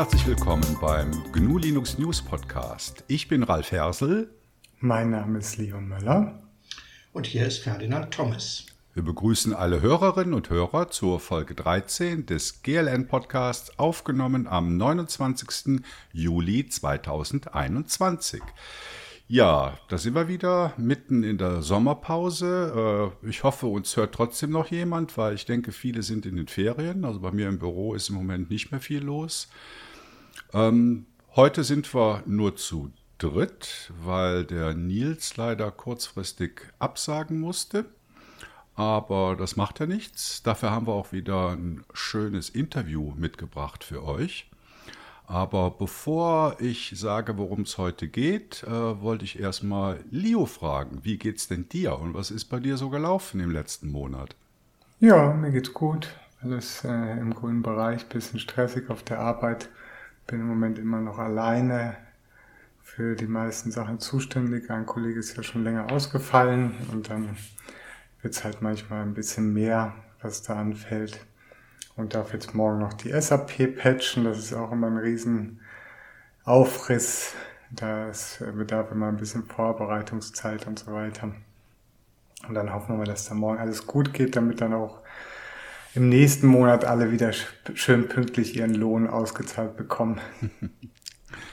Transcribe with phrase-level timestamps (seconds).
[0.00, 3.04] herzlich willkommen beim GNU Linux News Podcast.
[3.06, 4.30] Ich bin Ralf Hersel.
[4.78, 6.42] Mein Name ist Leon Möller.
[7.12, 8.64] Und hier ist Ferdinand Thomas.
[8.94, 15.82] Wir begrüßen alle Hörerinnen und Hörer zur Folge 13 des GLN Podcasts, aufgenommen am 29.
[16.14, 18.40] Juli 2021.
[19.28, 23.12] Ja, da sind wir wieder mitten in der Sommerpause.
[23.22, 26.48] Äh, ich hoffe, uns hört trotzdem noch jemand, weil ich denke, viele sind in den
[26.48, 27.04] Ferien.
[27.04, 29.48] Also bei mir im Büro ist im Moment nicht mehr viel los.
[30.52, 37.84] Ähm, heute sind wir nur zu dritt, weil der Nils leider kurzfristig absagen musste.
[38.74, 40.42] Aber das macht ja nichts.
[40.42, 44.50] Dafür haben wir auch wieder ein schönes Interview mitgebracht für euch.
[45.26, 51.18] Aber bevor ich sage, worum es heute geht, äh, wollte ich erstmal Leo fragen, wie
[51.18, 54.34] geht's denn dir und was ist bei dir so gelaufen im letzten Monat?
[54.98, 56.08] Ja, mir geht's gut.
[56.42, 59.68] Alles äh, im grünen Bereich, bisschen stressig auf der Arbeit.
[60.30, 61.96] Bin im Moment immer noch alleine
[62.80, 64.70] für die meisten Sachen zuständig.
[64.70, 67.36] Ein Kollege ist ja schon länger ausgefallen und dann
[68.22, 71.26] wird's halt manchmal ein bisschen mehr, was da anfällt
[71.96, 74.22] und darf jetzt morgen noch die SAP patchen.
[74.22, 75.62] Das ist auch immer ein riesen
[76.44, 77.34] Aufriss.
[77.72, 81.34] Das bedarf immer ein bisschen Vorbereitungszeit und so weiter.
[82.46, 85.00] Und dann hoffen wir dass da morgen alles gut geht, damit dann auch
[85.94, 87.32] im nächsten Monat alle wieder
[87.74, 90.20] schön pünktlich ihren Lohn ausgezahlt bekommen.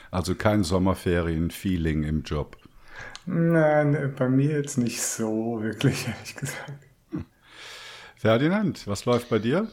[0.10, 2.58] Also kein Sommerferien-Feeling im Job.
[3.26, 6.88] Nein, bei mir jetzt nicht so wirklich, ehrlich gesagt.
[8.16, 9.68] Ferdinand, was läuft bei dir?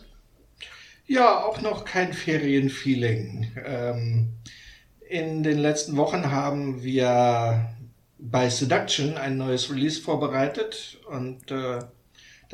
[1.06, 3.52] Ja, auch noch kein Ferienfeeling.
[3.64, 4.32] Ähm,
[5.08, 7.70] in den letzten Wochen haben wir
[8.18, 11.80] bei Seduction ein neues Release vorbereitet und äh,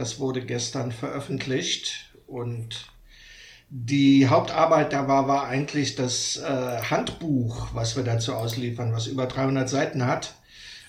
[0.01, 2.87] das wurde gestern veröffentlicht und
[3.69, 9.27] die Hauptarbeit da war, war eigentlich das äh, Handbuch, was wir dazu ausliefern, was über
[9.27, 10.36] 300 Seiten hat,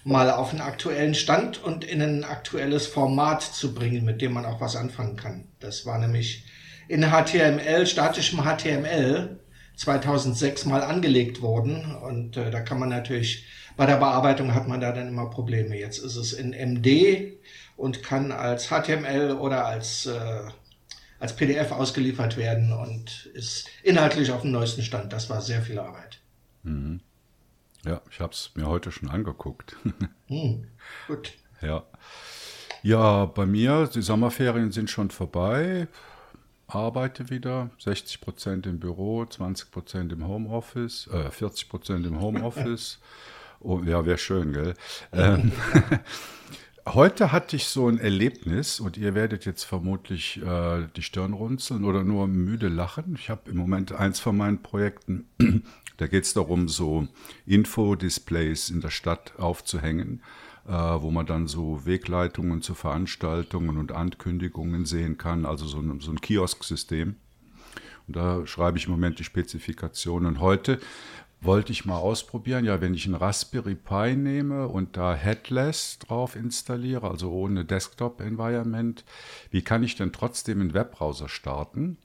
[0.06, 4.46] mal auf einen aktuellen Stand und in ein aktuelles Format zu bringen, mit dem man
[4.46, 5.50] auch was anfangen kann.
[5.59, 6.46] Das war nämlich
[6.88, 9.41] in HTML, statischem HTML
[9.75, 14.80] 2006 mal angelegt worden und äh, da kann man natürlich bei der Bearbeitung hat man
[14.80, 15.78] da dann immer Probleme.
[15.78, 17.34] Jetzt ist es in MD
[17.81, 20.44] und kann als HTML oder als äh,
[21.19, 25.14] als PDF ausgeliefert werden und ist inhaltlich auf dem neuesten Stand.
[25.14, 26.20] Das war sehr viel Arbeit.
[26.64, 27.02] Mhm.
[27.86, 29.75] Ja, ich habe es mir heute schon angeguckt.
[30.28, 30.66] Hm,
[31.08, 31.34] gut.
[31.62, 31.84] Ja.
[32.84, 35.90] Ja, bei mir, die Sommerferien sind schon vorbei
[36.75, 43.00] arbeite wieder, 60 Prozent im Büro, 20 Prozent im Homeoffice, äh, 40 Prozent im Homeoffice.
[43.59, 44.74] oh, ja, wäre schön, gell?
[45.14, 45.52] Ähm,
[46.88, 51.84] heute hatte ich so ein Erlebnis und ihr werdet jetzt vermutlich äh, die Stirn runzeln
[51.84, 53.16] oder nur müde lachen.
[53.18, 55.25] Ich habe im Moment eins von meinen Projekten,
[55.97, 57.08] da geht es darum, so
[57.46, 60.22] Infodisplays in der Stadt aufzuhängen
[60.68, 66.00] äh, wo man dann so Wegleitungen zu Veranstaltungen und Ankündigungen sehen kann, also so ein,
[66.00, 67.16] so ein Kiosksystem.
[68.08, 70.40] Und da schreibe ich im Moment die Spezifikationen.
[70.40, 70.80] Heute
[71.41, 76.35] wollte ich mal ausprobieren, ja, wenn ich ein Raspberry Pi nehme und da Headless drauf
[76.35, 79.03] installiere, also ohne Desktop-Environment,
[79.50, 81.97] wie kann ich denn trotzdem einen Webbrowser starten?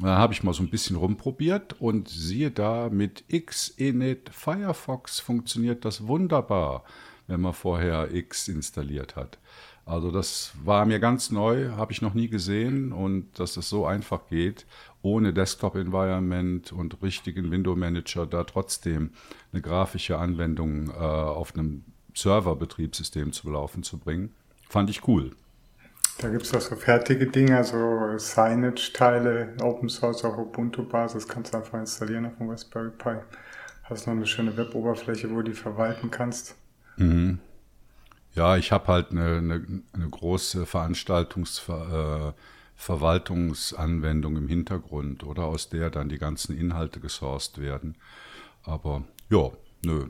[0.00, 5.84] Da habe ich mal so ein bisschen rumprobiert und siehe da, mit Xinit Firefox funktioniert
[5.84, 6.84] das wunderbar
[7.26, 9.38] wenn man vorher X installiert hat.
[9.84, 13.84] Also das war mir ganz neu, habe ich noch nie gesehen und dass es so
[13.84, 14.66] einfach geht,
[15.02, 19.10] ohne Desktop-Environment und richtigen Window-Manager da trotzdem
[19.52, 24.34] eine grafische Anwendung äh, auf einem Server-Betriebssystem zu laufen zu bringen,
[24.68, 25.32] fand ich cool.
[26.18, 31.58] Da gibt es auch so fertige Dinge, so Signage-Teile, Open Source auf Ubuntu-Basis, kannst du
[31.58, 33.16] einfach installieren auf dem Raspberry Pi.
[33.84, 36.54] Hast noch eine schöne Web-Oberfläche, wo du die verwalten kannst.
[36.96, 37.40] Mhm.
[38.34, 40.64] Ja, ich habe halt eine, eine, eine, große
[42.82, 47.96] Veranstaltungsverwaltungsanwendung im Hintergrund, oder aus der dann die ganzen Inhalte gesourced werden.
[48.64, 49.50] Aber ja,
[49.84, 50.08] nö.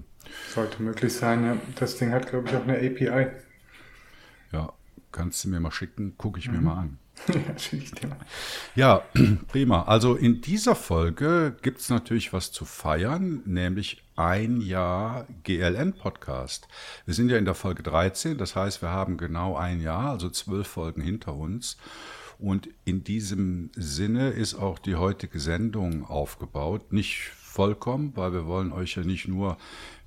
[0.55, 1.57] Sollte möglich sein, ja.
[1.75, 3.29] Das Ding hat, glaube ich, auch eine API.
[4.53, 4.73] Ja,
[5.11, 6.55] kannst du mir mal schicken, gucke ich mhm.
[6.55, 6.99] mir mal an.
[7.29, 7.55] ja,
[8.75, 9.03] Ja,
[9.49, 9.83] prima.
[9.83, 16.69] Also in dieser Folge gibt es natürlich was zu feiern, nämlich ein Jahr GLN-Podcast.
[17.05, 20.31] Wir sind ja in der Folge 13, das heißt, wir haben genau ein Jahr, also
[20.31, 21.77] zwölf Folgen hinter uns.
[22.39, 26.93] Und in diesem Sinne ist auch die heutige Sendung aufgebaut.
[26.93, 29.59] Nicht vollkommen, weil wir wollen euch ja nicht nur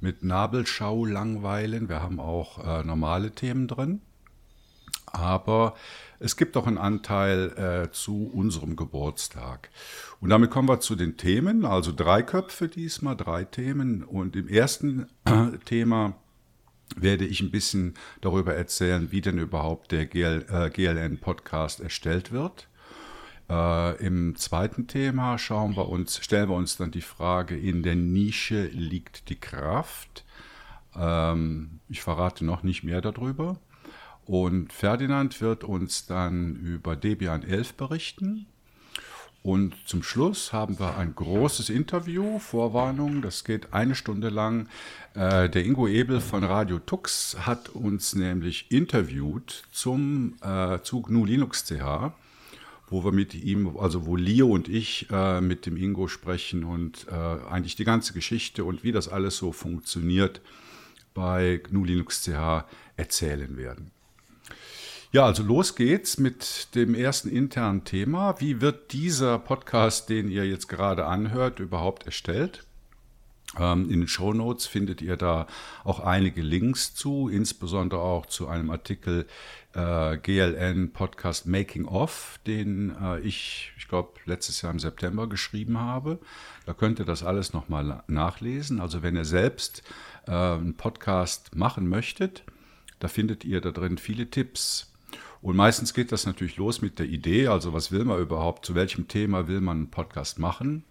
[0.01, 4.01] mit Nabelschau langweilen, wir haben auch äh, normale Themen drin.
[5.06, 5.75] Aber
[6.19, 9.69] es gibt auch einen Anteil äh, zu unserem Geburtstag.
[10.19, 14.04] Und damit kommen wir zu den Themen, also drei Köpfe diesmal, drei Themen.
[14.04, 16.16] Und im ersten äh, Thema
[16.95, 22.67] werde ich ein bisschen darüber erzählen, wie denn überhaupt der GL, äh, GLN-Podcast erstellt wird.
[23.49, 27.95] Äh, Im zweiten Thema schauen wir uns, stellen wir uns dann die Frage, in der
[27.95, 30.23] Nische liegt die Kraft.
[30.95, 33.59] Ähm, ich verrate noch nicht mehr darüber.
[34.25, 38.47] Und Ferdinand wird uns dann über Debian 11 berichten.
[39.45, 44.68] Und zum Schluss haben wir ein großes Interview, Vorwarnung, das geht eine Stunde lang.
[45.13, 51.25] Äh, der Ingo Ebel von Radio Tux hat uns nämlich interviewt zum äh, zu GNU
[51.25, 52.12] Linux CH,
[52.89, 57.06] wo wir mit ihm, also wo Leo und ich äh, mit dem Ingo sprechen und
[57.12, 60.41] äh, eigentlich die ganze Geschichte und wie das alles so funktioniert
[61.13, 62.65] bei GNU Linux CH
[62.98, 63.91] erzählen werden.
[65.11, 68.39] Ja, also los geht's mit dem ersten internen Thema.
[68.41, 72.65] Wie wird dieser Podcast, den ihr jetzt gerade anhört, überhaupt erstellt?
[73.57, 75.47] Ähm, in den Show Notes findet ihr da
[75.83, 79.25] auch einige Links zu, insbesondere auch zu einem Artikel
[79.73, 85.79] äh, GLN Podcast Making Off, den äh, ich, ich glaube, letztes Jahr im September geschrieben
[85.79, 86.19] habe.
[86.65, 88.81] Da könnt ihr das alles nochmal nachlesen.
[88.81, 89.83] Also wenn ihr selbst
[90.27, 92.43] äh, einen Podcast machen möchtet,
[92.99, 94.91] da findet ihr da drin viele Tipps
[95.45, 98.74] und meistens geht das natürlich los mit der Idee, also was will man überhaupt, zu
[98.74, 100.86] welchem Thema will man einen Podcast machen.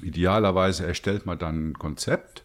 [0.00, 2.42] Idealerweise erstellt man dann ein Konzept,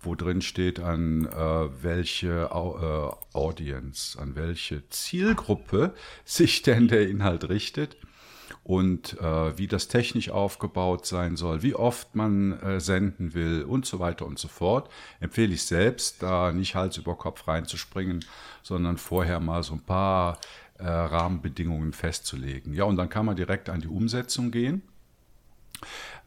[0.00, 5.92] wo drin steht, an äh, welche äh, Audience, an welche Zielgruppe
[6.24, 7.98] sich denn der Inhalt richtet
[8.64, 13.84] und äh, wie das technisch aufgebaut sein soll, wie oft man äh, senden will und
[13.84, 18.24] so weiter und so fort, empfehle ich selbst, da nicht Hals über Kopf reinzuspringen,
[18.62, 20.38] sondern vorher mal so ein paar
[20.78, 22.74] äh, Rahmenbedingungen festzulegen.
[22.74, 24.82] Ja, und dann kann man direkt an die Umsetzung gehen.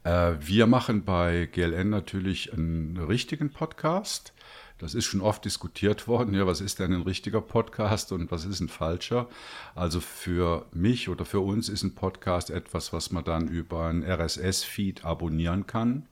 [0.04, 4.34] Äh, wir machen bei GLN natürlich einen richtigen Podcast.
[4.78, 6.34] Das ist schon oft diskutiert worden.
[6.34, 9.30] Ja, was ist denn ein richtiger Podcast und was ist ein falscher?
[9.76, 14.04] Also für mich oder für uns ist ein Podcast etwas, was man dann über ein
[14.04, 16.08] RSS-Feed abonnieren kann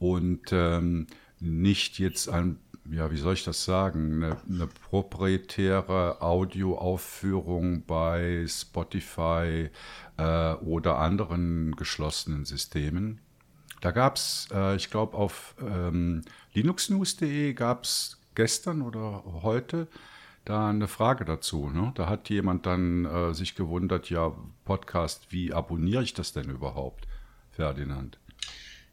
[0.00, 1.06] und ähm,
[1.38, 2.58] nicht jetzt ein
[2.90, 9.70] ja, wie soll ich das sagen, eine, eine proprietäre Audioaufführung bei Spotify
[10.16, 13.20] äh, oder anderen geschlossenen Systemen.
[13.80, 16.22] Da gab es, äh, ich glaube, auf ähm,
[16.52, 19.86] linuxnews.de gab es gestern oder heute
[20.44, 21.70] da eine Frage dazu.
[21.70, 21.92] Ne?
[21.94, 24.32] Da hat jemand dann äh, sich gewundert, ja,
[24.64, 27.06] Podcast, wie abonniere ich das denn überhaupt,
[27.52, 28.18] Ferdinand?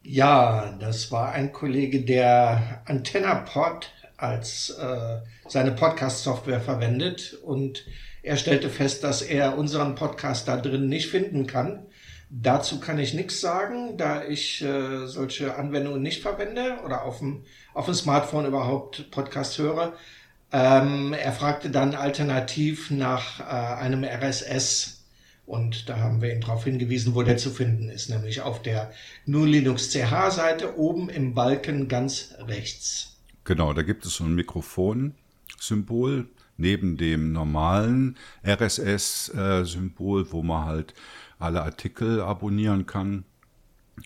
[0.10, 5.18] Ja, das war ein Kollege, der AntennaPod als äh,
[5.50, 7.84] seine Podcast-Software verwendet und
[8.24, 11.88] er stellte fest, dass er unseren Podcast da drin nicht finden kann.
[12.30, 17.44] Dazu kann ich nichts sagen, da ich äh, solche Anwendungen nicht verwende oder auf dem,
[17.74, 19.92] auf dem Smartphone überhaupt Podcast höre.
[20.54, 24.97] Ähm, er fragte dann alternativ nach äh, einem RSS
[25.48, 28.92] und da haben wir ihn darauf hingewiesen, wo der zu finden ist, nämlich auf der
[29.26, 33.18] GNU Linux CH Seite oben im Balken ganz rechts.
[33.46, 36.28] Genau, da gibt es so ein Mikrofonsymbol
[36.58, 40.94] neben dem normalen RSS-Symbol, wo man halt
[41.40, 43.24] alle Artikel abonnieren kann.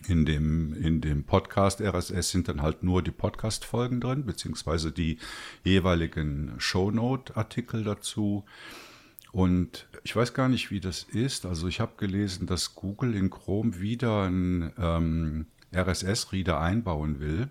[0.06, 5.18] In dem, in dem Podcast RSS sind dann halt nur die Podcast-Folgen drin, beziehungsweise die
[5.64, 8.44] jeweiligen Shownote-Artikel dazu.
[9.32, 11.46] Und ich weiß gar nicht, wie das ist.
[11.46, 17.48] Also ich habe gelesen, dass Google in Chrome wieder einen ähm, RSS-Reader einbauen will.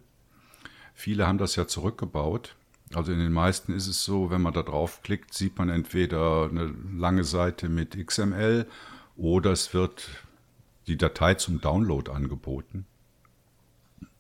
[0.93, 2.55] Viele haben das ja zurückgebaut.
[2.93, 6.73] Also in den meisten ist es so, wenn man da draufklickt, sieht man entweder eine
[6.93, 8.67] lange Seite mit XML
[9.15, 10.07] oder es wird
[10.87, 12.85] die Datei zum Download angeboten.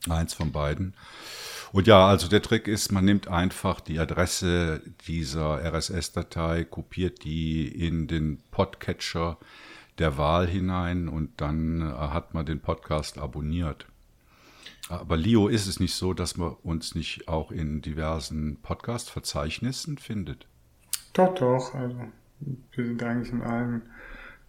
[0.09, 0.95] Eins von beiden.
[1.71, 7.67] Und ja, also der Trick ist, man nimmt einfach die Adresse dieser RSS-Datei, kopiert die
[7.67, 9.37] in den Podcatcher
[9.97, 13.85] der Wahl hinein und dann äh, hat man den Podcast abonniert.
[14.89, 20.47] Aber Leo ist es nicht so, dass man uns nicht auch in diversen Podcast-Verzeichnissen findet?
[21.13, 21.73] Doch, doch.
[21.73, 21.97] Also
[22.71, 23.83] wir sind eigentlich in allen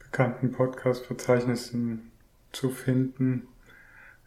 [0.01, 2.11] bekannten Podcast-Verzeichnissen
[2.51, 3.47] zu finden.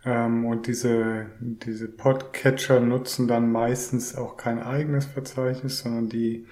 [0.05, 6.45] Ähm, und diese, diese Podcatcher nutzen dann meistens auch kein eigenes Verzeichnis, sondern die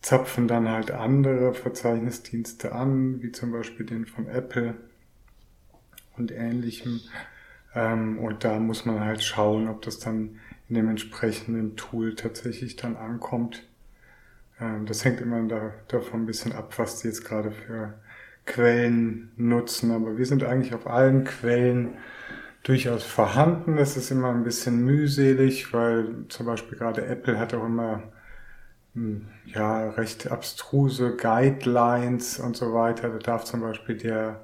[0.00, 4.74] zapfen dann halt andere Verzeichnisdienste an, wie zum Beispiel den von Apple
[6.16, 7.00] und ähnlichem.
[7.74, 12.76] Ähm, und da muss man halt schauen, ob das dann in dem entsprechenden Tool tatsächlich
[12.76, 13.64] dann ankommt.
[14.60, 17.94] Ähm, das hängt immer da, davon ein bisschen ab, was die jetzt gerade für
[18.46, 19.90] Quellen nutzen.
[19.90, 21.98] Aber wir sind eigentlich auf allen Quellen
[22.62, 23.76] durchaus vorhanden.
[23.76, 28.02] Das ist immer ein bisschen mühselig, weil zum Beispiel gerade Apple hat auch immer
[28.94, 33.08] hm, ja, recht abstruse Guidelines und so weiter.
[33.08, 34.40] Da darf zum Beispiel der,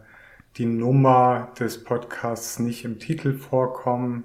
[0.56, 4.24] die Nummer des Podcasts nicht im Titel vorkommen.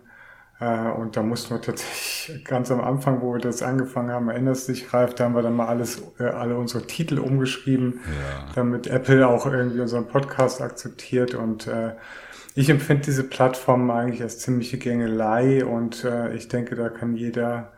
[0.60, 4.68] Äh, und da mussten wir tatsächlich ganz am Anfang, wo wir das angefangen haben, erinnerst
[4.68, 8.54] dich, Ralf, da haben wir dann mal alles, äh, alle unsere Titel umgeschrieben, ja.
[8.54, 11.94] damit Apple auch irgendwie unseren Podcast akzeptiert und äh,
[12.54, 17.72] ich empfinde diese Plattform eigentlich als ziemliche Gängelei und äh, ich denke, da kann jeder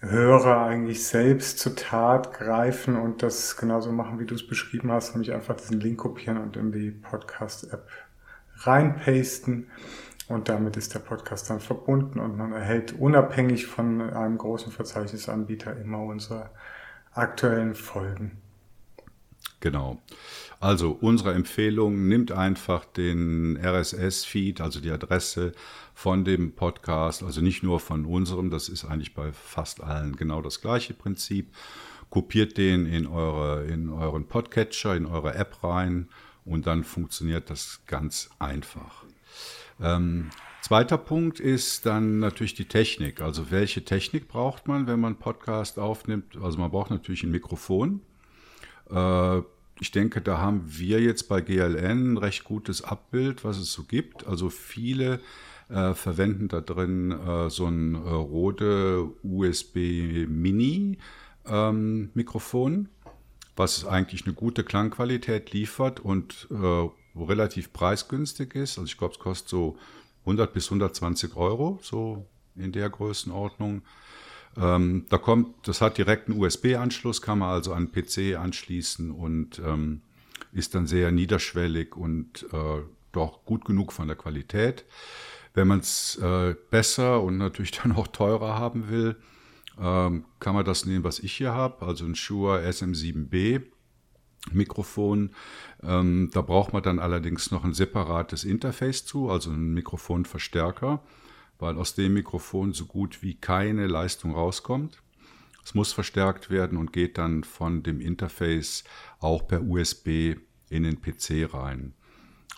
[0.00, 5.12] Hörer eigentlich selbst zur Tat greifen und das genauso machen, wie du es beschrieben hast,
[5.12, 7.86] nämlich einfach diesen Link kopieren und in die Podcast-App
[8.56, 9.66] reinpasten.
[10.28, 15.76] Und damit ist der Podcast dann verbunden und man erhält unabhängig von einem großen Verzeichnisanbieter
[15.76, 16.50] immer unsere
[17.12, 18.40] aktuellen Folgen.
[19.58, 19.98] Genau.
[20.60, 25.52] Also unsere Empfehlung, nimmt einfach den RSS-Feed, also die Adresse
[25.94, 30.42] von dem Podcast, also nicht nur von unserem, das ist eigentlich bei fast allen genau
[30.42, 31.48] das gleiche Prinzip.
[32.10, 36.10] Kopiert den in, eure, in euren Podcatcher, in eure App rein
[36.44, 39.04] und dann funktioniert das ganz einfach.
[39.80, 40.28] Ähm,
[40.60, 43.22] zweiter Punkt ist dann natürlich die Technik.
[43.22, 46.36] Also welche Technik braucht man, wenn man Podcast aufnimmt?
[46.42, 48.02] Also man braucht natürlich ein Mikrofon.
[48.90, 49.40] Äh,
[49.80, 53.84] ich denke, da haben wir jetzt bei GLN ein recht gutes Abbild, was es so
[53.84, 54.26] gibt.
[54.26, 55.20] Also viele
[55.70, 60.98] äh, verwenden da drin äh, so ein äh, Rode USB Mini
[61.46, 62.88] ähm, Mikrofon,
[63.56, 68.78] was eigentlich eine gute Klangqualität liefert und äh, relativ preisgünstig ist.
[68.78, 69.78] Also ich glaube, es kostet so
[70.20, 73.82] 100 bis 120 Euro, so in der Größenordnung.
[74.56, 79.60] Ähm, da kommt, das hat direkt einen USB-Anschluss, kann man also an PC anschließen und
[79.64, 80.02] ähm,
[80.52, 84.84] ist dann sehr niederschwellig und äh, doch gut genug von der Qualität.
[85.54, 89.16] Wenn man es äh, besser und natürlich dann auch teurer haben will,
[89.78, 93.62] ähm, kann man das nehmen, was ich hier habe, also ein Shure SM7B
[94.52, 95.30] Mikrofon.
[95.82, 101.02] Ähm, da braucht man dann allerdings noch ein separates Interface zu, also einen Mikrofonverstärker
[101.60, 105.02] weil aus dem Mikrofon so gut wie keine Leistung rauskommt.
[105.64, 108.84] Es muss verstärkt werden und geht dann von dem Interface
[109.18, 110.36] auch per USB
[110.68, 111.94] in den PC rein.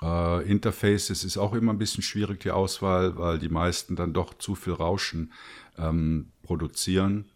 [0.00, 4.34] Äh, Interfaces ist auch immer ein bisschen schwierig, die Auswahl, weil die meisten dann doch
[4.34, 5.32] zu viel Rauschen
[5.78, 7.26] ähm, produzieren.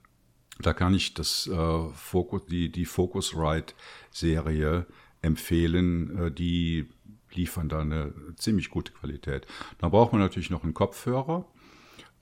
[0.59, 4.87] Da kann ich das, äh, Focus, die, die Focusrite-Serie
[5.23, 6.19] empfehlen.
[6.19, 6.89] Äh, die
[7.33, 9.47] liefern da eine ziemlich gute Qualität.
[9.79, 11.47] Da braucht man natürlich noch einen Kopfhörer.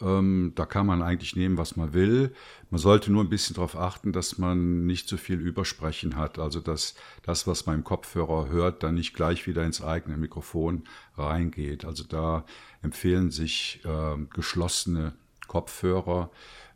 [0.00, 2.34] Ähm, da kann man eigentlich nehmen, was man will.
[2.70, 6.38] Man sollte nur ein bisschen darauf achten, dass man nicht zu viel Übersprechen hat.
[6.38, 10.84] Also dass das, was man im Kopfhörer hört, dann nicht gleich wieder ins eigene Mikrofon
[11.16, 11.84] reingeht.
[11.84, 12.44] Also da
[12.82, 15.14] empfehlen sich äh, geschlossene
[15.46, 16.30] Kopfhörer.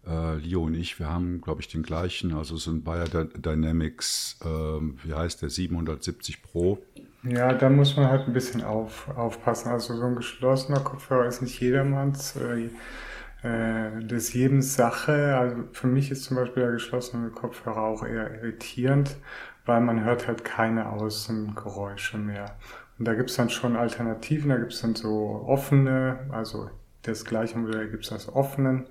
[0.07, 4.39] Äh, Leo und ich, wir haben, glaube ich, den gleichen, also so ein Bayer Dynamics,
[4.43, 6.79] äh, wie heißt der, 770 Pro.
[7.25, 9.71] Ja, da muss man halt ein bisschen auf, aufpassen.
[9.71, 12.37] Also so ein geschlossener Kopfhörer ist nicht jedermanns.
[12.37, 12.71] Äh,
[13.43, 15.37] äh, das jedem Sache.
[15.37, 19.17] Also für mich ist zum Beispiel der geschlossene Kopfhörer auch eher irritierend,
[19.67, 22.57] weil man hört halt keine Außengeräusche mehr.
[22.99, 26.71] Und da gibt's dann schon Alternativen, da gibt's dann so offene, also
[27.03, 28.87] das gleiche Modell gibt's als offenen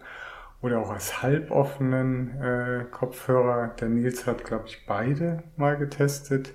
[0.62, 3.75] oder auch als halboffenen äh, Kopfhörer.
[3.79, 6.53] Der Nils hat, glaube ich, beide mal getestet.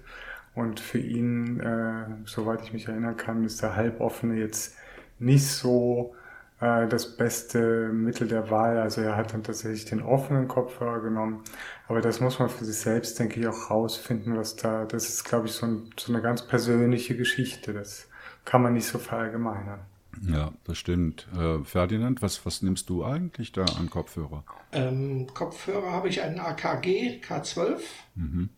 [0.55, 4.77] Und für ihn, äh, soweit ich mich erinnern kann, ist der halboffene jetzt
[5.19, 6.15] nicht so
[6.61, 8.79] äh, das beste Mittel der Wahl.
[8.79, 11.43] Also er hat dann tatsächlich den offenen Kopfhörer genommen.
[11.89, 15.25] Aber das muss man für sich selbst, denke ich, auch rausfinden, was da, das ist,
[15.25, 17.73] glaube ich, so, ein, so eine ganz persönliche Geschichte.
[17.73, 18.09] Das
[18.45, 19.81] kann man nicht so verallgemeinern.
[20.21, 21.27] Ja, das stimmt.
[21.37, 24.45] Äh, Ferdinand, was, was nimmst du eigentlich da an Kopfhörer?
[24.73, 27.79] Ähm, Kopfhörer habe ich einen AKG K12
[28.15, 28.51] mhm.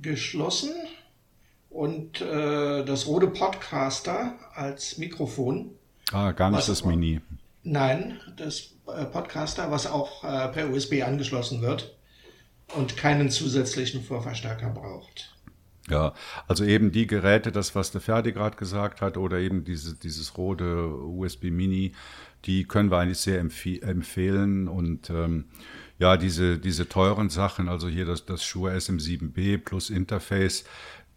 [0.00, 0.72] Geschlossen
[1.70, 5.70] und äh, das Rode Podcaster als Mikrofon.
[6.12, 7.20] Ah, gar nicht das Mini.
[7.62, 11.96] Nein, das äh, Podcaster, was auch äh, per USB angeschlossen wird
[12.74, 15.34] und keinen zusätzlichen Vorverstärker braucht.
[15.90, 16.12] Ja,
[16.46, 20.36] also eben die Geräte, das, was der Ferdi gerade gesagt hat, oder eben diese, dieses
[20.36, 21.92] rote USB Mini,
[22.44, 24.68] die können wir eigentlich sehr empf empfehlen.
[24.68, 25.46] Und ähm,
[25.98, 30.64] ja, diese, diese teuren Sachen, also hier das, das Shure SM7B plus Interface,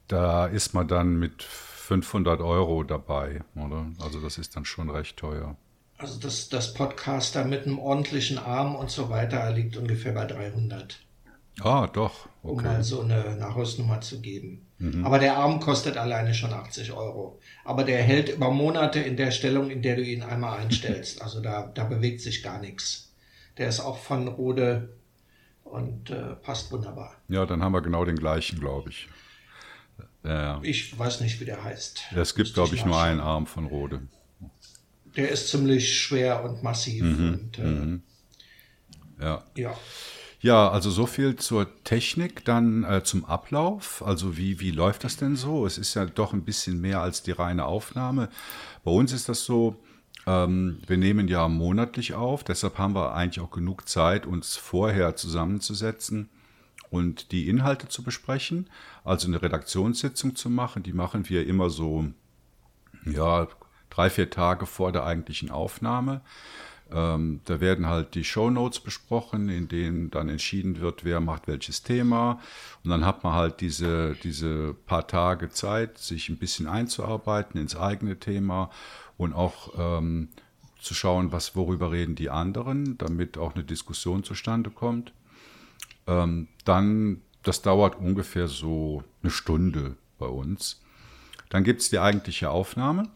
[0.08, 3.88] da ist man dann mit 500 Euro dabei, oder?
[4.00, 5.56] Also das ist dann schon recht teuer.
[5.98, 11.00] Also das, das Podcaster mit einem ordentlichen Arm und so weiter liegt ungefähr bei 300.
[11.60, 12.28] Ah, doch.
[12.44, 12.56] Okay.
[12.60, 14.66] Um mal so eine Nachrüstnummer zu geben.
[14.80, 15.06] Mhm.
[15.06, 17.40] Aber der Arm kostet alleine schon 80 Euro.
[17.64, 21.22] Aber der hält über Monate in der Stellung, in der du ihn einmal einstellst.
[21.22, 23.11] Also da, da bewegt sich gar nichts.
[23.62, 24.90] Der ist auch von Rode
[25.64, 27.16] und äh, passt wunderbar.
[27.28, 29.08] Ja, dann haben wir genau den gleichen, glaube ich.
[30.24, 30.60] Ja.
[30.64, 32.06] Ich weiß nicht, wie der heißt.
[32.16, 34.02] Es gibt, glaube ich, nur einen Arm von Rode.
[35.16, 37.04] Der ist ziemlich schwer und massiv.
[37.04, 37.34] Mhm.
[37.34, 38.04] Und, äh, mhm.
[39.22, 39.44] Ja.
[39.56, 39.78] ja.
[40.40, 44.02] Ja, also so viel zur Technik, dann äh, zum Ablauf.
[44.04, 45.68] Also wie, wie läuft das denn so?
[45.68, 48.30] Es ist ja doch ein bisschen mehr als die reine Aufnahme.
[48.84, 49.76] Bei uns ist das so,
[50.26, 56.30] wir nehmen ja monatlich auf, deshalb haben wir eigentlich auch genug Zeit, uns vorher zusammenzusetzen
[56.92, 58.70] und die Inhalte zu besprechen.
[59.04, 62.06] Also eine Redaktionssitzung zu machen, die machen wir immer so,
[63.06, 63.48] ja,
[63.90, 66.22] drei, vier Tage vor der eigentlichen Aufnahme.
[66.94, 71.48] Ähm, da werden halt die Show Notes besprochen, in denen dann entschieden wird, wer macht
[71.48, 72.40] welches Thema.
[72.84, 77.76] Und dann hat man halt diese, diese paar Tage Zeit, sich ein bisschen einzuarbeiten ins
[77.78, 78.70] eigene Thema
[79.22, 80.30] und auch ähm,
[80.80, 85.14] zu schauen, was, worüber reden die anderen, damit auch eine Diskussion zustande kommt.
[86.08, 90.82] Ähm, dann, das dauert ungefähr so eine Stunde bei uns.
[91.50, 93.10] Dann gibt es die eigentliche Aufnahme.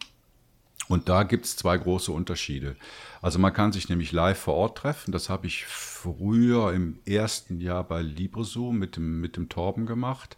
[0.87, 2.75] Und da gibt es zwei große Unterschiede.
[3.19, 5.11] Also man kann sich nämlich live vor Ort treffen.
[5.11, 10.37] Das habe ich früher im ersten Jahr bei LibreZoom mit dem, mit dem Torben gemacht.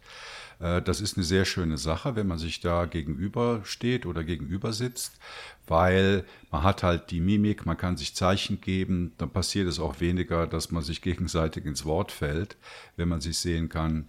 [0.60, 4.72] Äh, das ist eine sehr schöne Sache, wenn man sich da gegenüber steht oder gegenüber
[4.72, 5.18] sitzt,
[5.66, 10.00] weil man hat halt die Mimik, man kann sich Zeichen geben, dann passiert es auch
[10.00, 12.56] weniger, dass man sich gegenseitig ins Wort fällt,
[12.96, 14.08] wenn man sich sehen kann.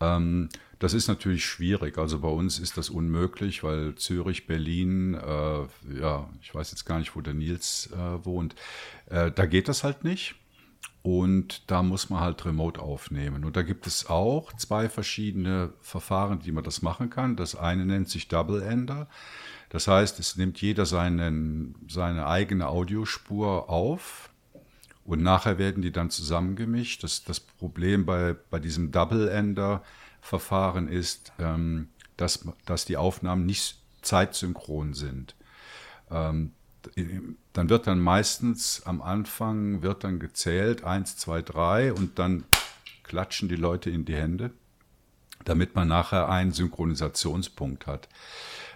[0.00, 0.48] Ähm,
[0.78, 1.96] das ist natürlich schwierig.
[1.96, 6.98] Also bei uns ist das unmöglich, weil Zürich, Berlin, äh, ja, ich weiß jetzt gar
[6.98, 8.56] nicht, wo der Nils äh, wohnt,
[9.06, 10.34] äh, da geht das halt nicht.
[11.02, 13.44] Und da muss man halt remote aufnehmen.
[13.44, 17.34] Und da gibt es auch zwei verschiedene Verfahren, die man das machen kann.
[17.34, 19.08] Das eine nennt sich Double Ender.
[19.68, 24.30] Das heißt, es nimmt jeder seinen, seine eigene Audiospur auf
[25.04, 27.02] und nachher werden die dann zusammengemischt.
[27.02, 29.82] Das, das Problem bei, bei diesem Double Ender
[30.20, 35.34] Verfahren ist, ähm, dass, dass die Aufnahmen nicht zeitsynchron sind.
[36.10, 36.52] Ähm,
[37.52, 42.44] dann wird dann meistens am Anfang wird dann gezählt, eins, zwei, drei und dann
[43.02, 44.50] klatschen die Leute in die Hände,
[45.44, 48.08] damit man nachher einen Synchronisationspunkt hat.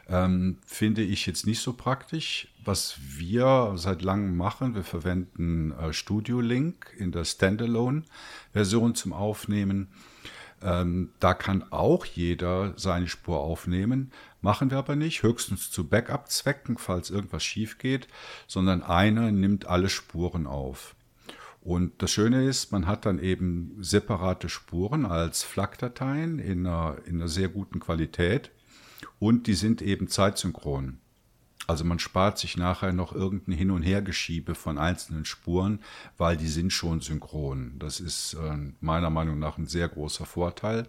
[0.09, 2.49] Ähm, finde ich jetzt nicht so praktisch.
[2.65, 9.89] Was wir seit langem machen, wir verwenden äh, Studio Link in der Standalone-Version zum Aufnehmen.
[10.63, 16.79] Ähm, da kann auch jeder seine Spur aufnehmen, machen wir aber nicht, höchstens zu Backup-Zwecken,
[16.79, 18.09] falls irgendwas schief geht,
[18.47, 20.95] sondern einer nimmt alle Spuren auf.
[21.61, 27.17] Und das Schöne ist, man hat dann eben separate Spuren als FLAC-Dateien in einer, in
[27.17, 28.53] einer sehr guten Qualität
[29.19, 31.01] und die sind eben zeitsynchron.
[31.67, 35.81] Also man spart sich nachher noch irgendein Hin- und Hergeschiebe von einzelnen Spuren,
[36.17, 37.75] weil die sind schon synchron.
[37.79, 40.89] Das ist äh, meiner Meinung nach ein sehr großer Vorteil.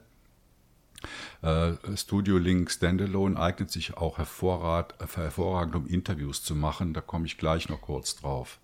[1.42, 6.94] Äh, Studio Link Standalone eignet sich auch hervorragend, um Interviews zu machen.
[6.94, 8.60] Da komme ich gleich noch kurz drauf.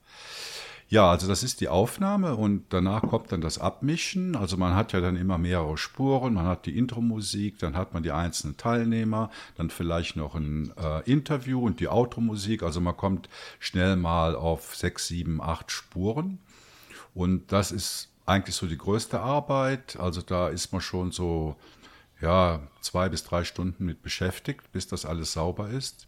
[0.89, 4.35] Ja, also das ist die Aufnahme und danach kommt dann das Abmischen.
[4.35, 8.03] Also man hat ja dann immer mehrere Spuren, man hat die Intro-Musik, dann hat man
[8.03, 12.61] die einzelnen Teilnehmer, dann vielleicht noch ein äh, Interview und die Outro-Musik.
[12.61, 13.27] Also man kommt
[13.59, 16.37] schnell mal auf sechs, sieben, acht Spuren.
[17.15, 19.97] Und das ist eigentlich so die größte Arbeit.
[19.99, 21.55] Also da ist man schon so
[22.23, 26.07] ja, zwei bis drei Stunden mit beschäftigt, bis das alles sauber ist.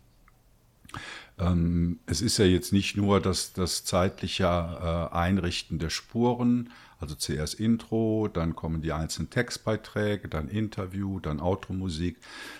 [1.37, 7.15] Ähm, es ist ja jetzt nicht nur das, das zeitliche äh, Einrichten der Spuren, also
[7.15, 12.17] zuerst Intro, dann kommen die einzelnen Textbeiträge, dann Interview, dann Outro-Musik.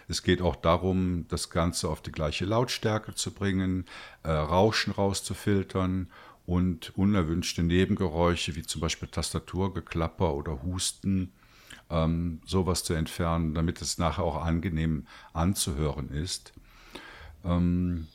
[0.10, 3.86] Es geht auch darum, das Ganze auf die gleiche Lautstärke zu bringen,
[4.24, 6.10] äh, Rauschen rauszufiltern
[6.46, 11.32] und unerwünschte Nebengeräusche wie zum Beispiel Tastaturgeklapper oder Husten,
[11.90, 16.54] ähm, sowas zu entfernen, damit es nachher auch angenehm anzuhören ist.
[17.44, 18.08] Ähm,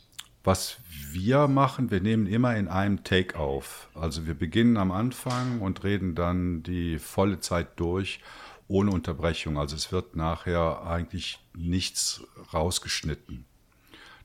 [0.42, 0.78] was
[1.12, 3.88] wir machen, wir nehmen immer in einem Take auf.
[3.94, 8.20] Also wir beginnen am Anfang und reden dann die volle Zeit durch,
[8.66, 9.58] ohne Unterbrechung.
[9.58, 12.22] Also es wird nachher eigentlich nichts
[12.54, 13.44] rausgeschnitten.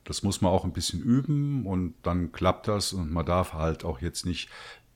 [0.04, 3.84] Das muss man auch ein bisschen üben und dann klappt das und man darf halt
[3.84, 4.48] auch jetzt nicht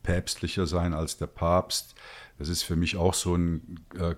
[0.03, 1.95] päpstlicher sein als der Papst.
[2.40, 4.14] Das ist für mich auch so ein äh,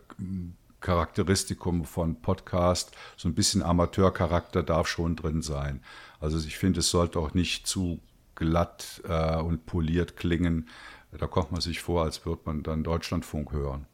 [0.80, 2.92] Charakteristikum von Podcast.
[3.16, 5.82] So ein bisschen Amateurcharakter darf schon drin sein.
[6.20, 7.98] Also ich finde, es sollte auch nicht zu
[8.37, 10.68] glatt äh, und poliert klingen.
[11.11, 13.87] Da kommt man sich vor, als würde man dann Deutschlandfunk hören.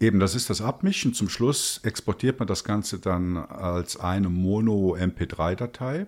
[0.00, 1.12] Eben, das ist das Abmischen.
[1.12, 6.06] Zum Schluss exportiert man das Ganze dann als eine Mono-MP3-Datei.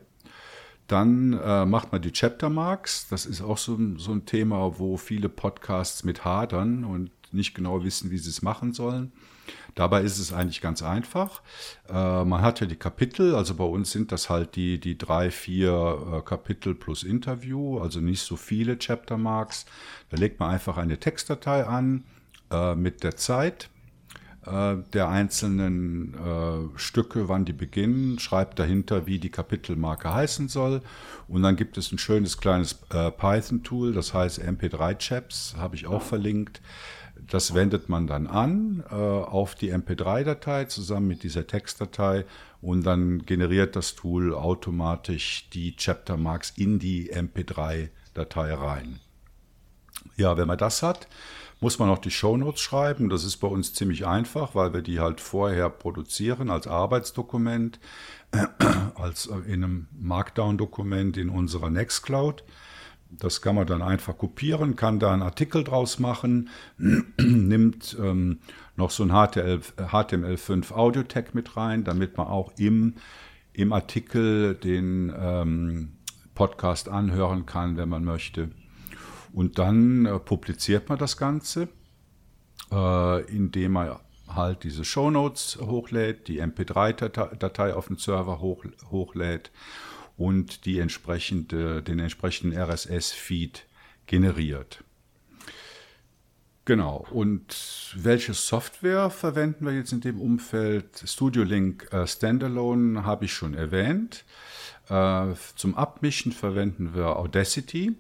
[0.87, 3.09] Dann äh, macht man die Chapter Marks.
[3.09, 7.83] Das ist auch so, so ein Thema, wo viele Podcasts mit hadern und nicht genau
[7.85, 9.13] wissen, wie sie es machen sollen.
[9.75, 11.43] Dabei ist es eigentlich ganz einfach.
[11.89, 15.31] Äh, man hat ja die Kapitel, also bei uns sind das halt die, die drei,
[15.31, 19.67] vier äh, Kapitel plus Interview, also nicht so viele Chapter Marks.
[20.11, 22.05] Da legt man einfach eine Textdatei an
[22.51, 23.69] äh, mit der Zeit
[24.47, 30.83] äh, der einzelnen äh, Stücke, wann die beginnen, schreibt dahinter, wie die Kapitelmarke heißen soll.
[31.29, 36.03] Und dann gibt es ein schönes kleines äh, Python-Tool, das heißt MP3-Chaps, habe ich auch
[36.03, 36.61] verlinkt.
[37.27, 42.25] Das wendet man dann an äh, auf die MP3-Datei zusammen mit dieser Textdatei
[42.61, 49.01] und dann generiert das Tool automatisch die Chapter Marks in die MP3-Datei rein.
[50.17, 51.09] Ja, wenn man das hat,
[51.65, 53.09] muss man noch die Shownotes schreiben.
[53.09, 57.81] Das ist bei uns ziemlich einfach, weil wir die halt vorher produzieren als Arbeitsdokument,
[58.33, 58.45] äh,
[58.97, 62.45] als in einem Markdown-Dokument in unserer Nextcloud.
[63.09, 68.41] Das kann man dann einfach kopieren, kann da einen Artikel draus machen, nimmt ähm,
[68.77, 72.97] noch so ein HTML, HTML5 Audio-Tag mit rein, damit man auch im,
[73.55, 75.93] im Artikel den ähm,
[76.35, 78.51] Podcast anhören kann, wenn man möchte.
[79.35, 81.69] Und dann äh, publiziert man das Ganze,
[82.71, 83.97] äh, indem man
[84.29, 89.51] halt diese Shownotes hochlädt, die MP3-Datei auf den Server hoch, hochlädt
[90.17, 93.67] und die entsprechende, den entsprechenden RSS-Feed
[94.07, 94.85] generiert.
[96.65, 97.05] Genau.
[97.11, 101.03] Und welche Software verwenden wir jetzt in dem Umfeld?
[101.05, 104.25] Studio Link äh, Standalone habe ich schon erwähnt.
[104.89, 107.97] Äh, zum Abmischen verwenden wir Audacity.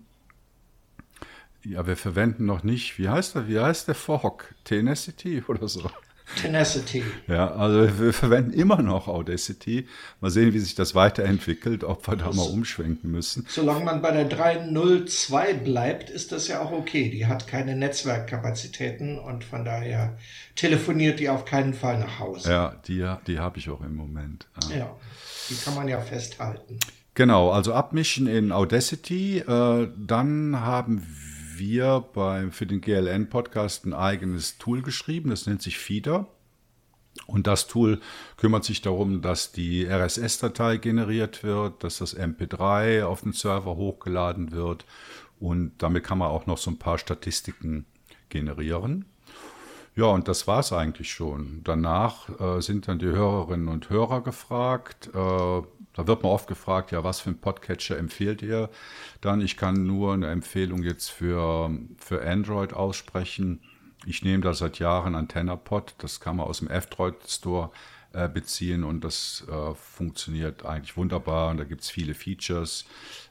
[1.65, 4.55] Ja, wir verwenden noch nicht, wie heißt der, wie heißt der Fork?
[4.65, 5.91] Tenacity oder so?
[6.41, 7.05] Tenacity.
[7.29, 9.87] Ja, also wir verwenden immer noch Audacity.
[10.21, 13.47] Mal sehen, wie sich das weiterentwickelt, ob wir da das, mal umschwenken müssen.
[13.49, 17.11] Solange man bei der 302 bleibt, ist das ja auch okay.
[17.11, 20.17] Die hat keine Netzwerkkapazitäten und von daher
[20.57, 22.51] telefoniert die auf keinen Fall nach Hause.
[22.51, 24.47] Ja, die, die habe ich auch im Moment.
[24.71, 24.77] Ja.
[24.77, 24.97] ja,
[25.51, 26.79] die kann man ja festhalten.
[27.15, 29.39] Genau, also abmischen in Audacity.
[29.39, 31.07] Äh, dann haben
[31.59, 36.29] wir beim, für den GLN-Podcast ein eigenes Tool geschrieben, das nennt sich Feeder.
[37.27, 38.01] Und das Tool
[38.37, 44.51] kümmert sich darum, dass die RSS-Datei generiert wird, dass das MP3 auf den Server hochgeladen
[44.51, 44.85] wird
[45.39, 47.87] und damit kann man auch noch so ein paar Statistiken
[48.29, 49.05] generieren.
[49.97, 51.61] Ja, und das war es eigentlich schon.
[51.63, 55.63] Danach äh, sind dann die Hörerinnen und Hörer gefragt, äh,
[55.95, 58.69] da wird man oft gefragt, ja, was für ein Podcatcher empfehlt ihr
[59.21, 59.41] dann?
[59.41, 63.61] Ich kann nur eine Empfehlung jetzt für, für Android aussprechen.
[64.05, 67.71] Ich nehme da seit Jahren AntennaPod, das kann man aus dem F-Droid Store
[68.13, 72.85] äh, beziehen und das äh, funktioniert eigentlich wunderbar und da gibt es viele Features.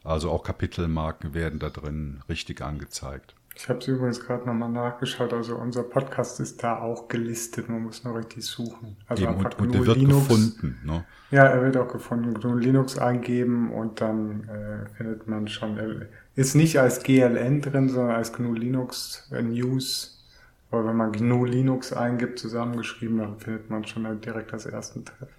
[0.05, 3.35] Also auch Kapitelmarken werden da drin richtig angezeigt.
[3.55, 5.31] Ich habe es übrigens gerade nochmal nachgeschaut.
[5.31, 7.69] Also unser Podcast ist da auch gelistet.
[7.69, 8.97] Man muss nur richtig suchen.
[9.07, 10.27] Also Eben, einfach und, und der wird Linux.
[10.27, 10.79] gefunden.
[10.83, 11.05] Ne?
[11.31, 12.33] Ja, er wird auch gefunden.
[12.41, 15.77] Nur Linux eingeben und dann äh, findet man schon.
[15.77, 20.25] Er ist nicht als GLN drin, sondern als GNU Linux äh, News.
[20.71, 25.29] Aber wenn man GNU Linux eingibt, zusammengeschrieben, dann findet man schon direkt als ersten Treff.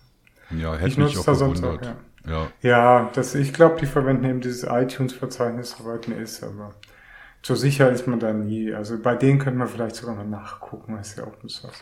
[0.50, 1.82] Ja, hätte ich mich auch gewundert.
[1.82, 1.96] Auch, ja.
[2.26, 6.74] Ja, ja das, ich glaube, die verwenden eben dieses iTunes-Verzeichnis, soweit mir ist, aber
[7.44, 8.72] so sicher ist man da nie.
[8.72, 11.78] Also bei denen könnte man vielleicht sogar mal nachgucken, was ist ja Open Source.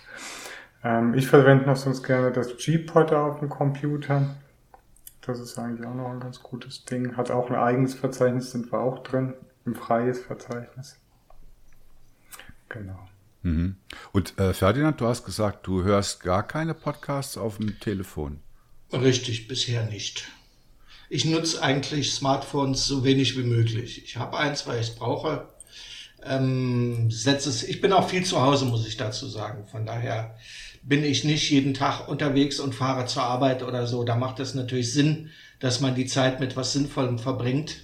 [0.82, 4.34] Ähm, ich verwende noch sonst gerne das G-Pod auf dem Computer.
[5.20, 7.16] Das ist eigentlich auch noch ein ganz gutes Ding.
[7.16, 9.34] Hat auch ein eigenes Verzeichnis, sind wir auch drin.
[9.64, 10.96] Ein freies Verzeichnis.
[12.68, 12.98] Genau.
[13.42, 13.76] Mhm.
[14.10, 18.40] Und äh, Ferdinand, du hast gesagt, du hörst gar keine Podcasts auf dem Telefon.
[18.92, 20.28] Richtig, bisher nicht.
[21.08, 24.02] Ich nutze eigentlich Smartphones so wenig wie möglich.
[24.04, 25.51] Ich habe eins, weil ich es brauche
[26.24, 29.66] ähm, setze es, ich bin auch viel zu Hause, muss ich dazu sagen.
[29.66, 30.36] Von daher
[30.82, 34.04] bin ich nicht jeden Tag unterwegs und fahre zur Arbeit oder so.
[34.04, 35.30] Da macht es natürlich Sinn,
[35.60, 37.82] dass man die Zeit mit was Sinnvollem verbringt.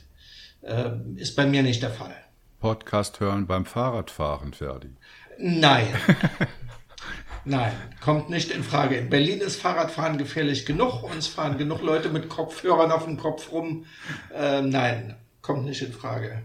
[0.63, 2.15] Ähm, ist bei mir nicht der Fall.
[2.61, 4.91] Podcast hören beim Fahrradfahren, Ferdi.
[5.39, 5.87] Nein.
[7.45, 8.97] Nein, kommt nicht in Frage.
[8.97, 11.05] In Berlin ist Fahrradfahren gefährlich genug.
[11.05, 13.87] Uns fahren genug Leute mit Kopfhörern auf dem Kopf rum.
[14.35, 16.43] Ähm, nein, kommt nicht in Frage.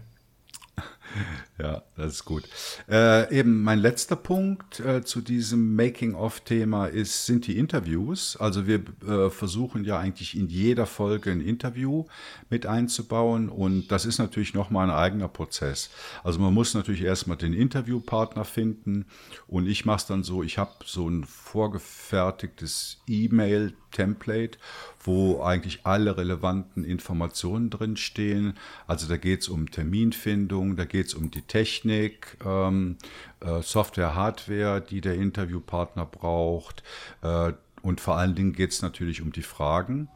[1.56, 2.42] Ja, das ist gut.
[2.90, 8.36] Äh, eben mein letzter Punkt äh, zu diesem Making-of-Thema ist, sind die Interviews.
[8.36, 12.06] Also wir äh, versuchen ja eigentlich in jeder Folge ein Interview
[12.50, 15.90] mit einzubauen und das ist natürlich nochmal ein eigener Prozess.
[16.24, 19.06] Also man muss natürlich erstmal den Interviewpartner finden
[19.46, 24.58] und ich mache es dann so, ich habe so ein vorgefertigtes E-Mail-Template,
[24.98, 28.54] wo eigentlich alle relevanten Informationen drinstehen.
[28.88, 32.96] Also da geht es um Terminfindung, da geht es um die Technik, ähm,
[33.40, 36.82] äh, Software, Hardware, die der Interviewpartner braucht.
[37.22, 37.52] Äh,
[37.82, 40.08] und vor allen Dingen geht es natürlich um die Fragen.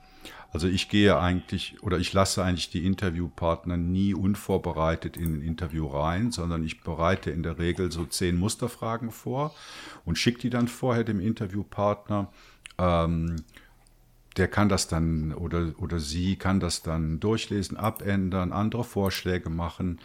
[0.50, 5.86] Also ich gehe eigentlich oder ich lasse eigentlich die Interviewpartner nie unvorbereitet in ein Interview
[5.86, 9.54] rein, sondern ich bereite in der Regel so zehn Musterfragen vor
[10.06, 12.32] und schicke die dann vorher dem Interviewpartner.
[12.78, 13.36] Ähm,
[14.38, 19.98] der kann das dann oder, oder sie kann das dann durchlesen, abändern, andere Vorschläge machen.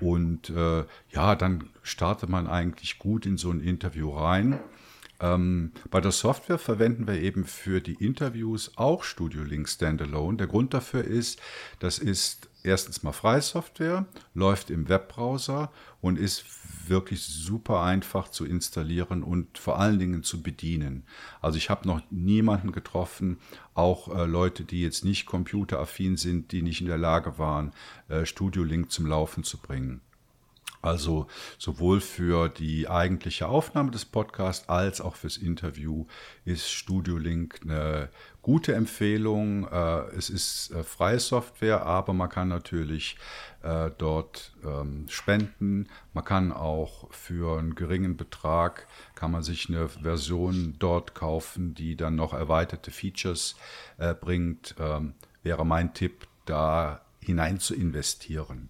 [0.00, 4.60] Und äh, ja, dann startet man eigentlich gut in so ein Interview rein.
[5.20, 10.36] Ähm, bei der Software verwenden wir eben für die Interviews auch Studio Link Standalone.
[10.36, 11.40] Der Grund dafür ist,
[11.78, 16.44] das ist erstens mal freie Software, läuft im Webbrowser und ist
[16.88, 21.04] wirklich super einfach zu installieren und vor allen Dingen zu bedienen.
[21.40, 23.38] Also ich habe noch niemanden getroffen,
[23.74, 27.72] auch äh, Leute, die jetzt nicht computeraffin sind, die nicht in der Lage waren,
[28.08, 30.00] äh, Studio Link zum Laufen zu bringen.
[30.84, 36.04] Also sowohl für die eigentliche Aufnahme des Podcasts als auch fürs Interview
[36.44, 38.10] ist Studio Link eine
[38.44, 39.66] gute Empfehlung.
[39.66, 43.16] Äh, es ist äh, freie Software, aber man kann natürlich
[43.62, 45.88] äh, dort ähm, spenden.
[46.12, 51.96] Man kann auch für einen geringen Betrag kann man sich eine Version dort kaufen, die
[51.96, 53.56] dann noch erweiterte Features
[54.20, 54.74] bringt.
[54.78, 58.68] Ähm, wäre mein Tipp, da hinein zu investieren.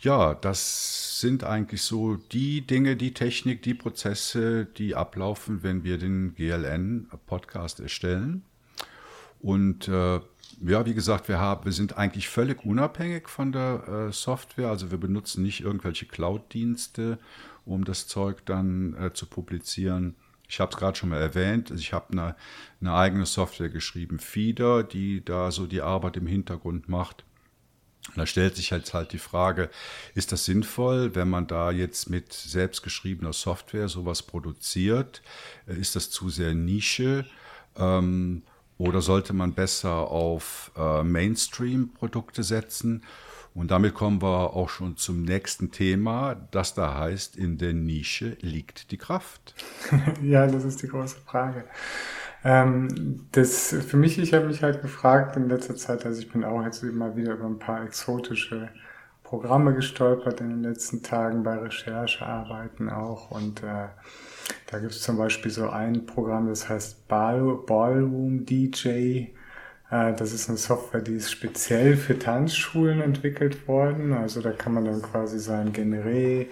[0.00, 5.98] Ja, das sind eigentlich so die Dinge, die Technik, die Prozesse, die ablaufen, wenn wir
[5.98, 8.44] den GLN-Podcast erstellen.
[9.40, 10.20] Und äh,
[10.64, 14.68] ja, wie gesagt, wir, haben, wir sind eigentlich völlig unabhängig von der äh, Software.
[14.68, 17.18] Also wir benutzen nicht irgendwelche Cloud-Dienste,
[17.64, 20.14] um das Zeug dann äh, zu publizieren.
[20.48, 21.72] Ich habe es gerade schon mal erwähnt.
[21.72, 22.36] Also ich habe eine,
[22.80, 27.24] eine eigene Software geschrieben, Feeder, die da so die Arbeit im Hintergrund macht.
[28.16, 29.70] Da stellt sich halt halt die Frage,
[30.14, 35.22] ist das sinnvoll, wenn man da jetzt mit selbstgeschriebener Software sowas produziert?
[35.66, 37.26] Äh, ist das zu sehr Nische?
[37.76, 38.42] Ähm,
[38.78, 43.02] oder sollte man besser auf äh, Mainstream-Produkte setzen?
[43.54, 48.36] Und damit kommen wir auch schon zum nächsten Thema, das da heißt, in der Nische
[48.40, 49.54] liegt die Kraft.
[50.22, 51.64] ja, das ist die große Frage.
[52.44, 56.44] Ähm, das für mich, ich habe mich halt gefragt in letzter Zeit, also ich bin
[56.44, 58.68] auch jetzt immer wieder über ein paar exotische
[59.24, 63.88] Programme gestolpert in den letzten Tagen bei Recherchearbeiten auch und äh,
[64.70, 68.88] da gibt es zum Beispiel so ein Programm, das heißt Ball, Ballroom DJ.
[68.88, 74.12] Äh, das ist eine Software, die ist speziell für Tanzschulen entwickelt worden.
[74.12, 76.46] Also da kann man dann quasi sein Generé,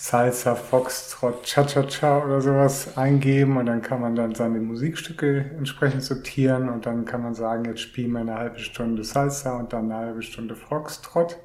[0.00, 6.68] Salsa, Foxtrot, Cha-Cha-Cha oder sowas eingeben und dann kann man dann seine Musikstücke entsprechend sortieren
[6.68, 10.06] und dann kann man sagen, jetzt spielen wir eine halbe Stunde Salsa und dann eine
[10.06, 11.36] halbe Stunde Foxtrot.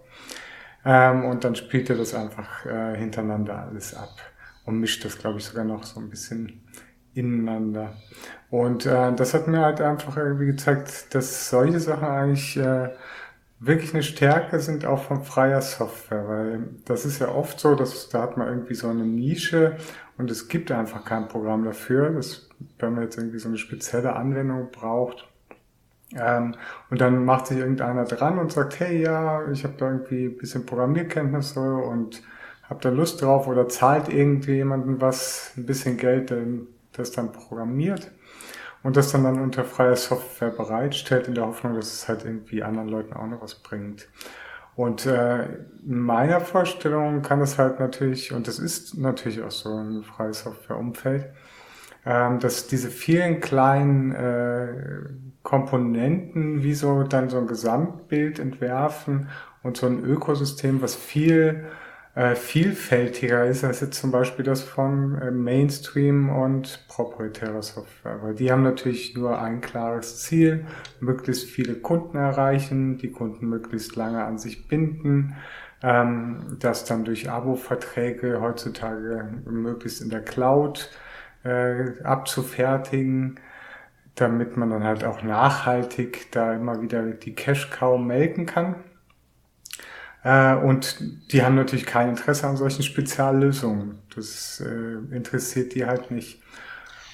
[0.86, 4.14] Ähm, und dann spielt er das einfach äh, hintereinander alles ab
[4.66, 6.62] und mischt das, glaube ich, sogar noch so ein bisschen
[7.16, 7.96] ineinander.
[8.52, 12.90] Und äh, das hat mir halt einfach irgendwie gezeigt, dass solche Sachen eigentlich äh,
[13.66, 18.10] wirklich eine Stärke sind auch von freier Software, weil das ist ja oft so, dass
[18.10, 19.78] da hat man irgendwie so eine Nische
[20.18, 22.50] und es gibt einfach kein Programm dafür, das,
[22.80, 25.30] wenn man jetzt irgendwie so eine spezielle Anwendung braucht.
[26.16, 26.56] Ähm,
[26.90, 30.38] und dann macht sich irgendeiner dran und sagt, hey ja, ich habe da irgendwie ein
[30.38, 32.22] bisschen Programmierkenntnisse und
[32.64, 36.34] habe da Lust drauf oder zahlt irgendwie jemanden was, ein bisschen Geld,
[36.92, 38.12] das dann programmiert
[38.84, 42.64] und das dann, dann unter freier Software bereitstellt, in der Hoffnung, dass es halt irgendwie
[42.64, 44.08] anderen Leuten auch noch was bringt.
[44.76, 45.44] Und äh,
[45.86, 50.42] in meiner Vorstellung kann es halt natürlich, und das ist natürlich auch so ein freies
[50.42, 51.30] Software-Umfeld,
[52.06, 54.68] ähm, dass diese vielen kleinen äh,
[55.44, 59.30] Komponenten wie so dann so ein Gesamtbild entwerfen
[59.62, 61.66] und so ein Ökosystem, was viel
[62.16, 68.22] äh, vielfältiger ist als jetzt zum Beispiel das von äh, Mainstream und proprietärer Software.
[68.22, 70.66] Weil die haben natürlich nur ein klares Ziel,
[71.00, 75.36] möglichst viele Kunden erreichen, die Kunden möglichst lange an sich binden,
[75.82, 80.92] ähm, das dann durch Abo-Verträge heutzutage möglichst in der Cloud
[81.44, 83.40] äh, abzufertigen
[84.16, 88.76] damit man dann halt auch nachhaltig da immer wieder die Cash-Cow melken kann.
[90.24, 90.98] Äh, und
[91.32, 94.00] die haben natürlich kein Interesse an solchen Speziallösungen.
[94.16, 96.40] Das äh, interessiert die halt nicht.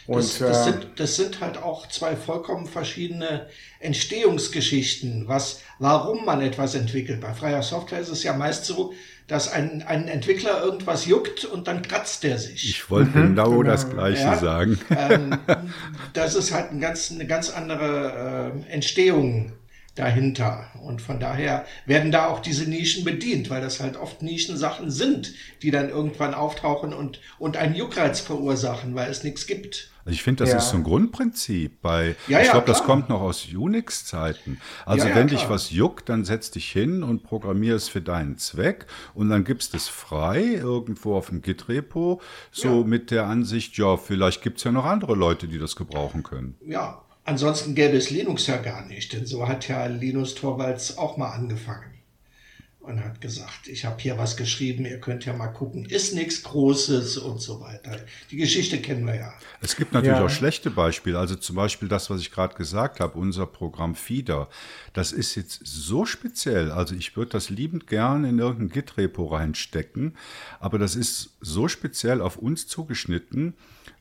[0.05, 3.47] Und, das, das, äh, sind, das sind halt auch zwei vollkommen verschiedene
[3.79, 7.21] Entstehungsgeschichten, was, warum man etwas entwickelt.
[7.21, 8.93] Bei freier Software ist es ja meist so,
[9.27, 12.67] dass ein, ein Entwickler irgendwas juckt und dann kratzt er sich.
[12.67, 14.79] Ich wollte mhm, genau, genau, das Gleiche ja, sagen.
[14.89, 15.37] Ähm,
[16.13, 19.51] das ist halt ein ganz, eine ganz andere äh, Entstehung
[19.95, 20.67] dahinter.
[20.83, 25.33] Und von daher werden da auch diese Nischen bedient, weil das halt oft Nischensachen sind,
[25.61, 29.91] die dann irgendwann auftauchen und, und einen Juckreiz verursachen, weil es nichts gibt.
[30.05, 30.57] Also ich finde, das ja.
[30.57, 34.59] ist so ein Grundprinzip bei, ja, ich glaube, das kommt noch aus Unix-Zeiten.
[34.85, 35.39] Also wenn klar.
[35.39, 39.43] dich was juckt, dann setz dich hin und programmier es für deinen Zweck und dann
[39.43, 42.21] gibst es frei irgendwo auf dem Git-Repo,
[42.51, 46.23] so mit der Ansicht, ja, vielleicht gibt es ja noch andere Leute, die das gebrauchen
[46.23, 46.55] können.
[46.65, 51.15] Ja, Ansonsten gäbe es Linux ja gar nicht, denn so hat ja Linus Torvalds auch
[51.15, 51.93] mal angefangen
[52.79, 56.41] und hat gesagt, ich habe hier was geschrieben, ihr könnt ja mal gucken, ist nichts
[56.41, 57.97] Großes und so weiter.
[58.31, 59.33] Die Geschichte kennen wir ja.
[59.61, 60.25] Es gibt natürlich ja.
[60.25, 64.49] auch schlechte Beispiele, also zum Beispiel das, was ich gerade gesagt habe, unser Programm Feeder,
[64.93, 70.17] das ist jetzt so speziell, also ich würde das liebend gern in irgendein Git-Repo reinstecken,
[70.59, 73.53] aber das ist so speziell auf uns zugeschnitten,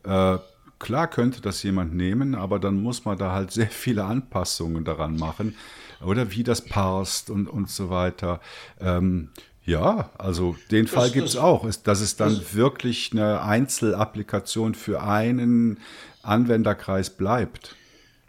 [0.05, 0.38] äh,
[0.79, 5.17] Klar könnte das jemand nehmen, aber dann muss man da halt sehr viele Anpassungen daran
[5.17, 5.57] machen.
[6.05, 8.41] Oder wie das passt und, und so weiter.
[8.81, 9.31] Ähm,
[9.64, 13.43] ja, also den das, Fall gibt es auch, ist, dass es dann das, wirklich eine
[13.43, 15.81] Einzelapplikation für einen
[16.23, 17.75] Anwenderkreis bleibt.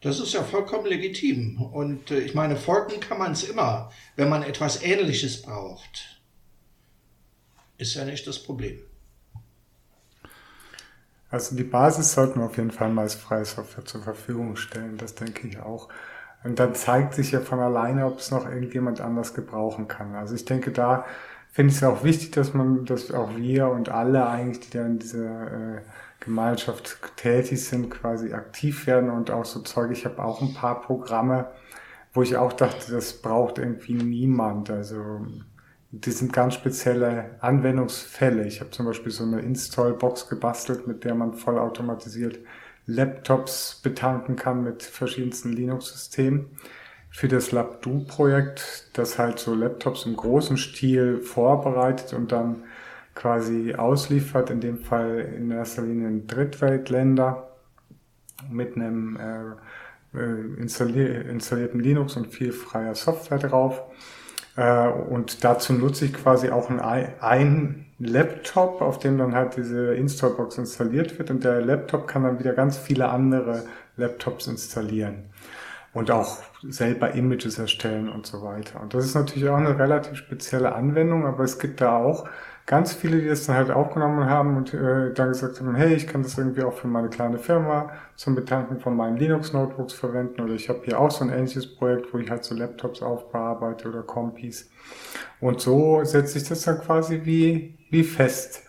[0.01, 1.61] Das ist ja vollkommen legitim.
[1.61, 6.19] Und äh, ich meine, folgen kann man es immer, wenn man etwas Ähnliches braucht.
[7.77, 8.79] Ist ja nicht das Problem.
[11.31, 14.97] Also die Basis sollten wir auf jeden Fall mal als freie Software zur Verfügung stellen,
[14.97, 15.89] das denke ich auch.
[16.43, 20.15] Und dann zeigt sich ja von alleine, ob es noch irgendjemand anders gebrauchen kann.
[20.15, 21.05] Also ich denke, da
[21.51, 24.85] finde ich es auch wichtig, dass man, dass auch wir und alle eigentlich, die da
[24.85, 25.81] in dieser äh,
[26.19, 29.91] Gemeinschaft tätig sind, quasi aktiv werden und auch so Zeug.
[29.91, 31.51] Ich habe auch ein paar Programme,
[32.13, 34.69] wo ich auch dachte, das braucht irgendwie niemand.
[34.69, 35.21] Also
[35.91, 38.45] die sind ganz spezielle Anwendungsfälle.
[38.45, 42.39] Ich habe zum Beispiel so eine Install-Box gebastelt, mit der man vollautomatisiert
[42.85, 46.47] Laptops betanken kann mit verschiedensten Linux-Systemen.
[47.11, 52.63] Für das LabDo-Projekt, das halt so Laptops im großen Stil vorbereitet und dann
[53.15, 57.49] quasi ausliefert, in dem Fall in erster Linie in Drittweltländer
[58.49, 63.81] mit einem äh, äh installierten Linux und viel freier Software drauf.
[64.59, 70.57] Äh, und dazu nutze ich quasi auch einen Laptop, auf dem dann halt diese Installbox
[70.57, 73.63] installiert wird und der Laptop kann dann wieder ganz viele andere
[73.95, 75.29] Laptops installieren
[75.93, 78.81] und auch selber Images erstellen und so weiter.
[78.81, 82.27] Und das ist natürlich auch eine relativ spezielle Anwendung, aber es gibt da auch
[82.69, 86.05] ganz viele, die das dann halt aufgenommen haben und äh, dann gesagt haben, hey, ich
[86.05, 90.53] kann das irgendwie auch für meine kleine Firma zum Betanken von meinen Linux-Notebooks verwenden oder
[90.53, 94.03] ich habe hier auch so ein ähnliches Projekt, wo ich halt so Laptops aufbearbeite oder
[94.03, 94.69] Compis.
[95.41, 98.61] Und so setzt sich das dann quasi wie, wie fest.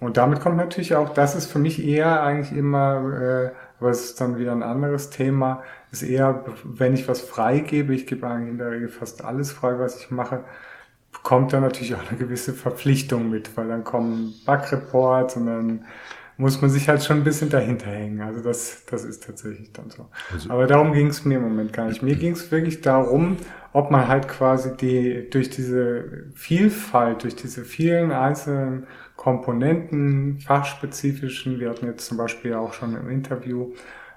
[0.00, 4.06] Und damit kommt natürlich auch, das ist für mich eher eigentlich immer, äh, aber es
[4.06, 8.52] ist dann wieder ein anderes Thema, ist eher, wenn ich was freigebe, ich gebe eigentlich
[8.52, 10.44] in der Regel fast alles frei, was ich mache,
[11.24, 15.84] kommt da natürlich auch eine gewisse Verpflichtung mit, weil dann kommen Bug-Reports und dann
[16.36, 18.20] muss man sich halt schon ein bisschen dahinter hängen.
[18.20, 20.06] Also das, das ist tatsächlich dann so.
[20.32, 22.02] Also, Aber darum ging es mir im Moment gar nicht.
[22.02, 23.38] Mir ging es wirklich darum,
[23.72, 31.70] ob man halt quasi die durch diese Vielfalt, durch diese vielen einzelnen Komponenten, fachspezifischen, wir
[31.70, 33.72] hatten jetzt zum Beispiel auch schon im Interview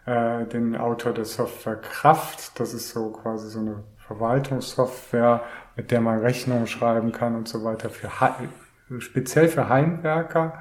[0.05, 5.43] äh, den Autor der Software Kraft, das ist so quasi so eine Verwaltungssoftware,
[5.77, 8.09] mit der man Rechnungen schreiben kann und so weiter, für
[8.99, 10.53] speziell für Heimwerker.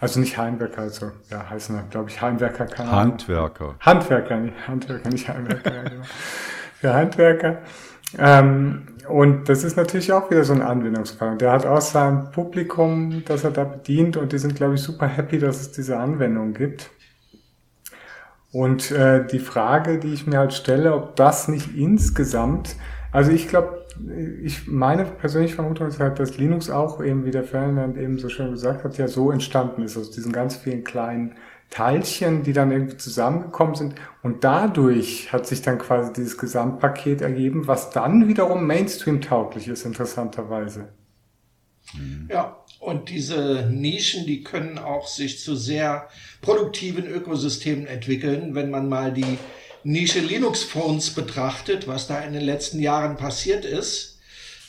[0.00, 2.66] Also nicht Heimwerker, also ja, heißen glaube ich Heimwerker.
[2.66, 3.76] Keine Handwerker.
[3.78, 5.70] Handwerker, nicht Handwerker, nicht Heimwerker.
[5.90, 6.02] genau.
[6.80, 7.58] Für Handwerker.
[8.18, 11.36] Ähm, und das ist natürlich auch wieder so ein Anwendungsfall.
[11.36, 15.06] Der hat auch sein Publikum, das er da bedient und die sind, glaube ich, super
[15.06, 16.90] happy, dass es diese Anwendung gibt.
[18.52, 22.76] Und äh, die Frage, die ich mir halt stelle, ob das nicht insgesamt,
[23.10, 23.81] also ich glaube,
[24.42, 28.28] ich meine persönliche Vermutung ist halt, dass Linux auch eben, wie der Ferdinand eben so
[28.28, 31.34] schön gesagt hat, ja so entstanden ist, aus diesen ganz vielen kleinen
[31.70, 33.94] Teilchen, die dann irgendwie zusammengekommen sind.
[34.22, 40.88] Und dadurch hat sich dann quasi dieses Gesamtpaket ergeben, was dann wiederum Mainstream-tauglich ist, interessanterweise.
[42.28, 46.08] Ja, und diese Nischen, die können auch sich zu sehr
[46.40, 49.38] produktiven Ökosystemen entwickeln, wenn man mal die
[49.84, 54.12] Nische Linux Phones betrachtet, was da in den letzten Jahren passiert ist.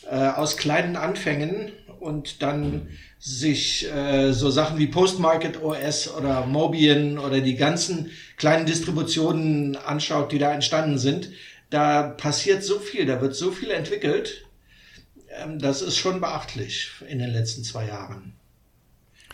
[0.09, 2.89] äh, aus kleinen Anfängen und dann
[3.19, 10.33] sich äh, so Sachen wie Postmarket OS oder Mobian oder die ganzen kleinen Distributionen anschaut,
[10.33, 11.29] die da entstanden sind,
[11.69, 14.45] da passiert so viel, da wird so viel entwickelt.
[15.29, 18.33] Ähm, das ist schon beachtlich in den letzten zwei Jahren.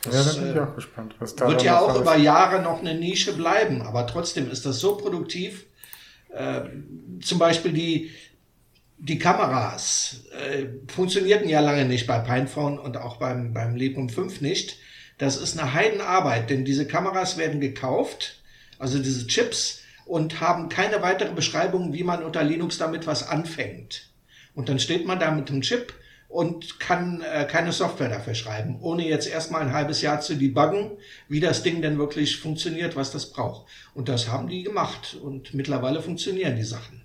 [0.03, 1.15] Das, ja, da bin ich äh, auch gespannt.
[1.19, 4.79] Was da wird ja auch über Jahre noch eine Nische bleiben, aber trotzdem ist das
[4.79, 5.65] so produktiv.
[6.29, 6.61] Äh,
[7.21, 8.11] zum Beispiel die,
[8.97, 14.41] die Kameras äh, funktionierten ja lange nicht bei Pinephone und auch beim, beim Librem 5
[14.41, 14.77] nicht.
[15.17, 18.41] Das ist eine Heidenarbeit, denn diese Kameras werden gekauft,
[18.77, 24.09] also diese Chips, und haben keine weitere Beschreibung, wie man unter Linux damit was anfängt.
[24.55, 25.93] Und dann steht man da mit dem Chip
[26.29, 30.91] und kann äh, keine Software dafür schreiben, ohne jetzt erstmal ein halbes Jahr zu debuggen,
[31.27, 33.67] wie das Ding denn wirklich funktioniert, was das braucht.
[33.95, 37.01] Und das haben die gemacht und mittlerweile funktionieren die Sachen.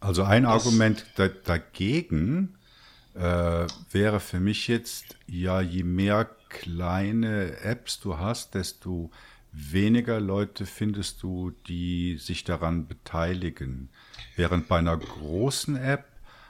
[0.00, 2.58] Also ein das, Argument da, dagegen
[3.14, 9.10] äh, wäre für mich jetzt, ja, je mehr kleine Apps du hast, desto
[9.52, 13.90] weniger Leute findest du, die sich daran beteiligen.
[14.34, 16.04] Während bei einer großen App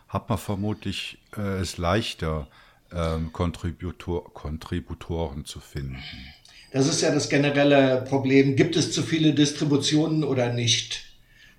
[0.08, 2.48] hat man vermutlich äh, es leichter,
[2.92, 6.02] ähm, Kontributor, Kontributoren zu finden.
[6.72, 8.56] Das ist ja das generelle Problem.
[8.56, 11.08] Gibt es zu viele Distributionen oder nicht?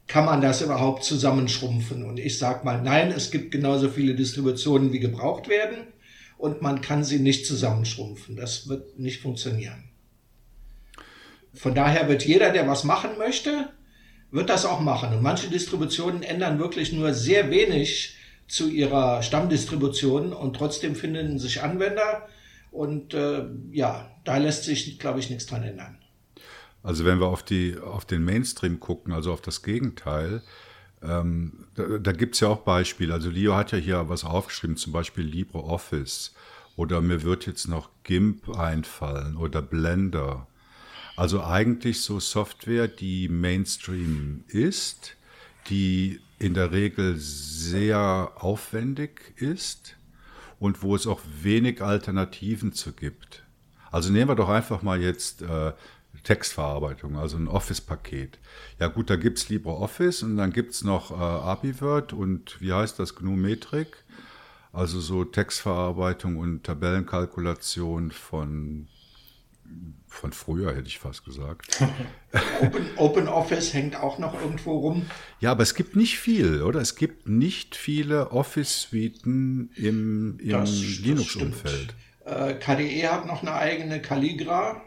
[0.10, 2.04] kann man das überhaupt zusammenschrumpfen?
[2.04, 5.88] Und ich sage mal, nein, es gibt genauso viele Distributionen, wie gebraucht werden
[6.38, 8.36] und man kann sie nicht zusammenschrumpfen.
[8.36, 9.84] Das wird nicht funktionieren.
[11.54, 13.70] Von daher wird jeder, der was machen möchte,
[14.32, 15.14] wird das auch machen.
[15.14, 18.16] Und manche Distributionen ändern wirklich nur sehr wenig
[18.50, 22.28] zu ihrer Stammdistribution und trotzdem finden sich Anwender.
[22.72, 25.98] Und äh, ja, da lässt sich, glaube ich, nichts dran ändern.
[26.84, 30.42] Also wenn wir auf, die, auf den Mainstream gucken, also auf das Gegenteil,
[31.02, 33.14] ähm, da, da gibt es ja auch Beispiele.
[33.14, 36.34] Also Leo hat ja hier was aufgeschrieben, zum Beispiel LibreOffice
[36.76, 40.48] oder mir wird jetzt noch GIMP einfallen oder Blender.
[41.16, 45.18] Also eigentlich so Software, die Mainstream ist,
[45.70, 49.98] die in der Regel sehr aufwendig ist
[50.60, 53.44] und wo es auch wenig Alternativen zu gibt.
[53.92, 55.74] Also nehmen wir doch einfach mal jetzt äh,
[56.24, 58.40] Textverarbeitung, also ein Office-Paket.
[58.80, 62.74] Ja gut, da gibt es LibreOffice und dann gibt es noch äh, AbiWord und wie
[62.74, 64.04] heißt das, GNU Metrik,
[64.72, 68.88] also so Textverarbeitung und Tabellenkalkulation von,
[70.08, 71.80] von früher, hätte ich fast gesagt.
[72.62, 75.06] Open, OpenOffice hängt auch noch irgendwo rum.
[75.40, 76.82] Ja, aber es gibt nicht viel, oder?
[76.82, 80.64] Es gibt nicht viele Office-Suiten im, im
[81.04, 81.96] Linux-Umfeld.
[82.26, 84.82] Äh, KDE hat noch eine eigene Calligra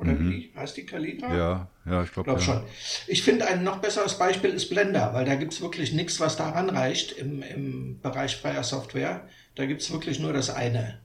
[0.00, 0.30] oder mhm.
[0.30, 1.36] wie heißt die Kalibra?
[1.36, 2.44] Ja, ja, ich glaube glaub ja.
[2.44, 2.62] schon.
[3.06, 6.36] Ich finde ein noch besseres Beispiel ist Blender, weil da gibt es wirklich nichts, was
[6.36, 9.28] daran reicht im, im Bereich freier Software.
[9.56, 11.00] Da gibt es wirklich nur das eine,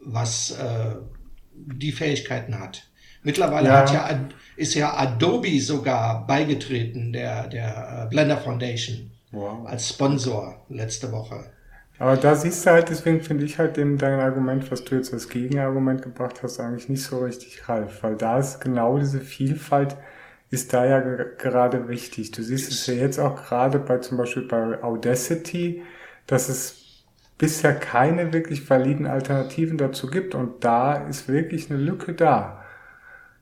[0.00, 0.96] was äh,
[1.54, 2.84] die Fähigkeiten hat.
[3.22, 3.78] Mittlerweile ja.
[3.80, 4.20] Hat ja,
[4.56, 9.66] ist ja Adobe sogar beigetreten, der, der äh, Blender Foundation, wow.
[9.66, 11.46] als Sponsor letzte Woche.
[11.98, 15.12] Aber da siehst du halt, deswegen finde ich halt eben dein Argument, was du jetzt
[15.12, 19.96] als Gegenargument gebracht hast, eigentlich nicht so richtig reif, weil da ist genau diese Vielfalt
[20.50, 22.30] ist da ja gerade wichtig.
[22.30, 25.82] Du siehst es ja jetzt auch gerade bei zum Beispiel bei Audacity,
[26.26, 26.83] dass es
[27.38, 32.62] bisher keine wirklich validen Alternativen dazu gibt und da ist wirklich eine Lücke da,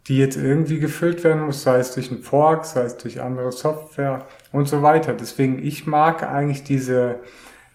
[0.08, 3.52] die jetzt irgendwie gefüllt werden muss, sei es durch einen Fork, sei es durch andere
[3.52, 5.12] Software und so weiter.
[5.12, 7.20] Deswegen, ich mag eigentlich diese,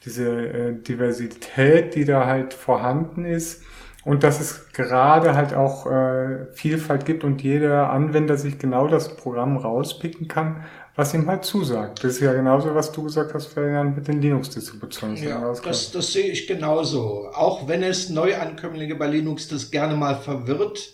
[0.06, 3.64] diese äh, Diversität, die da halt vorhanden ist
[4.04, 9.16] und dass es gerade halt auch äh, Vielfalt gibt und jeder Anwender sich genau das
[9.18, 10.64] Programm rauspicken kann,
[10.98, 12.04] was ihm halt zusagt.
[12.04, 15.16] Das ist ja genauso, was du gesagt hast, Ferdinand, mit den Linux-Distributionen.
[15.18, 17.30] Ja, das, das sehe ich genauso.
[17.34, 20.94] Auch wenn es Neuankömmlinge bei Linux das gerne mal verwirrt,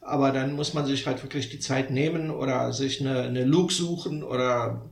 [0.00, 3.72] aber dann muss man sich halt wirklich die Zeit nehmen oder sich eine, eine Luke
[3.72, 4.90] suchen oder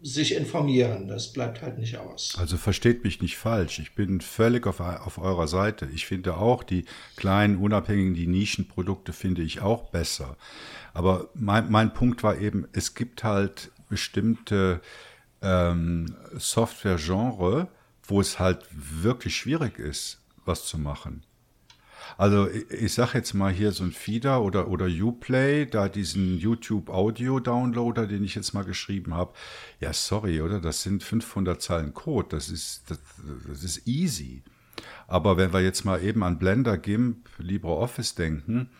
[0.00, 1.08] sich informieren.
[1.08, 2.36] Das bleibt halt nicht aus.
[2.38, 3.80] Also versteht mich nicht falsch.
[3.80, 5.88] Ich bin völlig auf, auf eurer Seite.
[5.92, 6.84] Ich finde auch die
[7.16, 10.36] kleinen, unabhängigen, die Nischenprodukte finde ich auch besser.
[10.94, 14.80] Aber mein, mein Punkt war eben, es gibt halt bestimmte
[15.42, 17.68] ähm, Software-Genre,
[18.04, 21.22] wo es halt wirklich schwierig ist, was zu machen.
[22.16, 26.38] Also ich, ich sag jetzt mal hier so ein Feeder oder, oder Uplay, da diesen
[26.38, 29.34] YouTube Audio Downloader, den ich jetzt mal geschrieben habe.
[29.80, 30.60] Ja, sorry, oder?
[30.60, 32.28] Das sind 500 Zeilen Code.
[32.30, 32.98] Das ist, das,
[33.46, 34.42] das ist easy.
[35.06, 38.70] Aber wenn wir jetzt mal eben an Blender, GIMP, LibreOffice denken,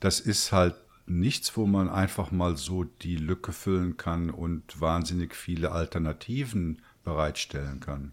[0.00, 0.74] das ist halt
[1.06, 7.80] nichts, wo man einfach mal so die Lücke füllen kann und wahnsinnig viele Alternativen bereitstellen
[7.80, 8.12] kann.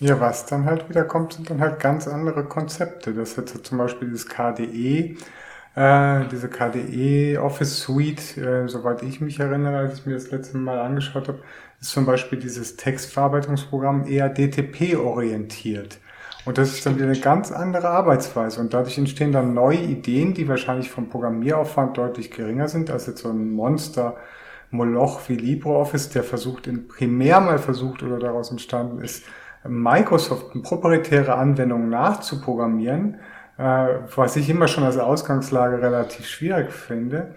[0.00, 3.14] Ja, was dann halt wieder kommt, sind dann halt ganz andere Konzepte.
[3.14, 5.16] Das jetzt zum Beispiel dieses KDE,
[5.76, 10.56] äh, diese KDE Office Suite, äh, soweit ich mich erinnere, als ich mir das letzte
[10.58, 11.42] Mal angeschaut habe,
[11.80, 16.00] ist zum Beispiel dieses Textverarbeitungsprogramm eher DTP orientiert.
[16.44, 18.60] Und das ist dann wieder eine ganz andere Arbeitsweise.
[18.60, 23.22] Und dadurch entstehen dann neue Ideen, die wahrscheinlich vom Programmieraufwand deutlich geringer sind als jetzt
[23.22, 24.16] so ein Monster
[24.70, 29.24] Moloch wie LibreOffice, der versucht, in primär mal versucht oder daraus entstanden ist,
[29.66, 33.16] Microsoft proprietäre Anwendungen nachzuprogrammieren,
[33.56, 37.34] äh, was ich immer schon als Ausgangslage relativ schwierig finde.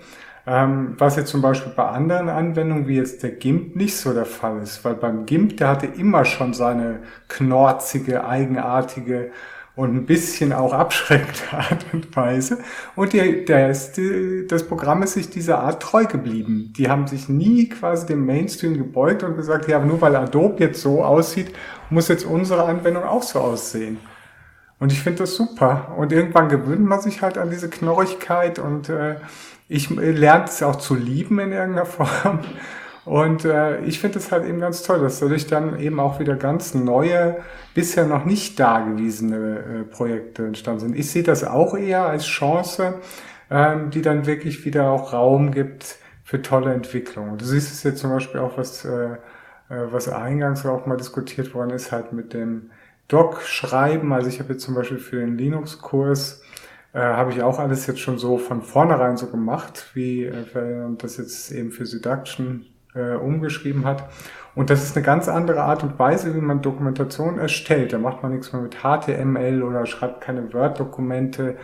[0.49, 4.25] Ähm, was jetzt zum Beispiel bei anderen Anwendungen wie jetzt der GIMP nicht so der
[4.25, 9.31] Fall ist, weil beim GIMP, der hatte immer schon seine knorzige, eigenartige
[9.75, 12.59] und ein bisschen auch abschreckende Art und Weise.
[12.95, 13.99] Und die, der ist,
[14.47, 16.73] das Programm ist sich dieser Art treu geblieben.
[16.77, 20.81] Die haben sich nie quasi dem Mainstream gebeugt und gesagt, ja, nur weil Adobe jetzt
[20.81, 21.53] so aussieht,
[21.89, 23.99] muss jetzt unsere Anwendung auch so aussehen.
[24.79, 25.93] Und ich finde das super.
[25.97, 29.15] Und irgendwann gewöhnt man sich halt an diese Knorrigkeit und äh,
[29.69, 32.39] ich lerne es auch zu lieben in irgendeiner Form.
[33.05, 36.35] Und äh, ich finde es halt eben ganz toll, dass dadurch dann eben auch wieder
[36.35, 37.37] ganz neue,
[37.73, 40.95] bisher noch nicht dagewesene äh, Projekte entstanden sind.
[40.95, 42.95] Ich sehe das auch eher als Chance,
[43.49, 45.95] ähm, die dann wirklich wieder auch Raum gibt
[46.25, 47.37] für tolle Entwicklungen.
[47.37, 49.17] Du siehst es jetzt zum Beispiel auch, was, äh, äh,
[49.69, 52.71] was eingangs auch mal diskutiert worden ist, halt mit dem
[53.07, 54.11] Doc-Schreiben.
[54.11, 56.41] Also ich habe jetzt zum Beispiel für den Linux-Kurs
[56.97, 60.33] äh, habe ich auch alles jetzt schon so von vornherein so gemacht, wie äh,
[60.97, 64.09] das jetzt eben für Seduction äh, umgeschrieben hat.
[64.55, 67.93] Und das ist eine ganz andere Art und Weise, wie man Dokumentation erstellt.
[67.93, 71.57] Da macht man nichts mehr mit HTML oder schreibt keine Word-Dokumente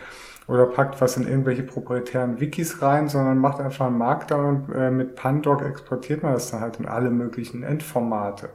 [0.46, 4.92] oder packt was in irgendwelche proprietären Wikis rein, sondern macht einfach einen Markdown und äh,
[4.92, 8.50] mit Pandoc exportiert man das dann halt in alle möglichen Endformate.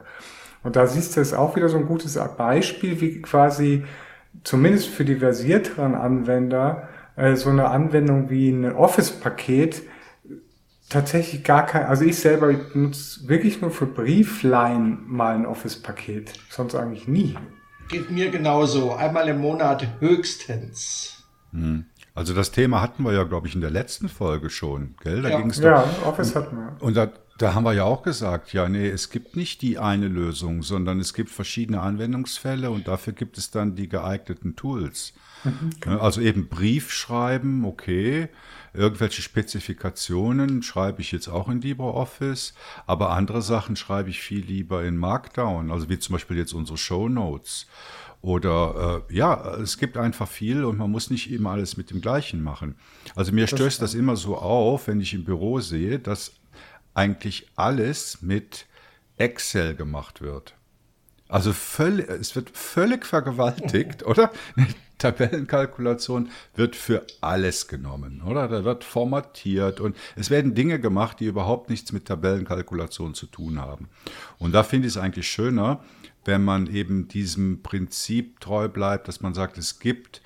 [0.62, 3.84] Und da siehst du es auch wieder so ein gutes Beispiel, wie quasi
[4.44, 9.82] zumindest für die versierteren Anwender äh, so eine Anwendung wie ein Office-Paket
[10.88, 16.74] tatsächlich gar kein, also ich selber nutze wirklich nur für Briefline mal ein Office-Paket, sonst
[16.74, 17.36] eigentlich nie.
[17.88, 21.24] Geht mir genauso, einmal im Monat höchstens.
[21.52, 21.86] Hm.
[22.14, 25.22] Also das Thema hatten wir ja, glaube ich, in der letzten Folge schon, gell?
[25.22, 25.38] Da ja.
[25.38, 26.76] ging es Ja, Office hatten wir.
[26.80, 27.08] Und da,
[27.40, 31.00] da haben wir ja auch gesagt, ja, nee, es gibt nicht die eine Lösung, sondern
[31.00, 35.14] es gibt verschiedene Anwendungsfälle und dafür gibt es dann die geeigneten Tools.
[35.44, 35.98] Mhm.
[35.98, 38.28] Also eben Brief schreiben, okay.
[38.74, 42.52] Irgendwelche Spezifikationen schreibe ich jetzt auch in LibreOffice,
[42.86, 46.76] aber andere Sachen schreibe ich viel lieber in Markdown, also wie zum Beispiel jetzt unsere
[46.76, 47.66] Show Notes.
[48.22, 52.02] Oder äh, ja, es gibt einfach viel und man muss nicht immer alles mit dem
[52.02, 52.74] gleichen machen.
[53.16, 56.39] Also mir stößt das immer so auf, wenn ich im Büro sehe, dass
[57.00, 58.66] eigentlich alles mit
[59.16, 60.54] Excel gemacht wird.
[61.28, 64.30] Also völlig, es wird völlig vergewaltigt, oder?
[64.98, 68.48] Tabellenkalkulation wird für alles genommen, oder?
[68.48, 73.58] Da wird formatiert und es werden Dinge gemacht, die überhaupt nichts mit Tabellenkalkulation zu tun
[73.58, 73.88] haben.
[74.38, 75.82] Und da finde ich es eigentlich schöner,
[76.26, 80.20] wenn man eben diesem Prinzip treu bleibt, dass man sagt, es gibt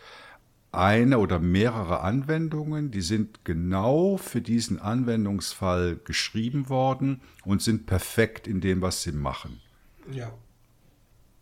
[0.76, 8.46] eine oder mehrere Anwendungen, die sind genau für diesen Anwendungsfall geschrieben worden und sind perfekt
[8.46, 9.60] in dem, was sie machen.
[10.10, 10.32] Ja.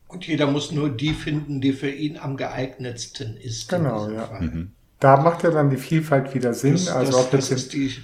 [0.09, 3.69] Und jeder muss nur die finden, die für ihn am geeignetsten ist.
[3.71, 4.29] Genau, ja.
[4.41, 4.73] Mhm.
[5.01, 6.75] Da macht ja dann die Vielfalt wieder Sinn.
[6.75, 7.97] Das, also das, das ist die,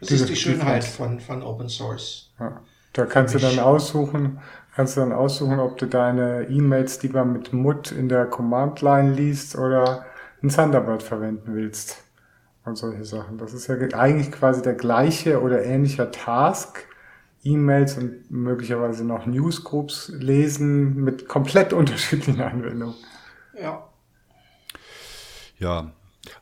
[0.00, 2.32] das ist die Schönheit von, von Open Source.
[2.40, 2.60] Ja.
[2.92, 4.40] Da kannst du dann aussuchen,
[4.74, 9.56] kannst du dann aussuchen, ob du deine E-Mails lieber mit Mut in der Command-Line liest
[9.56, 10.04] oder
[10.42, 12.04] ein Thunderbird verwenden willst.
[12.64, 13.38] Und solche Sachen.
[13.38, 16.86] Das ist ja eigentlich quasi der gleiche oder ähnlicher Task,
[17.42, 22.94] E-Mails und möglicherweise noch Newsgroups lesen mit komplett unterschiedlichen Anwendungen.
[23.60, 23.88] Ja.
[25.58, 25.92] Ja,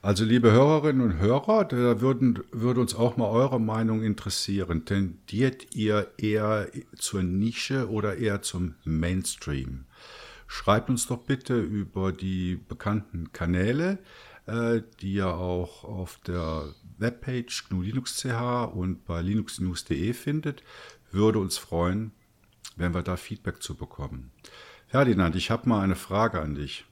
[0.03, 4.85] also liebe Hörerinnen und Hörer, da würden, würde uns auch mal eure Meinung interessieren.
[4.85, 9.85] Tendiert ihr eher zur Nische oder eher zum Mainstream?
[10.53, 13.99] Schreibt uns doch bitte über die bekannten Kanäle,
[14.47, 20.65] äh, die ihr auch auf der Webpage GNU Linux CH und bei linuxnews.de findet.
[21.13, 22.11] Würde uns freuen,
[22.75, 24.33] wenn wir da Feedback zu bekommen.
[24.89, 26.85] Ferdinand, ich habe mal eine Frage an dich.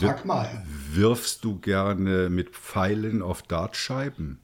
[0.00, 0.64] Frag mal.
[0.92, 4.40] Wirfst du gerne mit Pfeilen auf Dartscheiben?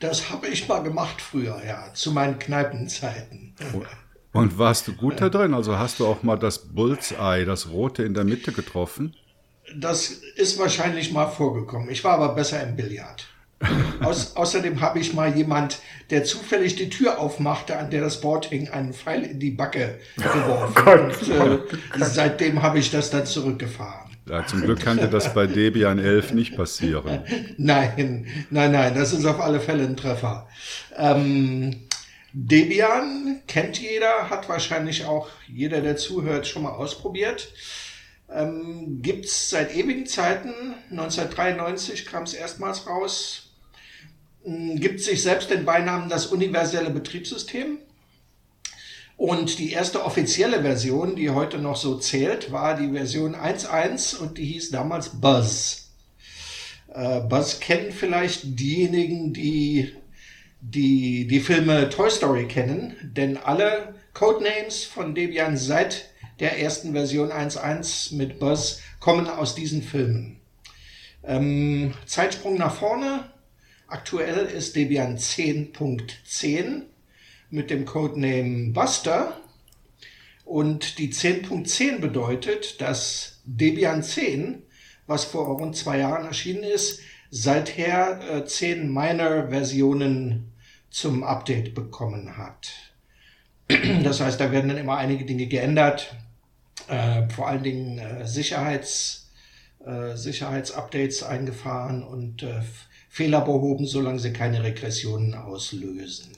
[0.00, 3.54] Das habe ich mal gemacht früher, ja, zu meinen Kneipenzeiten.
[4.32, 5.54] Und warst du gut da drin?
[5.54, 9.14] Also hast du auch mal das Bullseye, das rote in der Mitte getroffen?
[9.76, 11.90] Das ist wahrscheinlich mal vorgekommen.
[11.90, 13.26] Ich war aber besser im Billard.
[14.00, 18.46] Aus, außerdem habe ich mal jemand, der zufällig die Tür aufmachte, an der das Board
[18.46, 20.74] hing, einen Pfeil in die Backe geworfen.
[20.76, 24.08] Oh Gott, und, äh, oh seitdem habe ich das dann zurückgefahren.
[24.28, 27.20] Ja, zum Glück kann dir das bei Debian 11 nicht passieren.
[27.56, 30.46] nein, nein, nein, das ist auf alle Fälle ein Treffer.
[30.96, 31.87] Ähm,
[32.32, 37.52] Debian kennt jeder, hat wahrscheinlich auch jeder, der zuhört, schon mal ausprobiert.
[38.30, 43.50] Ähm, Gibt es seit ewigen Zeiten, 1993 kam es erstmals raus,
[44.44, 47.78] hm, gibt sich selbst den Beinamen das universelle Betriebssystem.
[49.16, 54.38] Und die erste offizielle Version, die heute noch so zählt, war die Version 1.1 und
[54.38, 55.90] die hieß damals Buzz.
[56.94, 59.92] Äh, Buzz kennen vielleicht diejenigen, die
[60.60, 67.30] die, die Filme Toy Story kennen, denn alle Codenames von Debian seit der ersten Version
[67.30, 70.40] 1.1 mit Buzz kommen aus diesen Filmen.
[71.24, 73.30] Ähm, Zeitsprung nach vorne.
[73.86, 76.82] Aktuell ist Debian 10.10
[77.50, 79.40] mit dem Codename Buster.
[80.44, 84.62] Und die 10.10 bedeutet, dass Debian 10,
[85.06, 87.00] was vor rund zwei Jahren erschienen ist,
[87.30, 90.47] seither äh, 10 Minor-Versionen
[90.90, 92.72] zum Update bekommen hat.
[94.02, 96.14] Das heißt, da werden dann immer einige Dinge geändert,
[96.88, 99.30] äh, vor allen Dingen äh, Sicherheits,
[99.84, 102.62] äh, Sicherheitsupdates eingefahren und äh,
[103.10, 106.36] Fehler behoben, solange sie keine Regressionen auslösen.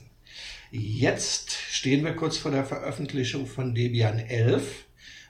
[0.71, 4.85] Jetzt stehen wir kurz vor der Veröffentlichung von Debian 11,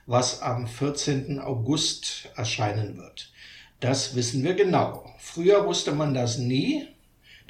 [0.06, 1.40] was am 14.
[1.40, 3.32] August erscheinen wird.
[3.80, 5.12] Das wissen wir genau.
[5.18, 6.86] Früher wusste man das nie,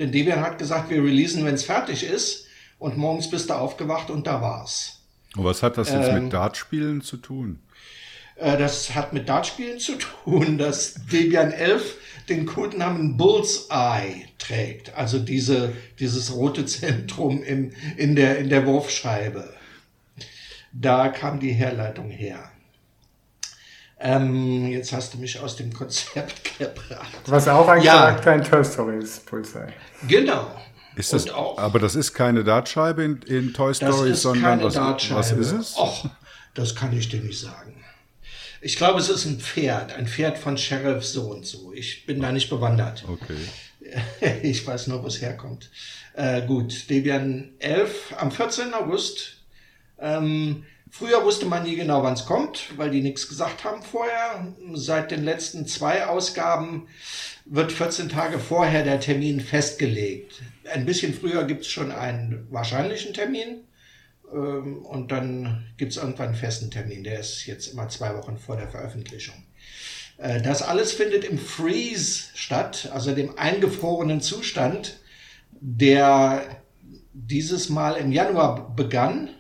[0.03, 2.47] denn Debian hat gesagt, wir releasen, wenn es fertig ist.
[2.79, 5.03] Und morgens bist du aufgewacht und da war's.
[5.37, 7.61] Und was hat das jetzt ähm, mit Dartspielen zu tun?
[8.35, 11.97] Äh, das hat mit Dartspielen zu tun, dass Debian 11
[12.29, 14.95] den Codenamen Bullseye trägt.
[14.97, 19.55] Also diese, dieses rote Zentrum im, in, der, in der Wurfscheibe.
[20.73, 22.51] Da kam die Herleitung her.
[24.05, 27.07] Ähm, jetzt hast du mich aus dem Konzept gebracht.
[27.27, 27.93] Was auch ein ja.
[27.93, 29.73] Charakter in Toy Story ist, Bullseye.
[30.09, 30.51] Genau.
[30.97, 35.53] Ist das, aber das ist keine Dartscheibe in, in Toy Story, sondern was, was, ist
[35.53, 35.79] es?
[35.79, 36.07] Och,
[36.53, 37.83] das kann ich dir nicht sagen.
[38.61, 41.73] Ich glaube, es ist ein Pferd, ein Pferd von Sheriff so und so.
[41.73, 43.05] Ich bin da nicht bewandert.
[43.09, 43.37] Okay.
[44.43, 45.71] ich weiß nur, wo es herkommt.
[46.15, 48.75] Äh, gut, Debian 11 am 14.
[48.75, 49.39] August.
[49.99, 54.47] Ähm, früher wusste man nie genau, wann es kommt, weil die nichts gesagt haben vorher.
[54.75, 56.87] Seit den letzten zwei Ausgaben
[57.45, 60.41] wird 14 Tage vorher der Termin festgelegt
[60.71, 63.65] ein bisschen früher gibt es schon einen wahrscheinlichen Termin
[64.33, 67.05] ähm, und dann gibt es irgendwann einen festen Termin.
[67.05, 69.35] Der ist jetzt immer zwei Wochen vor der Veröffentlichung.
[70.19, 75.01] Äh, das alles findet im Freeze statt, also dem eingefrorenen Zustand,
[75.61, 76.63] der
[77.13, 79.31] dieses Mal im Januar begann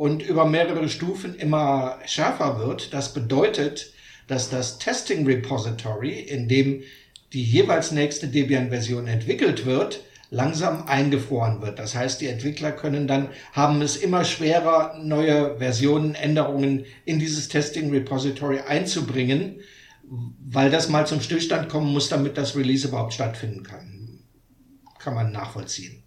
[0.00, 2.94] und über mehrere Stufen immer schärfer wird.
[2.94, 3.92] Das bedeutet,
[4.28, 6.84] dass das Testing Repository, in dem
[7.34, 11.78] die jeweils nächste Debian-Version entwickelt wird, langsam eingefroren wird.
[11.78, 17.48] Das heißt, die Entwickler können dann, haben es immer schwerer, neue Versionen, Änderungen in dieses
[17.48, 19.60] Testing Repository einzubringen,
[20.48, 24.20] weil das mal zum Stillstand kommen muss, damit das Release überhaupt stattfinden kann.
[24.98, 26.04] Kann man nachvollziehen.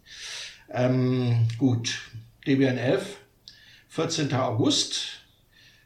[0.72, 2.10] Ähm, gut,
[2.44, 3.18] Debian 11,
[3.94, 4.34] 14.
[4.34, 5.20] August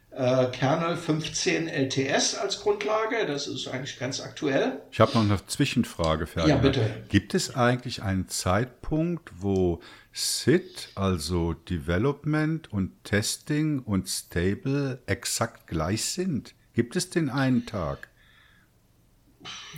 [0.09, 3.27] äh, Kernel 15 LTS als Grundlage.
[3.27, 4.81] Das ist eigentlich ganz aktuell.
[4.91, 6.63] Ich habe noch eine Zwischenfrage, Ferdinand.
[6.63, 7.03] Ja, bitte.
[7.09, 9.79] Gibt es eigentlich einen Zeitpunkt, wo
[10.11, 16.55] SID, also Development und Testing und Stable exakt gleich sind?
[16.73, 18.07] Gibt es den einen Tag?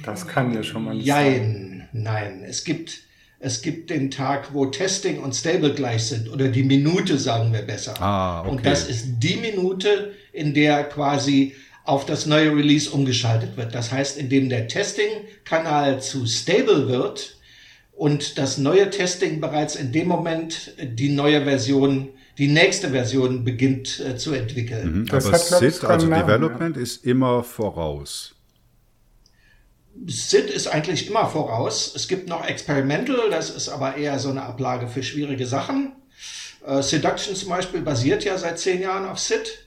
[0.06, 2.04] Das kann ja schon mal nicht Jein, sein.
[2.04, 3.02] Nein, es gibt
[3.42, 7.64] es gibt den Tag, wo Testing und Stable gleich sind oder die Minute, sagen wir
[7.64, 8.00] besser.
[8.00, 8.50] Ah, okay.
[8.50, 13.74] Und das ist die Minute, in der quasi auf das neue Release umgeschaltet wird.
[13.74, 17.38] Das heißt, indem der Testing-Kanal zu Stable wird
[17.92, 24.00] und das neue Testing bereits in dem Moment die neue Version, die nächste Version beginnt
[24.00, 25.02] äh, zu entwickeln.
[25.02, 26.82] Mhm, aber SID, also Development, ja.
[26.84, 28.36] ist immer voraus.
[30.08, 31.94] SID ist eigentlich immer voraus.
[31.96, 35.94] Es gibt noch Experimental, das ist aber eher so eine Ablage für schwierige Sachen.
[36.66, 39.66] Äh, Seduction zum Beispiel basiert ja seit zehn Jahren auf SID,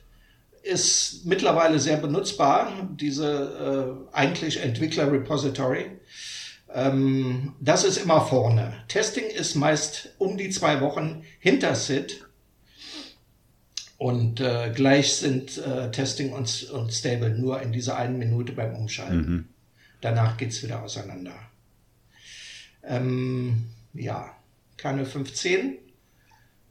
[0.62, 5.86] ist mittlerweile sehr benutzbar, diese äh, eigentlich Entwickler-Repository.
[6.72, 8.74] Ähm, das ist immer vorne.
[8.88, 12.24] Testing ist meist um die zwei Wochen hinter SID.
[13.96, 18.74] Und äh, gleich sind äh, Testing und, und Stable nur in dieser einen Minute beim
[18.74, 19.16] Umschalten.
[19.16, 19.48] Mhm.
[20.04, 21.34] Danach geht's wieder auseinander.
[22.82, 24.36] Ähm, ja,
[24.76, 25.78] keine 15.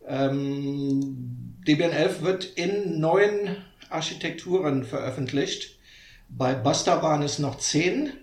[0.07, 3.57] Ähm, Debian 11 wird in neun
[3.89, 5.79] Architekturen veröffentlicht.
[6.29, 8.13] Bei Buster waren es noch 10.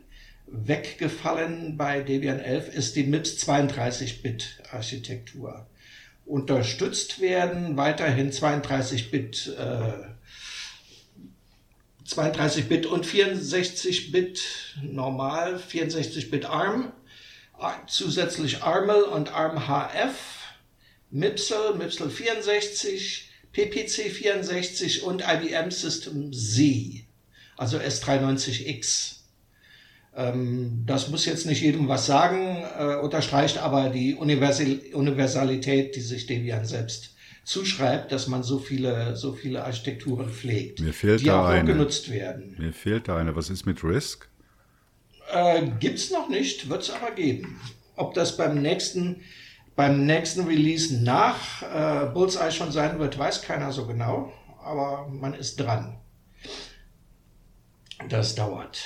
[0.47, 5.67] Weggefallen bei Debian 11 ist die MIPS 32-Bit-Architektur.
[6.25, 10.05] Unterstützt werden weiterhin 32-Bit äh,
[12.11, 14.43] 32-Bit und 64-Bit
[14.83, 16.93] normal, 64-Bit ARM,
[17.87, 20.15] zusätzlich ARML und ARM-HF,
[21.11, 27.05] MIPSL, MIPSL 64, PPC 64 und IBM System Z,
[27.57, 29.17] also S390X.
[30.17, 36.27] Ähm, das muss jetzt nicht jedem was sagen, äh, unterstreicht aber die Universalität, die sich
[36.27, 37.15] Debian selbst
[37.51, 41.65] zuschreibt, dass man so viele, so viele Architekturen pflegt, Mir fehlt die da auch eine.
[41.73, 42.55] genutzt werden.
[42.59, 43.35] Mir fehlt da eine.
[43.35, 44.29] Was ist mit Risk?
[45.33, 47.61] Äh, gibt's noch nicht, wird's aber geben.
[47.97, 49.23] Ob das beim nächsten,
[49.75, 54.33] beim nächsten Release nach äh, Bullseye schon sein wird, weiß keiner so genau,
[54.63, 55.99] aber man ist dran.
[58.09, 58.81] Das dauert.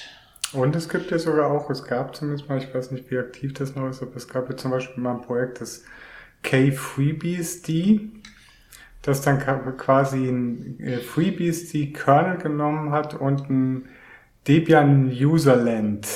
[0.53, 3.53] Und es gibt ja sogar auch, es gab zumindest mal, ich weiß nicht, wie aktiv
[3.53, 5.83] das noch ist, aber es gab ja zum Beispiel mal ein Projekt, das
[6.43, 8.01] K-FreeBSD,
[9.05, 9.39] das dann
[9.77, 13.89] quasi ein äh, FreeBSD-Kernel genommen hat und ein
[14.49, 16.09] Debian Userland.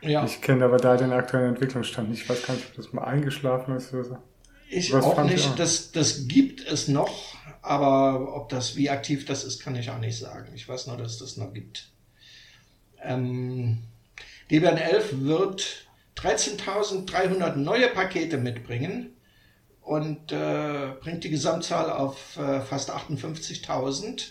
[0.00, 0.24] Ja.
[0.24, 2.22] Ich kenne aber da den aktuellen Entwicklungsstand nicht.
[2.22, 4.18] Ich weiß gar nicht, ob das mal eingeschlafen ist oder so.
[4.68, 5.46] Ich Was auch nicht.
[5.46, 5.54] ihr?
[5.56, 10.00] Das, das gibt es noch, aber ob das, wie aktiv das ist, kann ich auch
[10.00, 10.48] nicht sagen.
[10.54, 11.90] Ich weiß nur, dass es das noch gibt.
[13.02, 13.78] Ähm,
[14.50, 19.15] Debian 11 wird 13.300 neue Pakete mitbringen
[19.86, 24.30] und äh, bringt die Gesamtzahl auf äh, fast 58.000.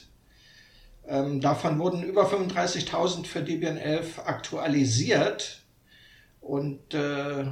[1.08, 5.62] Ähm, davon wurden über 35.000 für Debian 11 aktualisiert
[6.42, 7.00] und äh,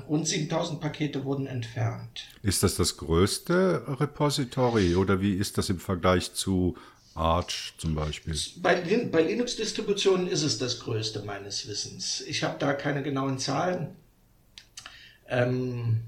[0.10, 2.26] rund 7.000 Pakete wurden entfernt.
[2.42, 6.76] Ist das das größte Repository oder wie ist das im Vergleich zu
[7.16, 8.38] Arch zum Beispiel?
[8.58, 12.20] Bei, bei Linux-Distributionen ist es das größte meines Wissens.
[12.28, 13.96] Ich habe da keine genauen Zahlen.
[15.30, 16.02] Ähm,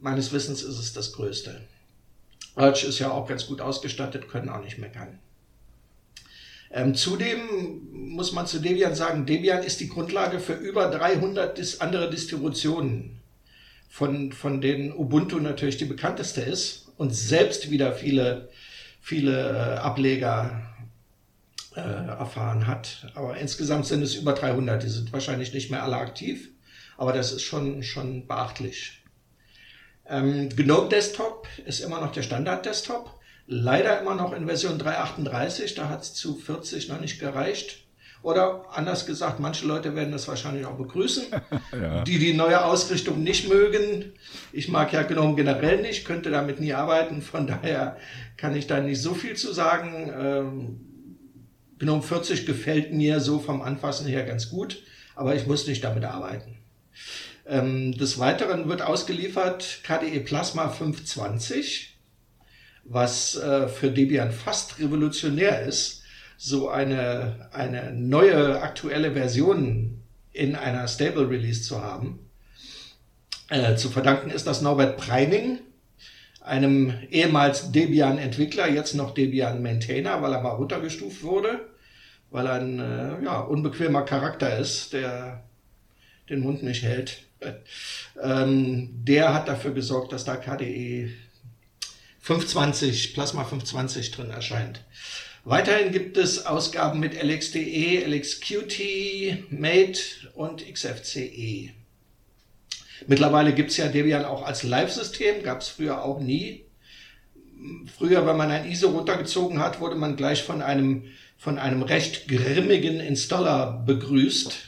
[0.00, 1.60] meines Wissens ist es das größte.
[2.54, 5.18] Arch ist ja auch ganz gut ausgestattet, können auch nicht meckern.
[6.70, 11.80] Ähm, zudem muss man zu Debian sagen, Debian ist die Grundlage für über 300 dis
[11.80, 13.20] andere Distributionen,
[13.88, 18.50] von, von denen Ubuntu natürlich die bekannteste ist und selbst wieder viele,
[19.00, 20.62] viele äh, Ableger
[21.74, 23.06] äh, erfahren hat.
[23.14, 24.82] Aber insgesamt sind es über 300.
[24.82, 26.50] Die sind wahrscheinlich nicht mehr alle aktiv,
[26.98, 29.02] aber das ist schon, schon beachtlich.
[30.08, 33.10] Ähm, GNOME Desktop ist immer noch der Standard-Desktop.
[33.46, 35.74] Leider immer noch in Version 3.38.
[35.76, 37.84] Da hat es zu 40 noch nicht gereicht.
[38.22, 41.26] Oder anders gesagt, manche Leute werden das wahrscheinlich auch begrüßen,
[41.72, 42.02] Ja.
[42.02, 44.12] die die neue Ausrichtung nicht mögen.
[44.52, 47.22] Ich mag ja GNOME generell nicht, könnte damit nie arbeiten.
[47.22, 47.96] Von daher
[48.36, 50.12] kann ich da nicht so viel zu sagen.
[50.18, 50.80] Ähm,
[51.78, 54.82] GNOME 40 gefällt mir so vom Anfassen her ganz gut,
[55.14, 56.56] aber ich muss nicht damit arbeiten.
[57.48, 61.98] Ähm, des Weiteren wird ausgeliefert KDE Plasma 520,
[62.84, 66.02] was äh, für Debian fast revolutionär ist,
[66.36, 72.18] so eine, eine neue aktuelle Version in einer Stable Release zu haben.
[73.48, 75.60] Äh, zu verdanken ist das Norbert Preining,
[76.42, 81.66] einem ehemals Debian-Entwickler, jetzt noch Debian-Maintainer, weil er mal runtergestuft wurde,
[82.30, 85.44] weil er ein äh, ja, unbequemer Charakter ist, der
[86.28, 87.27] den Mund nicht hält.
[88.20, 91.12] Ähm, der hat dafür gesorgt, dass da KDE
[92.20, 94.80] 520, Plasma 520 drin erscheint.
[95.44, 100.00] Weiterhin gibt es Ausgaben mit LXDE, LXQT, Mate
[100.34, 101.70] und XFCE.
[103.06, 106.64] Mittlerweile gibt es ja Debian auch als Live-System, gab es früher auch nie.
[107.96, 111.04] Früher, wenn man ein ISO runtergezogen hat, wurde man gleich von einem,
[111.38, 114.67] von einem recht grimmigen Installer begrüßt.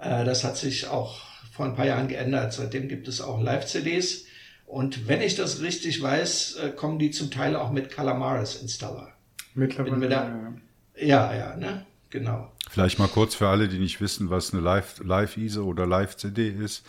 [0.00, 1.20] Äh, das hat sich auch
[1.52, 2.52] vor ein paar Jahren geändert.
[2.52, 4.24] Seitdem gibt es auch Live-CDs.
[4.66, 9.12] Und wenn ich das richtig weiß, äh, kommen die zum Teil auch mit Calamares Installer.
[9.54, 9.96] Mittlerweile.
[9.96, 10.52] Mit der-
[10.96, 11.30] ja.
[11.30, 11.86] Ja, ja, ne?
[12.10, 12.50] Genau.
[12.68, 16.84] Vielleicht mal kurz für alle, die nicht wissen, was eine Live- Live-ISO oder Live-CD ist.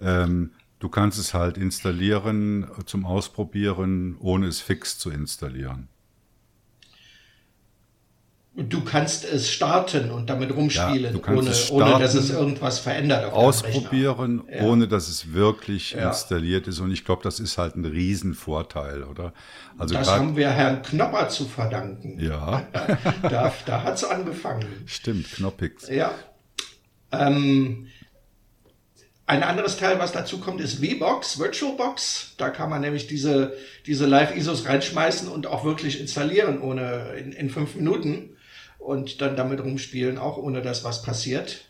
[0.00, 5.88] Ähm, du kannst es halt installieren zum Ausprobieren, ohne es fix zu installieren.
[8.54, 12.78] Du kannst es starten und damit rumspielen, Ja, ohne, es ohne dass starten, es irgendwas
[12.80, 13.32] verändert.
[13.32, 14.42] Ausprobieren.
[14.52, 14.62] Ja.
[14.64, 16.08] ohne dass es wirklich Ja.
[16.08, 16.78] installiert ist.
[16.78, 19.32] Und ich glaube, das ist halt ein Riesenvorteil, oder?
[19.78, 22.20] Also Das grad- haben wir Herrn Knopper zu verdanken.
[22.20, 22.66] ja,
[23.22, 24.66] Da, da hat es angefangen.
[24.84, 25.88] stimmt, Knoppix.
[25.88, 26.12] Ja.
[27.10, 27.86] Ähm,
[29.26, 32.34] ein anderes Teil, was dazu kommt, ist VBox, VirtualBox.
[32.36, 33.54] Da kann man nämlich diese,
[33.86, 38.30] diese Live-ISOs reinschmeißen und auch wirklich installieren ohne in, in fünf Minuten
[38.84, 41.66] und dann damit rumspielen, auch ohne dass was passiert.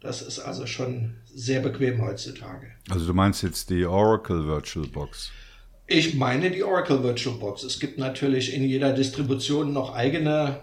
[0.00, 2.72] Das ist also schon sehr bequem heutzutage.
[2.90, 5.30] Also du meinst jetzt die Oracle VirtualBox?
[5.86, 7.64] Ich meine die Oracle VirtualBox.
[7.64, 10.62] Es gibt natürlich in jeder Distribution noch eigene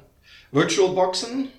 [0.52, 1.50] VirtualBoxen,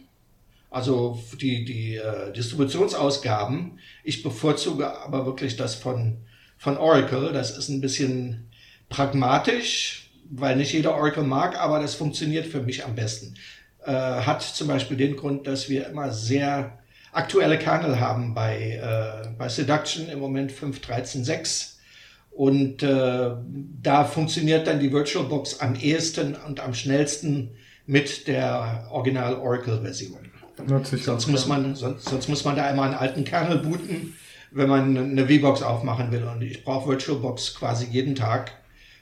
[0.71, 3.79] also die, die äh, Distributionsausgaben.
[4.03, 6.19] Ich bevorzuge aber wirklich das von,
[6.59, 7.33] von Oracle.
[7.33, 8.51] Das ist ein bisschen
[8.89, 13.37] pragmatisch, weil nicht jeder Oracle mag, aber das funktioniert für mich am besten.
[13.87, 16.79] Äh, hat zum Beispiel den Grund, dass wir immer sehr
[17.13, 21.75] aktuelle Kernel haben bei, äh, bei Seduction im Moment 5.13.6.
[22.31, 23.31] Und äh,
[23.83, 27.51] da funktioniert dann die VirtualBox am ehesten und am schnellsten
[27.87, 30.31] mit der Original Oracle-Version.
[30.97, 34.15] Sonst muss man, sonst, sonst muss man da einmal einen alten Kernel booten,
[34.51, 36.25] wenn man eine VBox aufmachen will.
[36.25, 38.53] Und ich brauche VirtualBox quasi jeden Tag.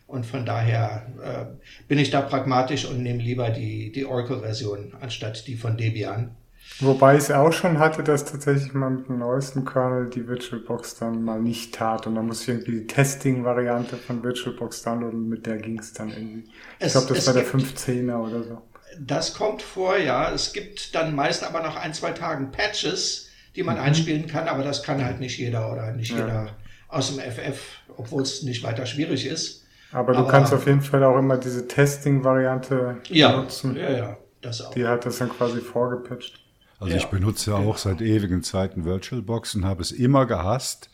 [0.08, 1.44] Und von daher äh,
[1.86, 6.34] bin ich da pragmatisch und nehme lieber die, die Oracle-Version anstatt die von Debian.
[6.80, 10.96] Wobei ich es auch schon hatte, dass tatsächlich mal mit dem neuesten Kernel die VirtualBox
[10.96, 12.06] dann mal nicht tat.
[12.06, 15.92] Und dann muss ich irgendwie die Testing-Variante von VirtualBox downloaden und mit der ging es
[15.92, 16.48] dann irgendwie.
[16.80, 18.62] Ich glaube, das war der 15er oder so.
[18.98, 20.32] Das kommt vor, ja.
[20.32, 23.82] Es gibt dann meist aber nach ein, zwei Tagen Patches, die man mhm.
[23.82, 26.20] einspielen kann, aber das kann halt nicht jeder oder nicht ja.
[26.20, 26.56] jeder
[26.88, 27.60] aus dem FF,
[27.96, 29.66] obwohl es nicht weiter schwierig ist.
[29.92, 33.76] Aber du aber, kannst auf jeden Fall auch immer diese Testing-Variante ja, benutzen.
[33.76, 34.72] Ja, ja, das auch.
[34.72, 36.40] Die hat das dann quasi vorgepatcht.
[36.78, 36.98] Also ja.
[36.98, 40.90] ich benutze ja auch seit ewigen Zeiten VirtualBox und habe es immer gehasst.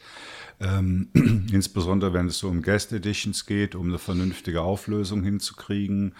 [0.60, 1.08] Ähm,
[1.52, 6.14] insbesondere wenn es so um Guest Editions geht, um eine vernünftige Auflösung hinzukriegen.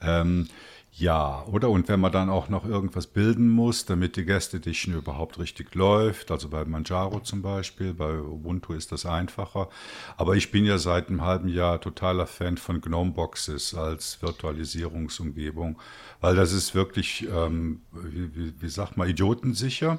[0.00, 0.48] Ähm,
[0.94, 1.70] ja, oder?
[1.70, 5.74] Und wenn man dann auch noch irgendwas bilden muss, damit die Guest Edition überhaupt richtig
[5.74, 9.70] läuft, also bei Manjaro zum Beispiel, bei Ubuntu ist das einfacher.
[10.18, 15.80] Aber ich bin ja seit einem halben Jahr totaler Fan von GNOME Boxes als Virtualisierungsumgebung,
[16.20, 19.98] weil das ist wirklich, ähm, wie, wie, wie sagt man, idiotensicher.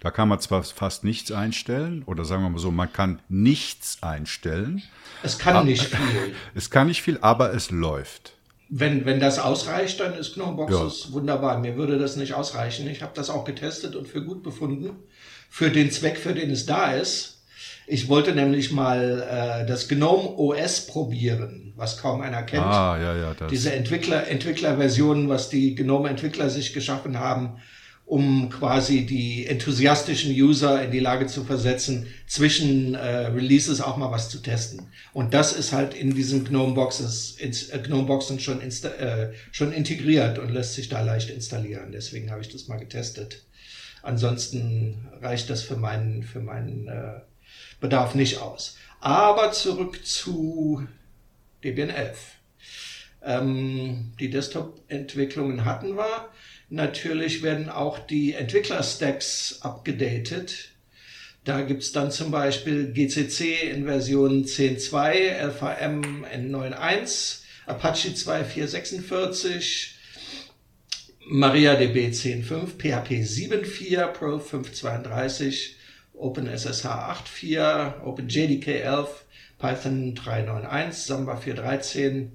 [0.00, 4.02] Da kann man zwar fast nichts einstellen, oder sagen wir mal so, man kann nichts
[4.02, 4.82] einstellen.
[5.22, 6.34] Es kann nicht viel.
[6.54, 8.35] Es kann nicht viel, aber es läuft.
[8.68, 11.12] Wenn, wenn das ausreicht, dann ist Gnomeboxes ja.
[11.12, 11.58] wunderbar.
[11.58, 12.88] Mir würde das nicht ausreichen.
[12.88, 14.90] Ich habe das auch getestet und für gut befunden.
[15.48, 17.36] Für den Zweck, für den es da ist.
[17.86, 22.64] Ich wollte nämlich mal äh, das Gnome OS probieren, was kaum einer kennt.
[22.64, 23.48] Ah, ja, ja, das.
[23.48, 27.58] Diese Entwickler, Entwicklerversionen, was die Gnome-Entwickler sich geschaffen haben,
[28.06, 34.12] um quasi die enthusiastischen User in die Lage zu versetzen, zwischen äh, Releases auch mal
[34.12, 34.86] was zu testen.
[35.12, 40.38] Und das ist halt in diesen GNOME Boxes, äh, GNOME Boxen schon, äh, schon integriert
[40.38, 41.90] und lässt sich da leicht installieren.
[41.90, 43.44] Deswegen habe ich das mal getestet.
[44.02, 47.20] Ansonsten reicht das für meinen, für meinen äh,
[47.80, 48.76] Bedarf nicht aus.
[49.00, 50.86] Aber zurück zu
[51.64, 52.18] Debian 11.
[53.24, 56.28] Ähm, die Desktop-Entwicklungen hatten wir.
[56.68, 60.70] Natürlich werden auch die Entwickler-Stacks abgedatet.
[61.44, 69.90] Da gibt's dann zum Beispiel GCC in Version 10.2, LVM N9.1, Apache 2.4.46,
[71.28, 75.74] MariaDB 10.5, PHP 7.4, Pro 5.32,
[76.14, 79.24] OpenSSH 8.4, OpenJDK 11,
[79.60, 82.30] Python 3.9.1, Samba 4.13,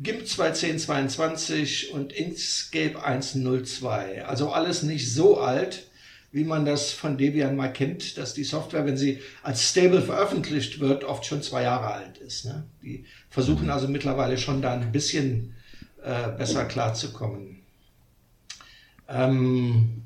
[0.00, 4.22] GIMP 2.10.22 und Inkscape 1.02.
[4.22, 5.88] Also alles nicht so alt,
[6.30, 10.78] wie man das von Debian mal kennt, dass die Software, wenn sie als stable veröffentlicht
[10.78, 12.44] wird, oft schon zwei Jahre alt ist.
[12.44, 12.64] Ne?
[12.82, 15.54] Die versuchen also mittlerweile schon da ein bisschen
[16.04, 17.62] äh, besser klarzukommen.
[19.08, 20.02] Ähm,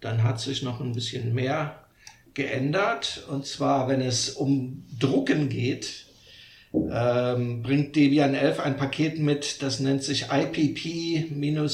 [0.00, 1.84] dann hat sich noch ein bisschen mehr
[2.34, 3.26] geändert.
[3.28, 6.06] Und zwar, wenn es um Drucken geht,
[6.72, 11.68] ähm, bringt Debian 11 ein Paket mit, das nennt sich IPP-USB.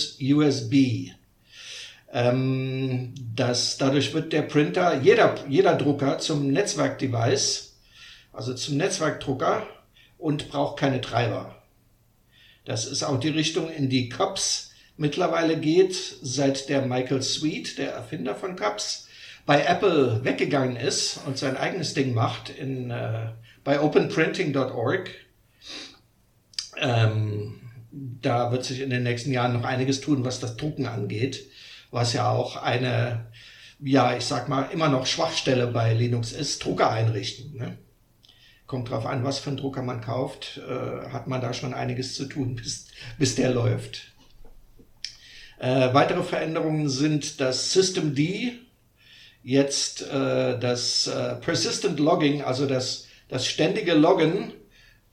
[2.13, 7.75] Ähm, das, dadurch wird der Printer, jeder, jeder Drucker zum Netzwerkdevice,
[8.33, 9.67] also zum Netzwerkdrucker
[10.19, 11.63] und braucht keine Treiber.
[12.65, 17.93] Das ist auch die Richtung, in die CUPS mittlerweile geht, seit der Michael Sweet, der
[17.93, 19.09] Erfinder von CUPS,
[19.45, 23.29] bei Apple weggegangen ist und sein eigenes Ding macht in äh,
[23.67, 25.11] bei openprinting.org.
[26.79, 27.61] Ähm,
[27.91, 31.51] da wird sich in den nächsten Jahren noch einiges tun, was das Drucken angeht,
[31.91, 33.27] was ja auch eine,
[33.81, 37.57] ja, ich sag mal, immer noch Schwachstelle bei Linux ist, Drucker einrichten.
[37.57, 37.77] Ne?
[38.67, 42.15] Kommt drauf an, was für einen Drucker man kauft, äh, hat man da schon einiges
[42.15, 42.87] zu tun, bis,
[43.19, 44.13] bis der läuft.
[45.59, 48.17] Äh, weitere Veränderungen sind, dass Systemd
[49.43, 54.53] jetzt äh, das äh, Persistent Logging, also das, das ständige Loggen,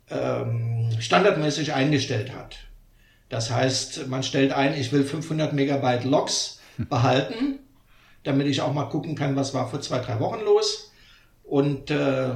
[0.09, 2.57] ähm, standardmäßig eingestellt hat.
[3.29, 7.59] Das heißt, man stellt ein, ich will 500 Megabyte Logs behalten,
[8.23, 10.91] damit ich auch mal gucken kann, was war vor zwei, drei Wochen los.
[11.43, 12.29] Und äh,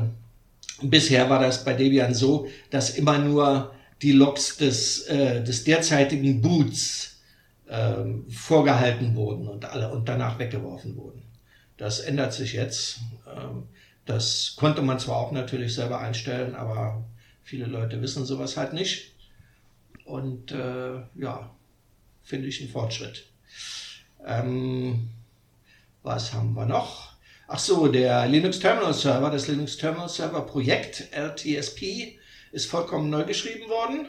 [0.81, 6.41] bisher war das bei Debian so, dass immer nur die Logs des, äh, des derzeitigen
[6.41, 7.21] Boots
[7.67, 11.23] äh, vorgehalten wurden und, alle, und danach weggeworfen wurden.
[11.77, 12.99] Das ändert sich jetzt.
[13.27, 13.63] Ähm,
[14.07, 17.05] das konnte man zwar auch natürlich selber einstellen, aber
[17.43, 19.13] viele Leute wissen sowas halt nicht.
[20.05, 21.51] Und äh, ja,
[22.23, 23.25] finde ich einen Fortschritt.
[24.25, 25.09] Ähm,
[26.03, 27.13] was haben wir noch?
[27.49, 32.17] Ach so, der Linux Terminal Server, das Linux Terminal Server Projekt LTSP
[32.51, 34.07] ist vollkommen neu geschrieben worden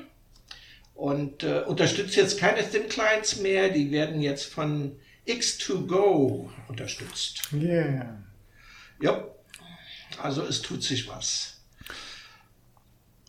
[0.94, 3.68] und äh, unterstützt jetzt keine Thin Clients mehr.
[3.68, 4.96] Die werden jetzt von
[5.26, 7.52] X2Go unterstützt.
[7.52, 8.22] Yeah.
[9.00, 9.24] Ja,
[10.22, 11.54] also es tut sich was.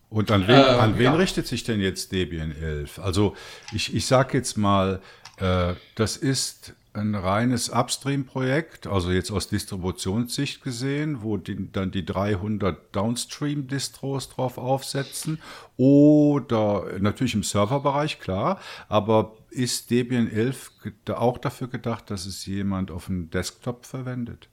[0.10, 1.16] Und an wen, äh, an wen ja.
[1.16, 3.00] richtet sich denn jetzt Debian 11?
[3.00, 3.36] Also
[3.72, 5.02] ich, ich sage jetzt mal,
[5.38, 12.04] äh, das ist ein reines Upstream-Projekt, also jetzt aus Distributionssicht gesehen, wo die, dann die
[12.04, 15.40] 300 Downstream-Distros drauf aufsetzen
[15.78, 20.72] oder natürlich im Serverbereich, klar, aber ist Debian 11
[21.10, 24.50] auch dafür gedacht, dass es jemand auf dem Desktop verwendet?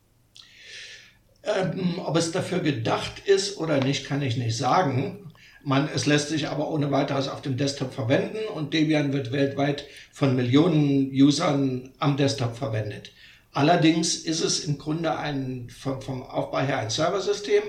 [1.46, 5.32] Ähm, ob es dafür gedacht ist oder nicht, kann ich nicht sagen.
[5.62, 9.84] Man, es lässt sich aber ohne weiteres auf dem Desktop verwenden und Debian wird weltweit
[10.12, 13.12] von Millionen Usern am Desktop verwendet.
[13.52, 17.62] Allerdings ist es im Grunde ein, vom, vom Aufbau her ein Serversystem,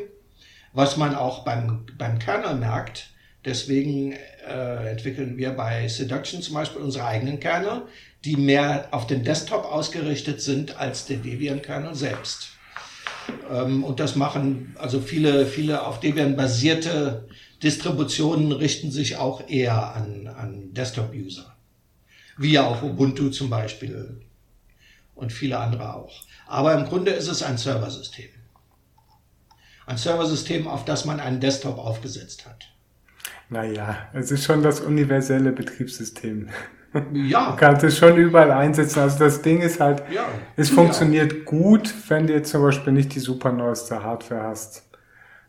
[0.74, 3.12] was man auch beim, beim Kernel merkt.
[3.46, 4.14] Deswegen
[4.48, 7.84] äh, entwickeln wir bei Seduction zum Beispiel unsere eigenen Kernel,
[8.26, 12.57] die mehr auf den Desktop ausgerichtet sind als der Debian-Kernel selbst.
[13.50, 17.28] Ähm, und das machen also viele, viele auf Debian basierte
[17.64, 21.56] Distributionen richten sich auch eher an, an Desktop-User.
[22.38, 24.22] Wie ja auch Ubuntu zum Beispiel
[25.16, 26.24] und viele andere auch.
[26.46, 28.30] Aber im Grunde ist es ein Serversystem.
[29.88, 32.72] Ein Serversystem, auf das man einen Desktop aufgesetzt hat.
[33.50, 36.50] Naja, es ist schon das universelle Betriebssystem.
[37.14, 37.52] Ja.
[37.52, 39.00] Du kannst es schon überall einsetzen.
[39.00, 40.26] Also das Ding ist halt, ja.
[40.56, 41.40] es funktioniert ja.
[41.46, 44.88] gut, wenn du jetzt zum Beispiel nicht die super neueste Hardware hast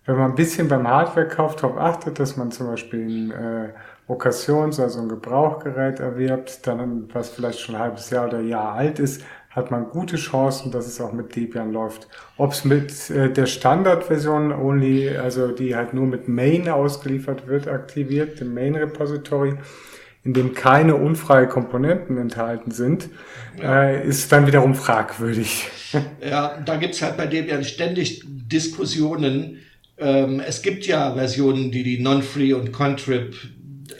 [0.08, 3.68] wenn man ein bisschen beim Hardware-Kauf darauf achtet, dass man zum Beispiel ein äh,
[4.06, 9.00] Occasions, also ein Gebrauchgerät erwirbt, dann was vielleicht schon ein halbes Jahr oder Jahr alt
[9.00, 12.08] ist, hat man gute Chancen, dass es auch mit Debian läuft.
[12.38, 17.68] Ob es mit äh, der Standardversion only, also die halt nur mit Main ausgeliefert wird,
[17.68, 19.58] aktiviert, dem Main Repository,
[20.28, 23.08] in dem keine unfreie Komponenten enthalten sind,
[23.58, 23.84] ja.
[23.84, 25.68] äh, ist dann wiederum fragwürdig.
[26.20, 29.60] Ja, da gibt's halt bei Debian ständig Diskussionen,
[29.96, 33.34] ähm, es gibt ja Versionen, die die Non-Free und Contrib,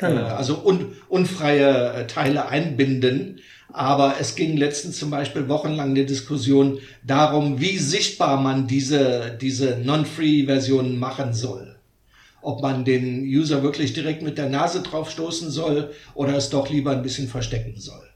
[0.03, 0.27] äh, genau.
[0.27, 3.41] also un, unfreie äh, Teile einbinden.
[3.73, 9.79] Aber es ging letztens zum Beispiel wochenlang eine Diskussion darum, wie sichtbar man diese, diese
[9.83, 11.78] Non-Free-Versionen machen soll.
[12.41, 16.71] Ob man den User wirklich direkt mit der Nase drauf stoßen soll oder es doch
[16.71, 18.09] lieber ein bisschen verstecken soll.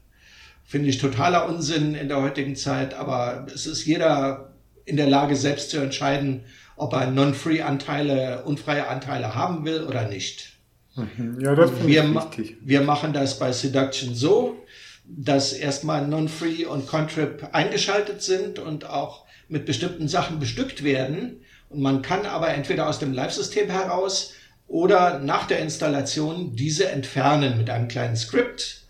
[0.63, 4.53] Finde ich totaler Unsinn in der heutigen Zeit, aber es ist jeder
[4.85, 6.41] in der Lage, selbst zu entscheiden,
[6.75, 10.53] ob er Non-Free-Anteile, unfreie Anteile haben will oder nicht.
[10.95, 11.39] Mhm.
[11.39, 12.57] Ja, das finde wir, wichtig.
[12.61, 14.57] Wir machen das bei Seduction so,
[15.05, 21.41] dass erstmal Non-Free und Contrib eingeschaltet sind und auch mit bestimmten Sachen bestückt werden.
[21.73, 24.33] Und man kann aber entweder aus dem Live-System heraus
[24.67, 28.83] oder nach der Installation diese entfernen mit einem kleinen Skript,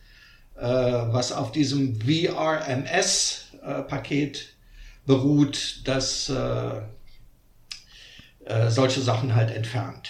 [0.56, 3.42] äh, was auf diesem VRMS-Paket
[4.38, 4.42] äh,
[5.06, 6.82] beruht, das äh,
[8.46, 10.10] äh, solche Sachen halt entfernt.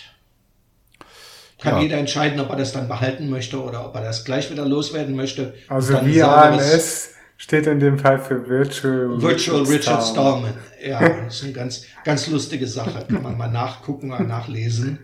[1.59, 1.81] Kann ja.
[1.83, 5.15] jeder entscheiden, ob er das dann behalten möchte oder ob er das gleich wieder loswerden
[5.15, 5.53] möchte.
[5.69, 7.11] Also VRMS
[7.43, 10.53] steht in dem Fall für Virtual, Virtual Richard, Richard Stallman.
[10.81, 13.05] Ja, das ist eine ganz, ganz lustige Sache.
[13.05, 14.99] Kann man mal nachgucken, mal nachlesen.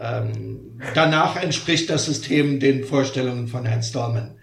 [0.00, 4.36] Ähm, danach entspricht das System den Vorstellungen von Herrn Stallman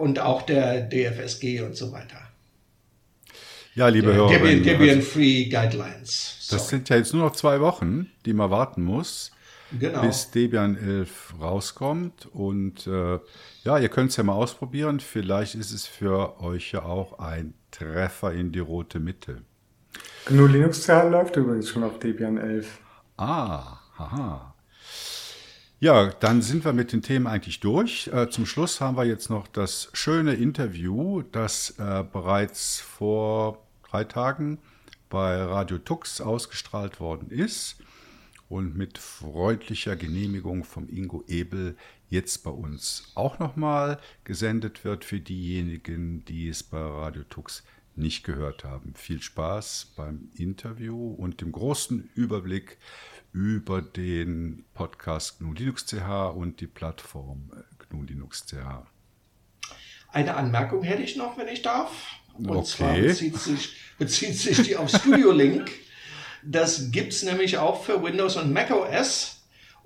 [0.00, 2.18] und auch der DFSG und so weiter.
[3.76, 4.28] Ja, liebe Hörer.
[4.28, 6.48] Debian, Debian Free Guidelines.
[6.50, 9.30] Das sind ja jetzt nur noch zwei Wochen, die man warten muss,
[9.78, 10.00] genau.
[10.00, 12.26] bis Debian 11 rauskommt.
[12.32, 13.20] Und äh,
[13.68, 14.98] ja, ihr könnt es ja mal ausprobieren.
[14.98, 19.42] Vielleicht ist es für euch ja auch ein Treffer in die rote Mitte.
[20.24, 22.78] GNU Linux CH läuft übrigens schon auf Debian 11.
[23.18, 24.54] Ah, haha.
[25.80, 28.08] Ja, dann sind wir mit den Themen eigentlich durch.
[28.10, 34.04] Äh, zum Schluss haben wir jetzt noch das schöne Interview, das äh, bereits vor drei
[34.04, 34.60] Tagen
[35.10, 37.76] bei Radio Tux ausgestrahlt worden ist
[38.48, 41.76] und mit freundlicher Genehmigung vom Ingo Ebel
[42.08, 47.64] jetzt bei uns auch nochmal gesendet wird für diejenigen, die es bei Radio Tux
[47.96, 48.94] nicht gehört haben.
[48.94, 52.78] Viel Spaß beim Interview und dem großen Überblick
[53.32, 57.50] über den Podcast GNU Linux CH und die Plattform
[57.90, 58.86] GNU Linux CH.
[60.10, 61.90] Eine Anmerkung hätte ich noch, wenn ich darf.
[62.34, 62.64] Und okay.
[62.64, 65.70] zwar bezieht sich, bezieht sich die auf Studio Link.
[66.42, 69.37] Das gibt es nämlich auch für Windows und Mac OS.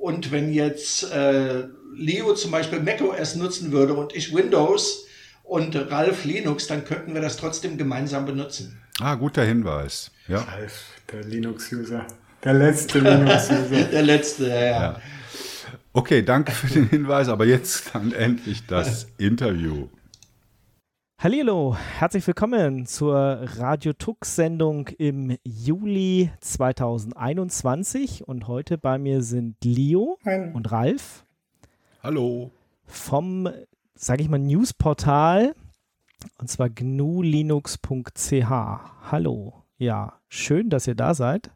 [0.02, 1.62] Und wenn jetzt äh,
[1.94, 5.06] Leo zum Beispiel Mac OS nutzen würde und ich Windows
[5.44, 8.82] und Ralf Linux, dann könnten wir das trotzdem gemeinsam benutzen.
[8.98, 10.10] Ah, guter Hinweis.
[10.26, 10.38] Ja.
[10.40, 12.04] Ralf, der Linux-User.
[12.42, 13.84] Der letzte Linux-User.
[13.92, 14.54] der letzte, ja.
[14.54, 15.00] ja.
[15.92, 19.86] Okay, danke für den Hinweis, aber jetzt dann endlich das Interview.
[21.24, 23.14] Hallo, herzlich willkommen zur
[23.56, 30.50] Radio Tux Sendung im Juli 2021 und heute bei mir sind Leo Hi.
[30.52, 31.24] und Ralf.
[32.02, 32.50] Hallo.
[32.86, 33.48] Vom,
[33.94, 35.54] sage ich mal, Newsportal
[36.38, 38.50] und zwar gnulinux.ch.
[38.50, 39.62] Hallo.
[39.78, 41.52] Ja, schön, dass ihr da seid.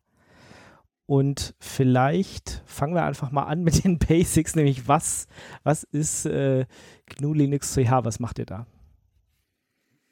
[1.07, 5.27] Und vielleicht fangen wir einfach mal an mit den Basics, nämlich was,
[5.65, 6.67] was ist äh,
[7.07, 8.65] GNU Linux CH, was macht ihr da?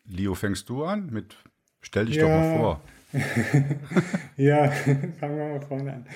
[0.06, 1.08] Leo, fängst du an?
[1.10, 1.36] Mit,
[1.80, 2.22] stell dich ja.
[2.22, 2.80] doch mal vor.
[4.36, 4.70] ja,
[5.20, 6.06] fangen wir mal vorne an.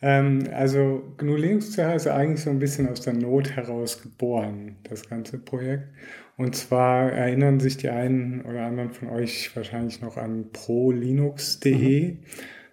[0.00, 4.76] Ähm, also GNU Linux CH ist eigentlich so ein bisschen aus der Not heraus geboren,
[4.84, 5.88] das ganze Projekt.
[6.36, 12.12] Und zwar erinnern sich die einen oder anderen von euch wahrscheinlich noch an prolinux.de.
[12.12, 12.18] Mhm.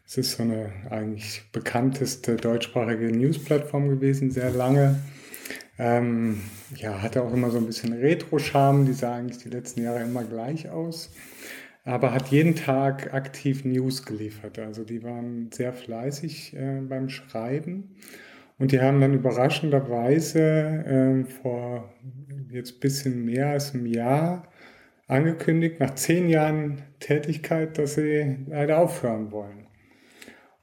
[0.05, 4.99] Es ist so eine eigentlich bekannteste deutschsprachige News-Plattform gewesen, sehr lange.
[5.77, 6.41] Ähm,
[6.77, 10.23] ja, hatte auch immer so ein bisschen Retro-Charme, die sah eigentlich die letzten Jahre immer
[10.23, 11.11] gleich aus,
[11.83, 14.57] aber hat jeden Tag aktiv News geliefert.
[14.59, 17.95] Also die waren sehr fleißig äh, beim Schreiben
[18.57, 21.93] und die haben dann überraschenderweise äh, vor
[22.49, 24.47] jetzt bisschen mehr als einem Jahr
[25.07, 29.67] angekündigt, nach zehn Jahren Tätigkeit, dass sie leider aufhören wollen.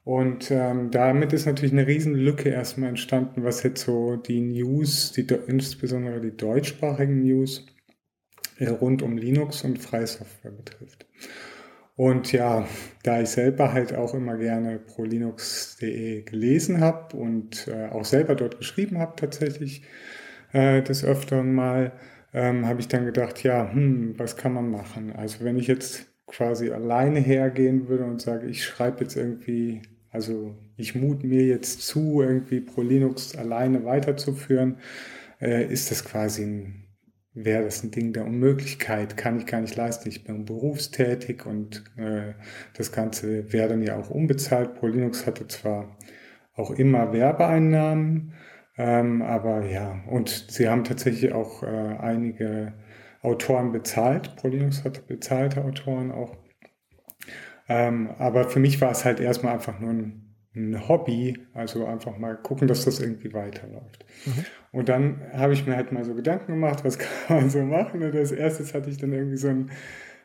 [0.05, 5.13] Und ähm, damit ist natürlich eine riesen Lücke erstmal entstanden, was jetzt so die News,
[5.13, 7.65] die, insbesondere die deutschsprachigen News
[8.57, 11.05] äh, rund um Linux und freie Software betrifft.
[11.95, 12.67] Und ja,
[13.03, 18.57] da ich selber halt auch immer gerne prolinux.de gelesen habe und äh, auch selber dort
[18.57, 19.83] geschrieben habe tatsächlich
[20.53, 21.93] äh, des Öfteren mal,
[22.33, 25.13] ähm, habe ich dann gedacht, ja, hm, was kann man machen?
[25.15, 29.81] Also wenn ich jetzt quasi alleine hergehen würde und sage, ich schreibe jetzt irgendwie
[30.13, 34.77] also ich mut mir jetzt zu, irgendwie Pro Linux alleine weiterzuführen,
[35.41, 36.85] äh, ist das quasi ein,
[37.33, 40.07] wäre das ein Ding der Unmöglichkeit, kann ich gar nicht leisten.
[40.09, 42.35] Ich bin berufstätig und äh,
[42.75, 44.75] das Ganze wäre dann ja auch unbezahlt.
[44.75, 45.97] Pro Linux hatte zwar
[46.55, 48.33] auch immer Werbeeinnahmen,
[48.77, 52.73] ähm, aber ja, und sie haben tatsächlich auch äh, einige
[53.23, 54.35] Autoren bezahlt.
[54.35, 56.42] Pro Linux hatte bezahlte Autoren auch.
[57.73, 62.19] Ähm, aber für mich war es halt erstmal einfach nur ein, ein, Hobby, also einfach
[62.19, 64.05] mal gucken, dass das irgendwie weiterläuft.
[64.27, 64.45] Mhm.
[64.71, 68.03] Und dann habe ich mir halt mal so Gedanken gemacht, was kann man so machen.
[68.03, 69.71] Und als erstes hatte ich dann irgendwie so ein,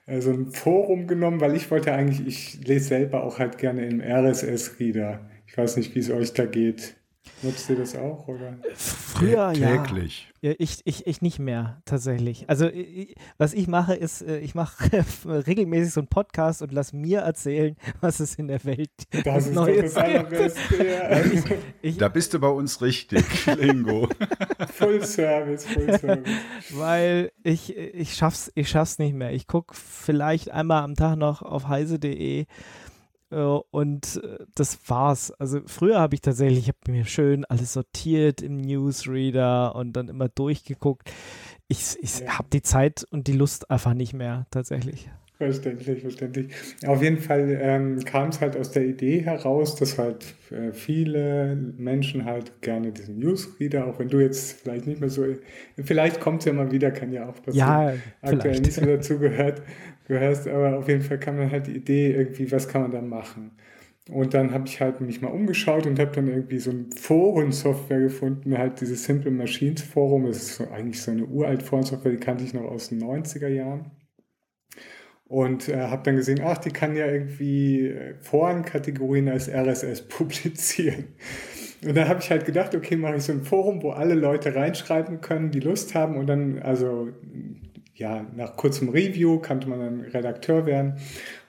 [0.05, 3.87] äh, so ein Forum genommen, weil ich wollte eigentlich, ich lese selber auch halt gerne
[3.87, 5.21] im RSS-Reader.
[5.47, 6.98] Ich weiß nicht, wie es euch da geht.
[7.43, 8.57] Nutzt ihr das auch, oder?
[8.75, 10.29] Früher, Täglich.
[10.41, 10.53] ja.
[10.59, 12.49] Ich, ich, ich nicht mehr, tatsächlich.
[12.49, 16.97] Also, ich, was ich mache, ist, äh, ich mache regelmäßig so einen Podcast und lasse
[16.97, 18.91] mir erzählen, was es in der Welt
[19.25, 21.21] das ist Neues das Allerbeste, ja.
[21.25, 21.43] ich,
[21.83, 23.25] ich, Da bist du bei uns richtig,
[23.59, 24.09] Lingo.
[24.75, 26.29] Full Service, Full Service.
[26.73, 29.33] Weil ich, ich schaff's, ich schaff's nicht mehr.
[29.33, 32.47] Ich gucke vielleicht einmal am Tag noch auf heise.de
[33.31, 35.31] und äh, das war's.
[35.33, 40.09] Also früher habe ich tatsächlich, ich habe mir schön alles sortiert im Newsreader und dann
[40.09, 41.11] immer durchgeguckt.
[41.69, 42.39] Ich, ich ja.
[42.39, 45.11] habe die Zeit und die Lust einfach nicht mehr tatsächlich.
[45.39, 46.53] Verständlich, verständlich.
[46.85, 51.55] Auf jeden Fall ähm, kam es halt aus der Idee heraus, dass halt äh, viele
[51.77, 55.25] Menschen halt gerne diesen Newsreader, auch wenn du jetzt vielleicht nicht mehr so,
[55.81, 59.21] vielleicht kommt es ja mal wieder, kann ja auch passieren, ja, aktuell nicht so dazu
[60.09, 62.91] gehört, gehörst, aber auf jeden Fall kam dann halt die Idee irgendwie, was kann man
[62.91, 63.53] da machen?
[64.11, 68.01] Und dann habe ich halt mich mal umgeschaut und habe dann irgendwie so ein Forensoftware
[68.01, 72.43] gefunden, halt dieses Simple Machines Forum, das ist eigentlich so eine uralt Forensoftware, die kannte
[72.43, 73.91] ich noch aus den 90er Jahren
[75.27, 81.09] und äh, habe dann gesehen, ach, die kann ja irgendwie äh, Forenkategorien als RSS publizieren.
[81.85, 84.55] Und dann habe ich halt gedacht, okay, mache ich so ein Forum, wo alle Leute
[84.55, 87.09] reinschreiben können, die Lust haben und dann, also
[87.99, 90.95] ja, nach kurzem Review kannte man dann Redakteur werden.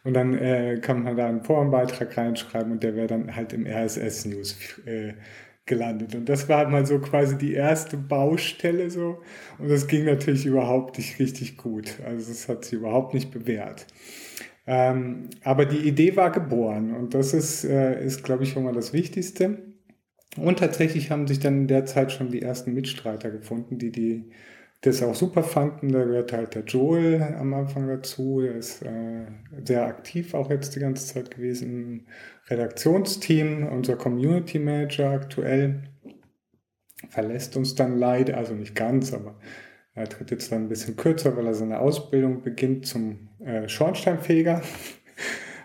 [0.03, 3.67] Und dann äh, kann man da einen Forenbeitrag reinschreiben und der wäre dann halt im
[3.67, 5.13] RSS-News äh,
[5.65, 6.15] gelandet.
[6.15, 9.19] Und das war mal so quasi die erste Baustelle so.
[9.59, 11.99] Und das ging natürlich überhaupt nicht richtig gut.
[12.03, 13.85] Also es hat sich überhaupt nicht bewährt.
[14.65, 18.73] Ähm, aber die Idee war geboren und das ist, äh, ist glaube ich, schon mal
[18.73, 19.59] das Wichtigste.
[20.37, 24.31] Und tatsächlich haben sich dann in der Zeit schon die ersten Mitstreiter gefunden, die die
[24.81, 25.91] das auch super fanden.
[25.91, 28.41] Da gehört halt der Joel am Anfang dazu.
[28.41, 29.25] Der ist äh,
[29.63, 32.05] sehr aktiv auch jetzt die ganze Zeit gewesen im
[32.49, 33.67] Redaktionsteam.
[33.67, 35.83] Unser Community Manager aktuell
[37.09, 39.39] verlässt uns dann leider, also nicht ganz, aber
[39.95, 44.61] er tritt jetzt dann ein bisschen kürzer, weil er seine Ausbildung beginnt zum äh, Schornsteinfeger.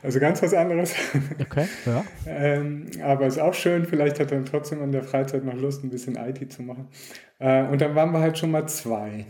[0.05, 0.94] Also ganz was anderes.
[1.40, 2.05] Okay, ja.
[2.26, 5.82] ähm, aber ist auch schön, vielleicht hat er dann trotzdem in der Freizeit noch Lust,
[5.82, 6.89] ein bisschen IT zu machen.
[7.39, 9.24] Äh, und dann waren wir halt schon mal zwei.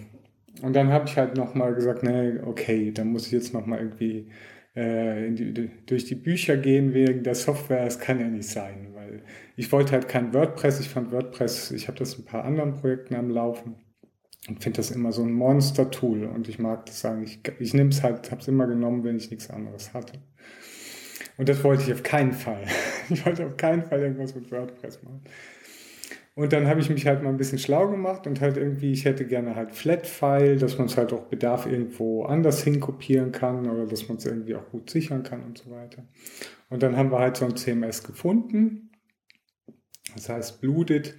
[0.62, 4.30] Und dann habe ich halt nochmal gesagt, nee, okay, dann muss ich jetzt nochmal irgendwie
[4.74, 7.84] äh, die, durch die Bücher gehen wegen der Software.
[7.84, 9.22] Das kann ja nicht sein, weil
[9.56, 10.80] ich wollte halt kein WordPress.
[10.80, 13.76] Ich fand WordPress, ich habe das in ein paar anderen Projekten am Laufen
[14.48, 17.22] und finde das immer so ein Monster-Tool und ich mag das sagen.
[17.22, 20.18] Ich, ich nehme es halt, habe es immer genommen, wenn ich nichts anderes hatte.
[21.36, 22.64] Und das wollte ich auf keinen Fall.
[23.10, 25.20] Ich wollte auf keinen Fall irgendwas mit WordPress machen.
[26.34, 29.04] Und dann habe ich mich halt mal ein bisschen schlau gemacht und halt irgendwie, ich
[29.04, 33.86] hätte gerne halt Flat-File, dass man es halt auch Bedarf irgendwo anders hinkopieren kann oder
[33.86, 36.04] dass man es irgendwie auch gut sichern kann und so weiter.
[36.70, 38.90] Und dann haben wir halt so ein CMS gefunden.
[40.14, 41.14] Das heißt, Bluted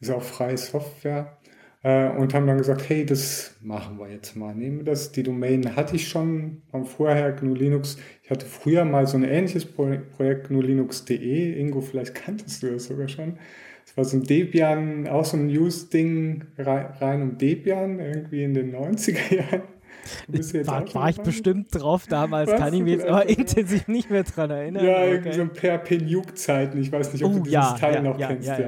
[0.00, 1.38] ist auch freie Software
[1.82, 4.54] äh, und haben dann gesagt, hey, das machen wir jetzt mal.
[4.54, 5.12] Nehmen wir das.
[5.12, 7.96] Die Domain hatte ich schon vom vorher GNU Linux.
[8.22, 11.60] Ich hatte früher mal so ein ähnliches Projekt GNU Linux.de.
[11.60, 13.38] Ingo, vielleicht kanntest du das sogar schon.
[13.84, 18.74] Das war so ein Debian, auch so ein News-Ding rein um Debian, irgendwie in den
[18.74, 19.62] 90er Jahren.
[20.66, 24.22] War, war ich bestimmt drauf damals, Was kann ich mich jetzt aber intensiv nicht mehr
[24.24, 24.84] dran erinnern.
[24.84, 25.10] Ja, okay.
[25.10, 26.80] irgendwie so PHP Nuke-Zeiten.
[26.80, 28.48] Ich weiß nicht, ob oh, du dieses ja, Teil ja, noch ja, kennst.
[28.48, 28.58] Ja,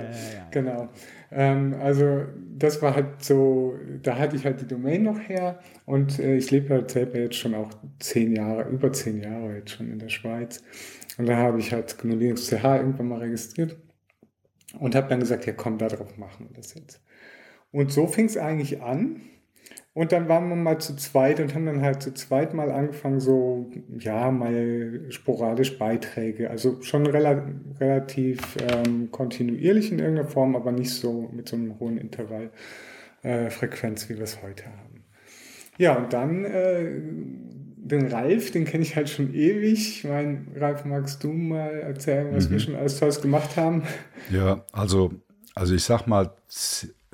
[0.51, 0.89] Genau.
[1.31, 2.25] Ähm, also
[2.57, 6.51] das war halt so, da hatte ich halt die Domain noch her und äh, ich
[6.51, 10.09] lebe halt selber jetzt schon auch zehn Jahre, über zehn Jahre jetzt schon in der
[10.09, 10.63] Schweiz.
[11.19, 13.77] Und da habe ich halt GNU Linux CH irgendwann mal registriert
[14.79, 17.03] und habe dann gesagt, ja komm, darauf machen wir das jetzt.
[17.73, 19.21] Und so fing es eigentlich an.
[19.99, 23.19] Und dann waren wir mal zu zweit und haben dann halt zu zweit mal angefangen,
[23.19, 23.69] so,
[23.99, 26.51] ja, mal sporadisch Beiträge.
[26.51, 27.45] Also schon rela
[27.81, 28.39] relativ
[28.71, 34.19] ähm, kontinuierlich in irgendeiner Form, aber nicht so mit so einem hohen Intervallfrequenz, äh, wie
[34.19, 35.03] wir es heute haben.
[35.79, 36.93] Ja, und dann äh,
[37.77, 39.97] den Ralf, den kenne ich halt schon ewig.
[39.97, 42.53] Ich meine, Ralf, magst du mal erzählen, was mhm.
[42.53, 43.83] wir schon alles Tolles gemacht haben?
[44.31, 45.11] Ja, also,
[45.57, 46.31] also ich sag mal,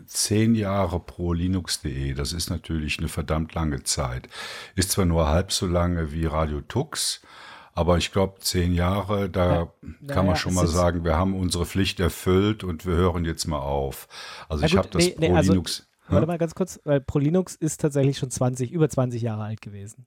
[0.06, 4.28] zehn Jahre pro Linux.de, das ist natürlich eine verdammt lange Zeit.
[4.74, 7.22] Ist zwar nur halb so lange wie Radio Tux,
[7.72, 9.72] aber ich glaube, zehn Jahre, da ja,
[10.06, 13.58] kann man schon mal sagen, wir haben unsere Pflicht erfüllt und wir hören jetzt mal
[13.58, 14.08] auf.
[14.48, 15.88] Also ich habe das nee, pro nee, Linux.
[16.02, 19.42] Also, warte mal ganz kurz, weil Pro Linux ist tatsächlich schon 20, über 20 Jahre
[19.42, 20.06] alt gewesen.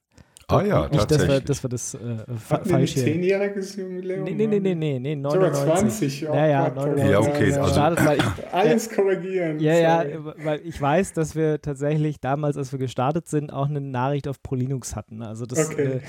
[0.49, 1.43] Ah ja, Nicht, tatsächlich.
[1.43, 3.03] Dass wir, dass wir das äh, fa falsch hier...
[3.03, 4.23] zehnjähriges Jubiläum?
[4.23, 5.59] Nee, nee, nee, nee, nee, nee 99.
[5.59, 6.29] Sogar 20.
[6.29, 7.11] Oh, ja, ja, 99.
[7.11, 7.53] Ja, okay.
[7.53, 9.59] Also, startet, weil ich, Alles korrigieren.
[9.59, 10.05] Ja, ja,
[10.37, 14.41] weil ich weiß, dass wir tatsächlich damals, als wir gestartet sind, auch eine Nachricht auf
[14.41, 15.21] ProLinux hatten.
[15.21, 15.69] Also das...
[15.69, 15.83] Okay.
[15.83, 15.99] Äh,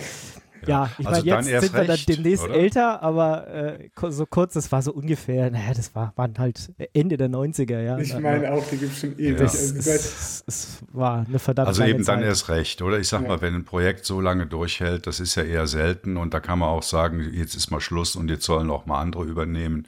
[0.66, 2.54] ja, ich also meine, jetzt sind wir dann demnächst oder?
[2.54, 7.16] älter, aber äh, so kurz, das war so ungefähr, naja, das war, waren halt Ende
[7.16, 7.98] der 90er, ja.
[7.98, 9.38] Ich meine auch, die gibt es schon ewig.
[9.38, 9.44] Ja.
[9.44, 12.16] Es, es, es, war eine verdammte Also eben Zeit.
[12.16, 12.98] dann erst recht, oder?
[12.98, 13.28] Ich sag ja.
[13.28, 16.58] mal, wenn ein Projekt so lange durchhält, das ist ja eher selten und da kann
[16.58, 19.86] man auch sagen, jetzt ist mal Schluss und jetzt sollen auch mal andere übernehmen.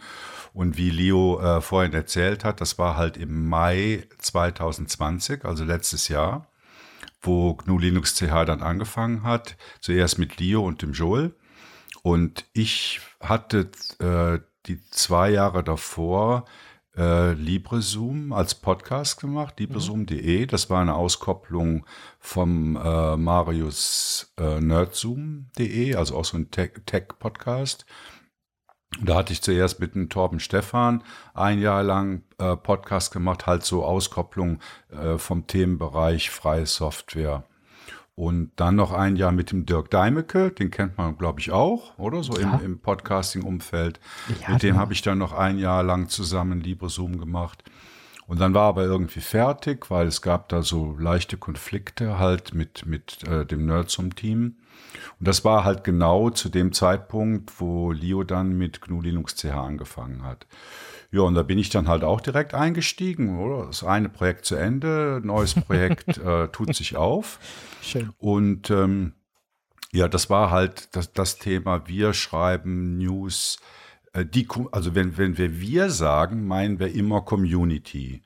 [0.52, 6.08] Und wie Leo äh, vorhin erzählt hat, das war halt im Mai 2020, also letztes
[6.08, 6.49] Jahr
[7.20, 9.56] wo GNU Linux CH dann angefangen hat.
[9.80, 11.34] Zuerst mit Leo und dem Joel.
[12.02, 16.44] Und ich hatte äh, die zwei Jahre davor
[16.96, 20.46] äh, LibreZoom als Podcast gemacht, librezoom.de.
[20.46, 21.86] Das war eine Auskopplung
[22.18, 27.84] vom äh, Marius äh, nerdzoom.de, also auch so ein Tech-Podcast.
[27.86, 28.19] Tech
[28.98, 33.64] da hatte ich zuerst mit dem Torben Stefan ein Jahr lang äh, Podcast gemacht, halt
[33.64, 34.58] so Auskopplung
[34.90, 37.44] äh, vom Themenbereich freie Software.
[38.16, 41.96] Und dann noch ein Jahr mit dem Dirk Deimecke, den kennt man, glaube ich, auch,
[41.98, 42.22] oder?
[42.22, 42.56] So ja.
[42.56, 43.98] im, im Podcasting-Umfeld.
[44.42, 47.64] Ja, mit dem habe ich dann noch ein Jahr lang zusammen LibreZoom gemacht.
[48.26, 52.84] Und dann war aber irgendwie fertig, weil es gab da so leichte Konflikte halt mit,
[52.84, 54.56] mit äh, dem Nerdsum-Team.
[55.18, 59.52] Und das war halt genau zu dem Zeitpunkt, wo Leo dann mit GNU Linux CH
[59.54, 60.46] angefangen hat.
[61.12, 63.66] Ja, und da bin ich dann halt auch direkt eingestiegen, oder?
[63.66, 67.38] Das eine Projekt zu Ende, neues Projekt äh, tut sich auf.
[67.82, 68.10] Schön.
[68.18, 69.12] Und ähm,
[69.92, 73.58] Ja, das war halt das, das Thema, wir schreiben News,
[74.12, 78.22] äh, die, also wenn, wenn wir wir sagen, meinen wir immer Community.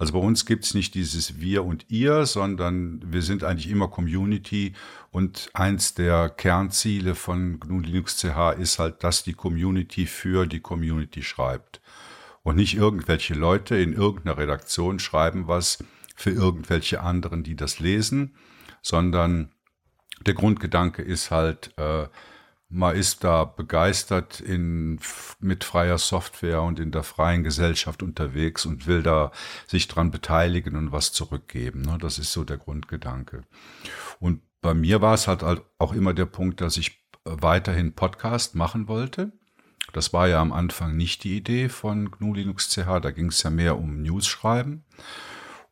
[0.00, 4.74] Also bei uns gibt's nicht dieses Wir und Ihr, sondern wir sind eigentlich immer Community
[5.10, 10.60] und eins der Kernziele von GNU Linux CH ist halt, dass die Community für die
[10.60, 11.80] Community schreibt.
[12.44, 15.78] Und nicht irgendwelche Leute in irgendeiner Redaktion schreiben was
[16.14, 18.36] für irgendwelche anderen, die das lesen,
[18.82, 19.50] sondern
[20.24, 22.06] der Grundgedanke ist halt, äh,
[22.70, 25.00] man ist da begeistert in,
[25.40, 29.32] mit freier Software und in der freien Gesellschaft unterwegs und will da
[29.66, 31.82] sich dran beteiligen und was zurückgeben.
[31.82, 31.96] Ne?
[31.98, 33.44] Das ist so der Grundgedanke.
[34.20, 35.42] Und bei mir war es halt
[35.78, 39.32] auch immer der Punkt, dass ich weiterhin Podcast machen wollte.
[39.92, 43.42] Das war ja am Anfang nicht die Idee von GNU Linux CH, da ging es
[43.42, 44.84] ja mehr um News schreiben.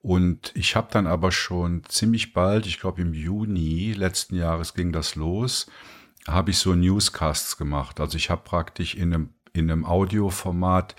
[0.00, 4.92] Und ich habe dann aber schon ziemlich bald, ich glaube im Juni letzten Jahres ging
[4.92, 5.66] das los,
[6.26, 8.00] habe ich so Newscasts gemacht.
[8.00, 10.96] Also ich habe praktisch in einem, in einem Audioformat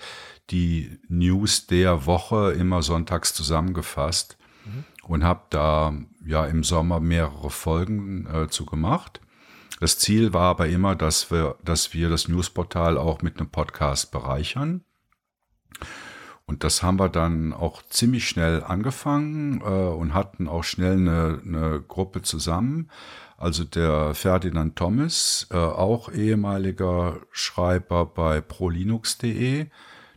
[0.50, 4.84] die News der Woche immer sonntags zusammengefasst mhm.
[5.02, 5.94] und habe da
[6.24, 9.20] ja im Sommer mehrere Folgen äh, zu gemacht.
[9.80, 14.10] Das Ziel war aber immer, dass wir, dass wir das Newsportal auch mit einem Podcast
[14.10, 14.82] bereichern.
[16.46, 21.42] Und das haben wir dann auch ziemlich schnell angefangen äh, und hatten auch schnell eine,
[21.44, 22.90] eine Gruppe zusammen.
[23.38, 29.66] Also der Ferdinand Thomas, äh, auch ehemaliger Schreiber bei prolinux.de,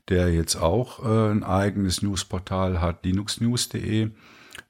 [0.10, 4.10] der jetzt auch äh, ein eigenes Newsportal hat, linuxnews.de.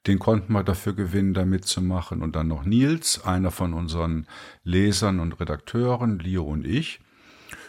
[0.06, 2.22] Den konnten wir dafür gewinnen, da mitzumachen.
[2.22, 4.28] Und dann noch Nils, einer von unseren
[4.66, 7.00] Lesern und Redakteuren, Leo und ich.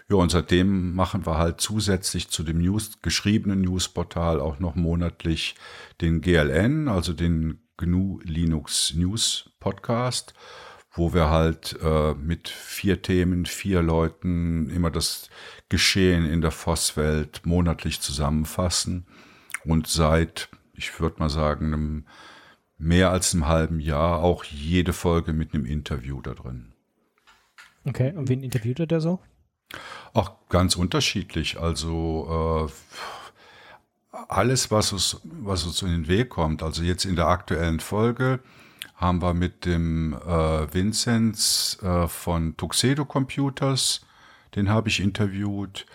[0.09, 5.55] Ja, und seitdem machen wir halt zusätzlich zu dem News, geschriebenen Newsportal auch noch monatlich
[6.01, 10.35] den GLN, also den GNU Linux News Podcast
[10.95, 15.31] wo wir halt äh, mit vier Themen, vier Leuten immer das
[15.69, 19.07] Geschehen in der FOSS-Welt monatlich zusammenfassen
[19.65, 22.07] und seit, ich würde mal sagen, einem
[22.77, 26.73] mehr als einem halben Jahr auch jede Folge mit einem Interview da drin.
[27.85, 29.21] Okay, und wen interviewt er da so?
[30.13, 31.59] Auch ganz unterschiedlich.
[31.59, 36.63] Also äh, alles, was uns, was uns in den Weg kommt.
[36.63, 38.41] Also jetzt in der aktuellen Folge
[39.03, 44.07] haben wir mit dem äh, Vinzenz äh, von Tuxedo Computers,
[44.55, 45.87] den habe ich interviewt.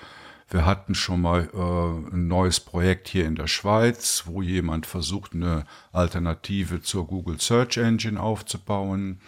[0.49, 5.33] Wir hatten schon mal äh, ein neues Projekt hier in der Schweiz, wo jemand versucht,
[5.33, 9.19] eine Alternative zur Google Search Engine aufzubauen.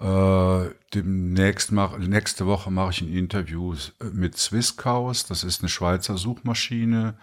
[0.00, 0.68] Äh,
[1.70, 3.74] mach, nächste Woche mache ich ein Interview
[4.12, 7.14] mit Swisscaus, das ist eine Schweizer Suchmaschine.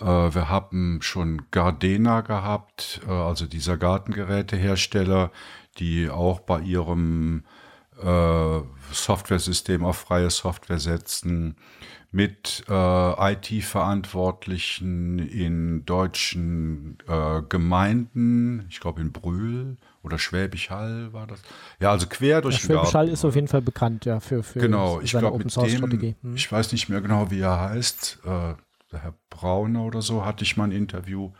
[0.00, 5.30] Äh, wir haben schon Gardena gehabt, äh, also dieser Gartengerätehersteller,
[5.78, 7.44] die auch bei ihrem
[8.02, 8.60] äh,
[8.92, 11.56] Softwaresystem auf freie Software setzen,
[12.14, 21.26] mit äh, IT-Verantwortlichen in deutschen äh, Gemeinden, ich glaube in Brühl oder Schwäbisch Hall war
[21.26, 21.42] das.
[21.80, 24.60] Ja, also quer durch ja, Schwäbisch Hall ist auf jeden Fall bekannt, ja, für, für
[24.60, 26.36] genau, ich glaube mit dem, hm.
[26.36, 28.54] ich weiß nicht mehr genau, wie er heißt, äh,
[28.94, 31.32] der Herr Brauner oder so, hatte ich mal ein Interview.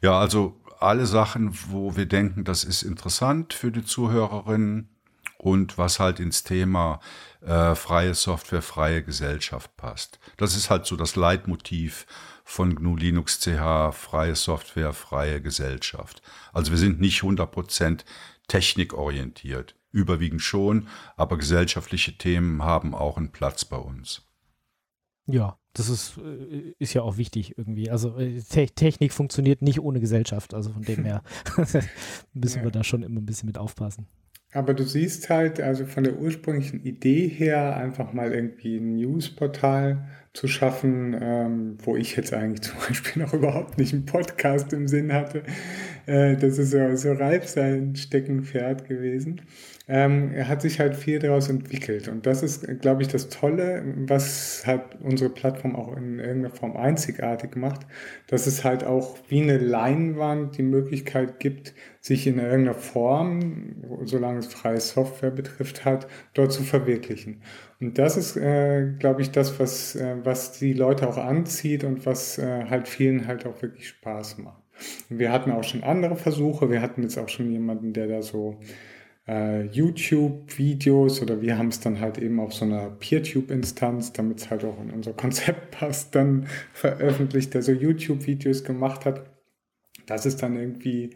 [0.00, 4.88] Ja, also alle Sachen, wo wir denken, das ist interessant für die Zuhörerinnen
[5.36, 7.00] und was halt ins Thema
[7.40, 10.18] äh, freie Software, freie Gesellschaft passt.
[10.36, 12.06] Das ist halt so das Leitmotiv
[12.44, 16.22] von GNU Linux CH, freie Software, freie Gesellschaft.
[16.52, 18.04] Also wir sind nicht 100%
[18.48, 24.22] technikorientiert, überwiegend schon, aber gesellschaftliche Themen haben auch einen Platz bei uns.
[25.26, 27.90] Ja, das ist, äh, ist ja auch wichtig irgendwie.
[27.90, 30.54] Also äh, Te Technik funktioniert nicht ohne Gesellschaft.
[30.54, 31.22] Also von dem her
[32.34, 32.64] müssen ja.
[32.64, 34.06] wir da schon immer ein bisschen mit aufpassen.
[34.52, 40.08] Aber du siehst halt, also von der ursprünglichen Idee her, einfach mal irgendwie ein Newsportal
[40.32, 44.88] zu schaffen, ähm, wo ich jetzt eigentlich zum Beispiel noch überhaupt nicht einen Podcast im
[44.88, 45.44] Sinn hatte.
[46.06, 49.42] Äh, das ist so, so reif sein Steckenpferd gewesen
[49.92, 52.06] ähm, er hat sich halt viel daraus entwickelt.
[52.06, 56.76] Und das ist, glaube ich, das Tolle, was halt unsere Plattform auch in irgendeiner Form
[56.76, 57.80] einzigartig macht,
[58.28, 64.38] dass es halt auch wie eine Leinwand die Möglichkeit gibt, sich in irgendeiner Form, solange
[64.38, 67.42] es freie Software betrifft hat, dort zu verwirklichen.
[67.80, 72.06] Und das ist, äh, glaube ich, das, was, äh, was die Leute auch anzieht und
[72.06, 74.62] was äh, halt vielen halt auch wirklich Spaß macht.
[75.08, 76.70] Wir hatten auch schon andere Versuche.
[76.70, 78.60] Wir hatten jetzt auch schon jemanden, der da so
[79.28, 84.50] äh, YouTube-Videos oder wir haben es dann halt eben auf so einer PeerTube-Instanz, damit es
[84.50, 89.30] halt auch in unser Konzept passt, dann veröffentlicht, der so YouTube-Videos gemacht hat.
[90.06, 91.10] Das ist dann irgendwie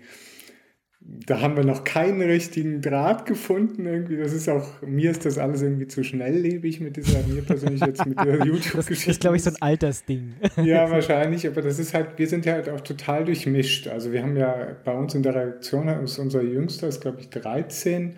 [1.07, 4.17] da haben wir noch keinen richtigen Draht gefunden irgendwie.
[4.17, 8.07] Das ist auch, mir ist das alles irgendwie zu schnelllebig mit dieser, mir persönlich jetzt
[8.07, 8.95] mit der YouTube-Geschichte.
[9.05, 10.35] Das ist, glaube ich, so ein Altersding.
[10.57, 13.87] Ja, wahrscheinlich, aber das ist halt, wir sind ja halt auch total durchmischt.
[13.89, 17.29] Also wir haben ja bei uns in der Reaktion, ist unser Jüngster, ist glaube ich
[17.29, 18.17] 13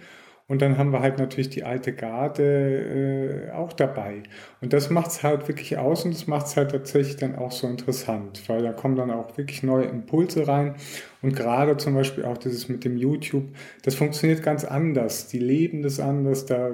[0.48, 4.22] und dann haben wir halt natürlich die alte Garde äh, auch dabei.
[4.60, 7.50] Und das macht es halt wirklich aus und das macht es halt tatsächlich dann auch
[7.50, 10.76] so interessant, weil da kommen dann auch wirklich neue Impulse rein.
[11.26, 13.48] Und gerade zum Beispiel auch dieses mit dem YouTube,
[13.82, 15.26] das funktioniert ganz anders.
[15.26, 16.70] Die leben das anders, da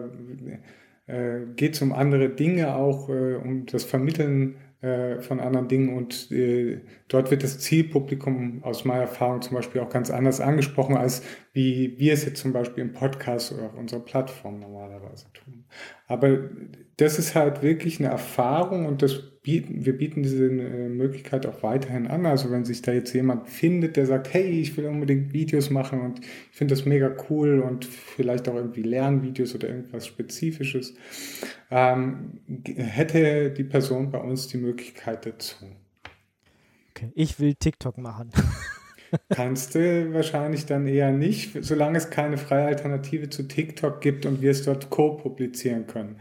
[1.07, 5.97] äh, geht es um andere Dinge auch, äh, um das Vermitteln äh, von anderen Dingen
[5.97, 10.99] und äh, dort wird das Zielpublikum aus meiner Erfahrung zum Beispiel auch ganz anders angesprochen,
[10.99, 11.23] als
[11.55, 15.65] wie wir es jetzt zum Beispiel im Podcast oder auf unserer Plattform normalerweise tun.
[16.09, 16.41] Aber
[16.99, 21.63] das ist halt wirklich eine Erfahrung und das bieten, wir bieten diese äh, Möglichkeit auch
[21.63, 22.27] weiterhin an.
[22.27, 26.01] Also wenn sich da jetzt jemand findet, der sagt, hey, ich will unbedingt Videos machen
[26.01, 30.95] und ich finde das mega cool und vielleicht auch irgendwie Lernvideos oder irgendwas Spezifisches,
[31.71, 32.41] ähm,
[32.77, 35.67] hätte die Person bei uns die Möglichkeit dazu.
[36.91, 38.31] Okay, ich will TikTok machen.
[39.29, 44.41] Kannst du wahrscheinlich dann eher nicht, solange es keine freie Alternative zu TikTok gibt und
[44.41, 46.17] wir es dort co-publizieren können.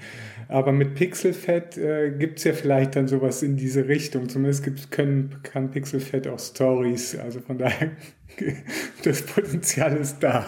[0.47, 4.27] Aber mit Pixelfed äh, gibt es ja vielleicht dann sowas in diese Richtung.
[4.27, 7.17] Zumindest gibt's, können, kann Pixelfed auch Stories.
[7.17, 7.91] Also von daher,
[9.03, 10.45] das Potenzial ist da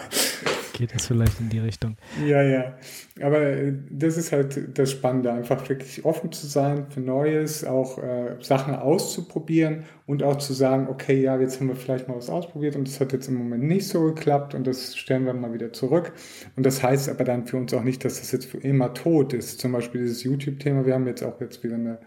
[0.74, 1.96] geht das vielleicht in die Richtung.
[2.26, 2.74] Ja, ja.
[3.22, 7.98] Aber äh, das ist halt das Spannende, einfach wirklich offen zu sein für Neues, auch
[7.98, 12.28] äh, Sachen auszuprobieren und auch zu sagen, okay, ja, jetzt haben wir vielleicht mal was
[12.28, 15.54] ausprobiert und das hat jetzt im Moment nicht so geklappt und das stellen wir mal
[15.54, 16.12] wieder zurück.
[16.56, 19.32] Und das heißt aber dann für uns auch nicht, dass das jetzt für immer tot
[19.32, 19.60] ist.
[19.60, 21.98] Zum Beispiel dieses YouTube-Thema, wir haben jetzt auch jetzt wieder eine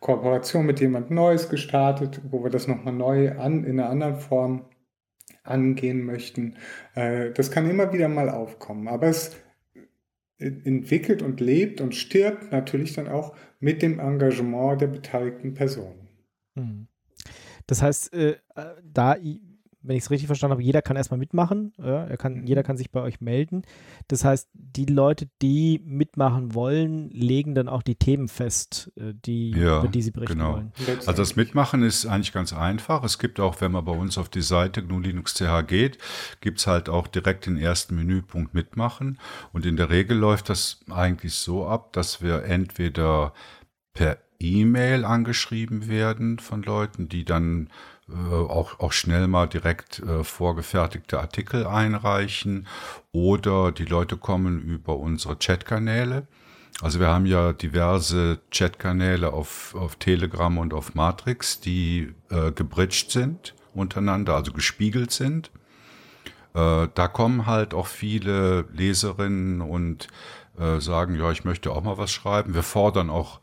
[0.00, 4.64] Kooperation mit jemand Neues gestartet, wo wir das nochmal neu an, in einer anderen Form
[5.44, 6.56] angehen möchten.
[6.94, 9.36] Äh, das kann immer wieder mal aufkommen, aber es
[10.38, 16.08] entwickelt und lebt und stirbt natürlich dann auch mit dem Engagement der beteiligten Personen.
[16.54, 16.88] Hm.
[17.66, 18.36] Das heißt, äh,
[18.82, 19.16] da
[19.84, 21.74] wenn ich es richtig verstanden habe, jeder kann erstmal mitmachen.
[21.78, 22.46] Ja, er kann, mhm.
[22.46, 23.62] Jeder kann sich bei euch melden.
[24.08, 29.50] Das heißt, die Leute, die mitmachen wollen, legen dann auch die Themen fest, äh, die,
[29.50, 30.54] ja, über die sie berichten genau.
[30.54, 30.72] wollen.
[31.06, 33.04] Also das Mitmachen ist eigentlich ganz einfach.
[33.04, 35.98] Es gibt auch, wenn man bei uns auf die Seite GNU Linux CH geht,
[36.40, 39.18] gibt es halt auch direkt den ersten Menüpunkt Mitmachen.
[39.52, 43.34] Und in der Regel läuft das eigentlich so ab, dass wir entweder
[43.92, 47.68] per E-Mail angeschrieben werden von Leuten, die dann
[48.12, 52.66] auch, auch schnell mal direkt äh, vorgefertigte Artikel einreichen
[53.12, 56.26] oder die Leute kommen über unsere Chatkanäle.
[56.80, 63.10] Also wir haben ja diverse Chatkanäle auf, auf Telegram und auf Matrix, die äh, gebridged
[63.10, 65.50] sind untereinander, also gespiegelt sind.
[66.54, 70.08] Äh, da kommen halt auch viele Leserinnen und
[70.58, 72.54] äh, sagen, ja, ich möchte auch mal was schreiben.
[72.54, 73.40] Wir fordern auch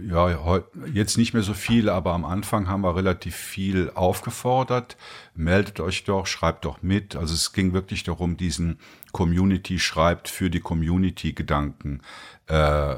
[0.00, 0.62] ja,
[0.92, 4.96] jetzt nicht mehr so viele, aber am Anfang haben wir relativ viel aufgefordert.
[5.34, 7.16] Meldet euch doch, schreibt doch mit.
[7.16, 8.78] Also es ging wirklich darum, diesen
[9.12, 12.02] Community schreibt für die Community-Gedanken
[12.46, 12.96] äh,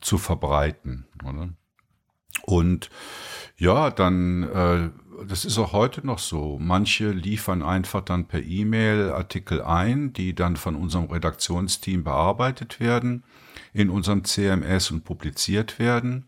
[0.00, 1.06] zu verbreiten.
[1.24, 1.50] Oder?
[2.44, 2.90] Und
[3.56, 4.90] ja, dann, äh,
[5.26, 6.58] das ist auch heute noch so.
[6.60, 13.24] Manche liefern einfach dann per E-Mail Artikel ein, die dann von unserem Redaktionsteam bearbeitet werden
[13.72, 16.26] in unserem CMS und publiziert werden.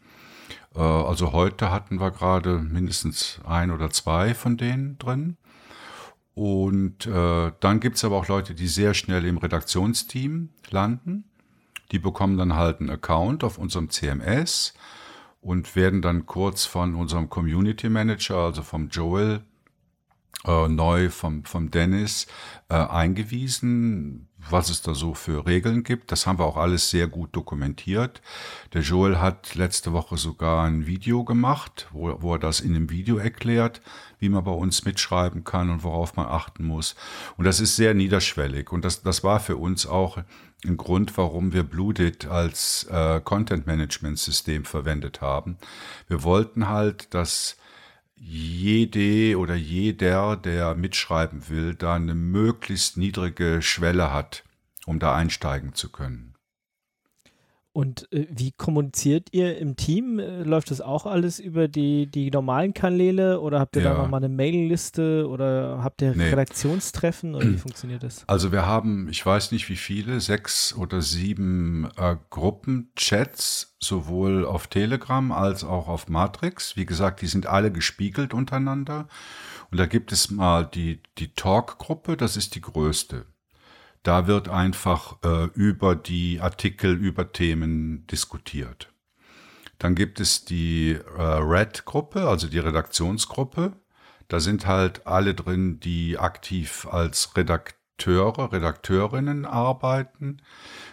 [0.75, 5.37] Äh, also heute hatten wir gerade mindestens ein oder zwei von denen drin.
[6.35, 11.25] Und äh, dann gibt es aber auch Leute, die sehr schnell im Redaktionsteam landen.
[11.91, 14.75] Die bekommen dann halt einen Account auf unserem CMS
[15.41, 19.41] und werden dann kurz von unserem Community Manager, also vom Joel,
[20.45, 22.27] äh, neu vom, vom Dennis
[22.69, 26.13] äh, eingewiesen, was es da so für Regeln gibt.
[26.13, 28.23] Das haben wir auch alles sehr gut dokumentiert.
[28.73, 32.91] Der Joel hat letzte Woche sogar ein Video gemacht, wo, wo er das in einem
[32.91, 33.81] Video erklärt,
[34.21, 36.95] wie man bei uns mitschreiben kann und worauf man achten muss.
[37.37, 38.71] Und das ist sehr niederschwellig.
[38.71, 40.19] Und das, das war für uns auch
[40.65, 45.59] ein Grund, warum wir Bluedit als äh, Content-Management-System verwendet haben.
[46.09, 47.57] Wir wollten halt, dass
[48.21, 54.45] jede oder jeder, der mitschreiben will, da eine möglichst niedrige Schwelle hat,
[54.87, 56.35] um da einsteigen zu können.
[57.79, 60.19] Und äh, wie kommuniziert ihr im Team?
[60.19, 63.95] Äh, läuft das auch alles über die, die normalen Kanäle oder habt ihr ja.
[63.95, 66.29] da nochmal eine Mailingliste oder habt ihr nee.
[66.29, 68.25] Redaktionstreffen oder wie funktioniert das?
[68.27, 74.67] Also wir haben, ich weiß nicht wie viele, sechs oder sieben äh, Gruppenchats, sowohl auf
[74.67, 76.75] Telegram als auch auf Matrix.
[76.75, 79.07] Wie gesagt, die sind alle gespiegelt untereinander.
[79.71, 83.27] Und da gibt es mal die, die Talk-Gruppe, das ist die größte.
[84.03, 88.93] Da wird einfach äh, über die Artikel, über Themen diskutiert.
[89.79, 93.73] Dann gibt es die äh, Red-Gruppe, also die Redaktionsgruppe.
[94.29, 100.43] Da sind halt alle drin, die aktiv als Redakteure, Redakteurinnen arbeiten.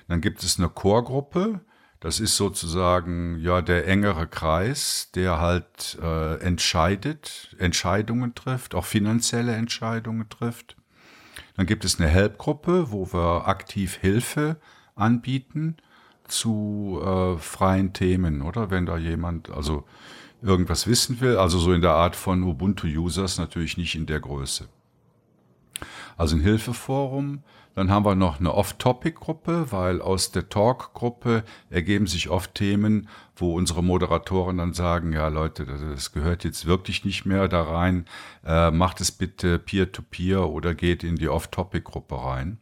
[0.07, 1.61] Dann gibt es eine Chorgruppe.
[1.99, 9.55] Das ist sozusagen ja der engere Kreis, der halt äh, entscheidet, Entscheidungen trifft, auch finanzielle
[9.55, 10.77] Entscheidungen trifft.
[11.55, 14.57] Dann gibt es eine Help-Gruppe, wo wir aktiv Hilfe
[14.95, 15.77] anbieten
[16.27, 18.71] zu äh, freien Themen, oder?
[18.71, 19.85] Wenn da jemand also
[20.41, 24.67] irgendwas wissen will, also so in der Art von Ubuntu-Users, natürlich nicht in der Größe.
[26.17, 27.43] Also ein Hilfeforum.
[27.75, 33.53] Dann haben wir noch eine Off-Topic-Gruppe, weil aus der Talk-Gruppe ergeben sich oft Themen, wo
[33.53, 38.05] unsere Moderatoren dann sagen, ja Leute, das gehört jetzt wirklich nicht mehr da rein,
[38.45, 42.59] äh, macht es bitte Peer-to-Peer -peer oder geht in die Off-Topic-Gruppe rein.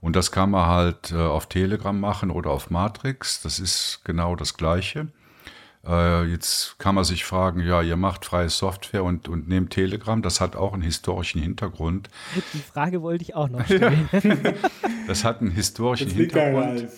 [0.00, 3.42] Und das kann man halt äh, auf Telegram machen oder auf Matrix.
[3.42, 5.08] Das ist genau das Gleiche.
[5.86, 10.20] Äh, jetzt kann man sich fragen, ja, ihr macht freie Software und, und nehmt Telegram.
[10.22, 12.08] Das hat auch einen historischen Hintergrund.
[12.52, 14.08] Die Frage wollte ich auch noch stellen.
[15.06, 16.88] das hat einen historischen Hintergrund,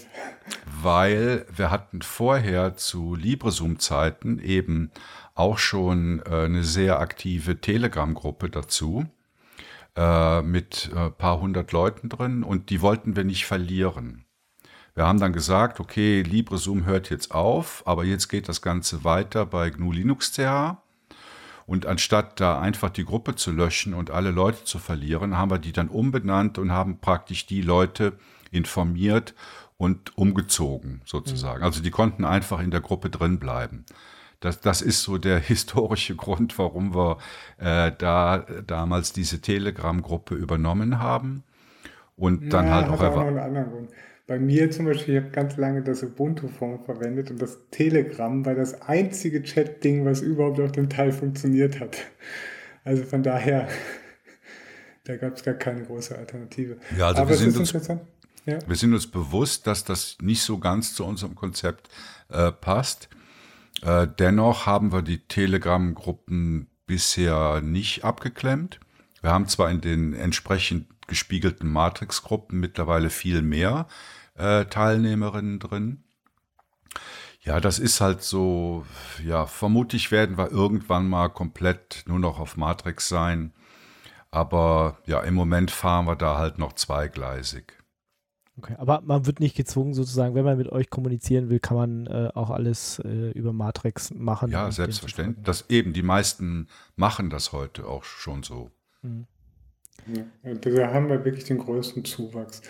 [0.83, 4.91] weil wir hatten vorher zu LibreZoom-Zeiten eben
[5.35, 9.07] auch schon äh, eine sehr aktive Telegram-Gruppe dazu
[9.97, 14.25] äh, mit ein paar hundert Leuten drin und die wollten wir nicht verlieren.
[15.01, 19.47] Wir haben dann gesagt, okay, LibreZoom hört jetzt auf, aber jetzt geht das Ganze weiter
[19.47, 20.77] bei GNU Linux CH.
[21.65, 25.59] Und anstatt da einfach die Gruppe zu löschen und alle Leute zu verlieren, haben wir
[25.59, 28.13] die dann umbenannt und haben praktisch die Leute
[28.51, 29.35] informiert
[29.79, 31.61] und umgezogen sozusagen.
[31.61, 31.65] Mhm.
[31.65, 33.87] Also die konnten einfach in der Gruppe drin bleiben.
[34.41, 37.17] Das, das ist so der historische Grund, warum wir
[37.57, 41.43] äh, da damals diese Telegram-Gruppe übernommen haben.
[42.17, 43.91] Und dann ja, halt auch, auch einen anderen Grund.
[44.31, 48.55] Bei mir zum Beispiel, ich habe ganz lange das Ubuntu-Phone verwendet und das Telegram war
[48.55, 51.97] das einzige Chat-Ding, was überhaupt auf dem Teil funktioniert hat.
[52.85, 53.67] Also von daher,
[55.05, 56.77] da gab es gar keine große Alternative.
[56.97, 58.59] Ja, also Aber wir sind, uns, ja.
[58.65, 61.89] wir sind uns bewusst, dass das nicht so ganz zu unserem Konzept
[62.29, 63.09] äh, passt.
[63.83, 68.79] Äh, dennoch haben wir die Telegram-Gruppen bisher nicht abgeklemmt.
[69.23, 73.89] Wir haben zwar in den entsprechend gespiegelten Matrix-Gruppen mittlerweile viel mehr
[74.35, 76.05] äh, Teilnehmerinnen drin.
[77.43, 78.85] Ja, das ist halt so,
[79.25, 83.53] ja, vermutlich werden wir irgendwann mal komplett nur noch auf Matrix sein.
[84.31, 87.73] Aber ja, im Moment fahren wir da halt noch zweigleisig.
[88.59, 92.07] Okay, aber man wird nicht gezwungen, sozusagen, wenn man mit euch kommunizieren will, kann man
[92.07, 94.51] äh, auch alles äh, über Matrix machen.
[94.51, 95.45] Ja, selbstverständlich.
[95.45, 98.71] Das eben, die meisten machen das heute auch schon so.
[99.01, 99.27] Mhm.
[100.07, 102.63] Ja, da haben wir wirklich den größten Zuwachs.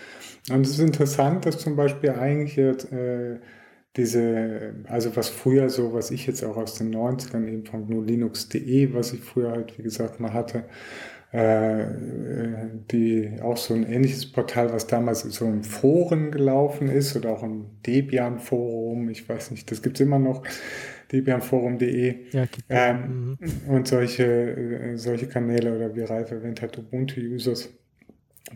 [0.51, 3.39] Und es ist interessant, dass zum Beispiel eigentlich jetzt, äh,
[3.97, 8.03] diese, also was früher so, was ich jetzt auch aus den 90ern eben von GNU
[8.03, 10.65] Linux.de, was ich früher halt, wie gesagt, mal hatte,
[11.33, 11.87] äh,
[12.91, 17.43] die auch so ein ähnliches Portal, was damals so im Foren gelaufen ist oder auch
[17.43, 20.43] im Debian-Forum, ich weiß nicht, das gibt's immer noch,
[21.13, 23.75] debianforum.de ja, ähm, mhm.
[23.75, 27.71] und solche, äh, solche Kanäle oder wie Ralf erwähnt hat, Ubuntu-Users.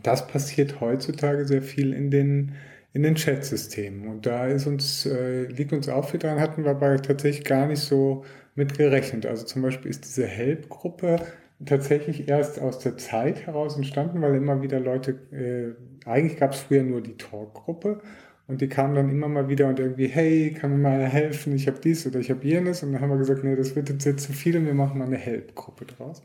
[0.02, 2.52] Das passiert heutzutage sehr viel in den,
[2.92, 4.08] in den Chat-Systemen.
[4.08, 7.66] Und da ist uns, äh, liegt uns auch viel dran, hatten wir aber tatsächlich gar
[7.66, 8.24] nicht so
[8.54, 9.26] mit gerechnet.
[9.26, 11.20] Also zum Beispiel ist diese Help-Gruppe
[11.64, 16.60] tatsächlich erst aus der Zeit heraus entstanden, weil immer wieder Leute, äh, eigentlich gab es
[16.60, 18.00] früher nur die Talk-Gruppe
[18.46, 21.66] und die kamen dann immer mal wieder und irgendwie, hey, kann mir mal helfen, ich
[21.66, 22.82] habe dies oder ich habe jenes.
[22.82, 25.06] Und dann haben wir gesagt, nee, das wird jetzt, zu viel und wir machen mal
[25.06, 26.22] eine Help-Gruppe draus.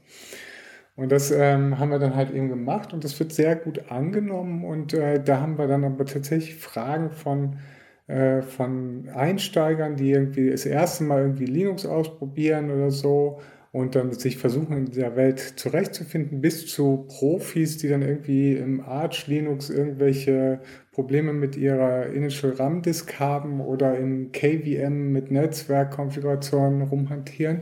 [0.98, 4.66] Und das ähm, haben wir dann halt eben gemacht und das wird sehr gut angenommen.
[4.66, 7.60] Und äh, da haben wir dann aber tatsächlich Fragen von,
[8.08, 13.40] äh, von Einsteigern, die irgendwie das erste Mal irgendwie Linux ausprobieren oder so
[13.72, 18.82] und dann sich versuchen in der Welt zurechtzufinden, bis zu Profis, die dann irgendwie im
[18.82, 26.82] Arch Linux irgendwelche Probleme mit ihrer Initial RAM Disk haben oder im KVM mit Netzwerkkonfigurationen
[26.82, 27.62] rumhantieren,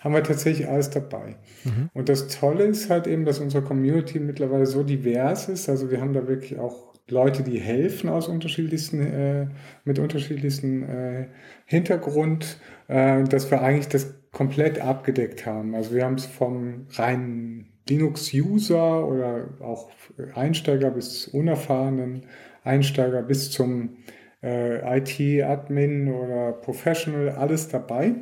[0.00, 1.36] haben wir tatsächlich alles dabei.
[1.64, 1.90] Mhm.
[1.92, 5.68] Und das Tolle ist halt eben, dass unsere Community mittlerweile so divers ist.
[5.68, 9.46] Also wir haben da wirklich auch Leute, die helfen aus unterschiedlichsten, äh,
[9.84, 11.26] mit unterschiedlichsten äh,
[11.64, 15.74] Hintergrund, äh, dass wir eigentlich das komplett abgedeckt haben.
[15.74, 19.90] Also wir haben es vom reinen Linux-User oder auch
[20.32, 22.22] Einsteiger bis unerfahrenen
[22.62, 23.96] Einsteiger bis zum
[24.40, 28.14] äh, IT-Admin oder Professional, alles dabei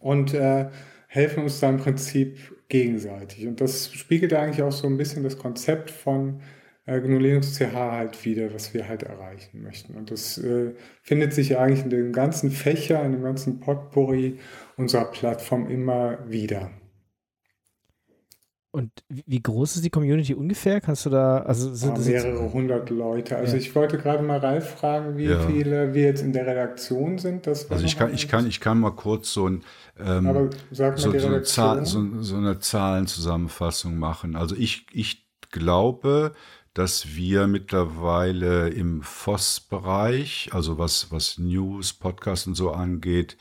[0.00, 0.66] und äh,
[1.06, 2.36] helfen uns da im Prinzip
[2.68, 3.46] gegenseitig.
[3.46, 6.40] Und das spiegelt eigentlich auch so ein bisschen das Konzept von
[6.86, 9.94] äh, GNU Linux CH halt wieder, was wir halt erreichen möchten.
[9.94, 10.72] Und das äh,
[11.02, 14.40] findet sich eigentlich in den ganzen Fächern, in dem ganzen Potpourri
[14.76, 16.70] unserer Plattform immer wieder.
[18.74, 20.80] Und wie groß ist die Community ungefähr?
[20.80, 23.36] Kannst du da, also sind ja, mehrere hundert Leute.
[23.36, 23.62] Also ja.
[23.62, 25.38] ich wollte gerade mal Ralf fragen, wie ja.
[25.46, 27.46] viele wir jetzt in der Redaktion sind.
[27.46, 29.62] also ich kann, ich kann, ich kann mal kurz so ein
[29.96, 34.34] ähm, so, so, eine Zahl, so, so, eine Zahlenzusammenfassung machen.
[34.34, 36.32] Also ich, ich glaube,
[36.74, 43.36] dass wir mittlerweile im FOSS-Bereich, also was, was News, Podcasts und so angeht,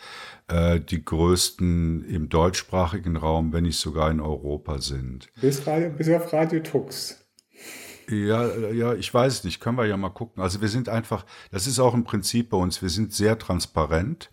[0.48, 5.30] äh, die größten im deutschsprachigen Raum, wenn nicht sogar in Europa sind.
[5.42, 7.20] Bis, Radio, bis auf Radio Tux.
[8.10, 9.60] Ja, ja, ich weiß nicht.
[9.60, 10.44] Können wir ja mal gucken.
[10.44, 12.82] Also wir sind einfach, das ist auch ein Prinzip bei uns.
[12.82, 14.30] Wir sind sehr transparent,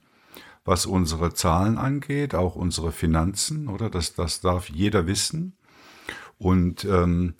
[0.65, 3.89] was unsere Zahlen angeht, auch unsere Finanzen, oder?
[3.91, 5.57] Das, das darf jeder wissen.
[6.39, 7.35] Und ähm,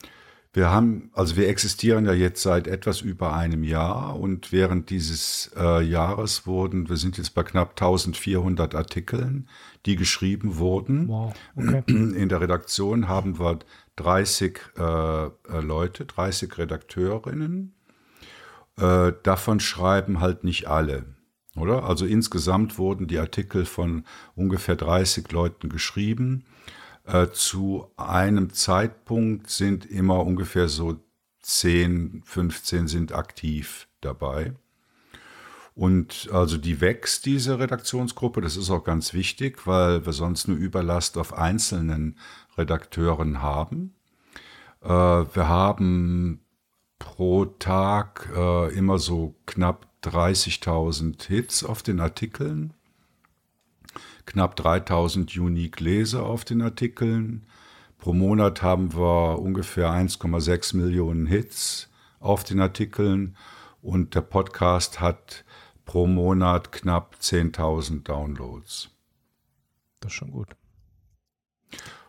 [0.53, 5.51] wir haben, also wir existieren ja jetzt seit etwas über einem Jahr und während dieses
[5.55, 9.47] äh, Jahres wurden, wir sind jetzt bei knapp 1400 Artikeln,
[9.85, 11.07] die geschrieben wurden.
[11.07, 11.33] Wow.
[11.55, 11.83] Okay.
[11.87, 13.59] In der Redaktion haben wir
[13.95, 15.29] 30 äh, äh,
[15.61, 17.73] Leute, 30 Redakteurinnen.
[18.77, 21.05] Äh, davon schreiben halt nicht alle.
[21.55, 21.83] Oder?
[21.83, 24.05] Also insgesamt wurden die Artikel von
[24.35, 26.45] ungefähr 30 Leuten geschrieben.
[27.11, 30.97] Äh, zu einem Zeitpunkt sind immer ungefähr so
[31.41, 34.53] 10, 15 sind aktiv dabei.
[35.75, 40.57] Und also die wächst, diese Redaktionsgruppe, das ist auch ganz wichtig, weil wir sonst nur
[40.57, 42.17] Überlast auf einzelnen
[42.57, 43.93] Redakteuren haben.
[44.81, 46.45] Äh, wir haben
[46.99, 52.73] pro Tag äh, immer so knapp 30.000 Hits auf den Artikeln
[54.31, 57.45] knapp 3000 Unique Leser auf den Artikeln.
[57.97, 61.89] Pro Monat haben wir ungefähr 1,6 Millionen Hits
[62.21, 63.35] auf den Artikeln
[63.81, 65.43] und der Podcast hat
[65.83, 68.89] pro Monat knapp 10.000 Downloads.
[69.99, 70.55] Das ist schon gut.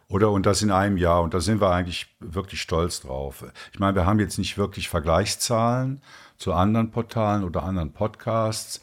[0.06, 3.44] Oder und das in einem Jahr und da sind wir eigentlich wirklich stolz drauf.
[3.72, 6.02] Ich meine, wir haben jetzt nicht wirklich Vergleichszahlen
[6.36, 8.80] zu anderen Portalen oder anderen Podcasts,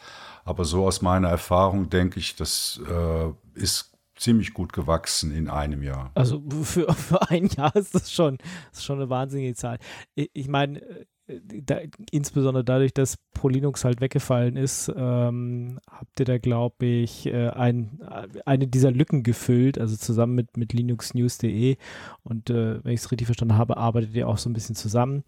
[0.49, 5.83] aber so aus meiner Erfahrung denke ich, das äh, ist ziemlich gut gewachsen in einem
[5.83, 6.11] Jahr.
[6.15, 8.39] Also für, für ein Jahr ist das schon,
[8.71, 9.77] ist schon eine wahnsinnige Zahl.
[10.15, 11.05] Ich, ich meine, äh,
[11.63, 17.49] da, insbesondere dadurch, dass ProLinux halt weggefallen ist, ähm, habt ihr da, glaube ich, äh,
[17.49, 17.99] ein,
[18.45, 21.77] eine dieser Lücken gefüllt, also zusammen mit, mit linuxnews.de.
[22.23, 25.23] Und äh, wenn ich es richtig verstanden habe, arbeitet ihr auch so ein bisschen zusammen.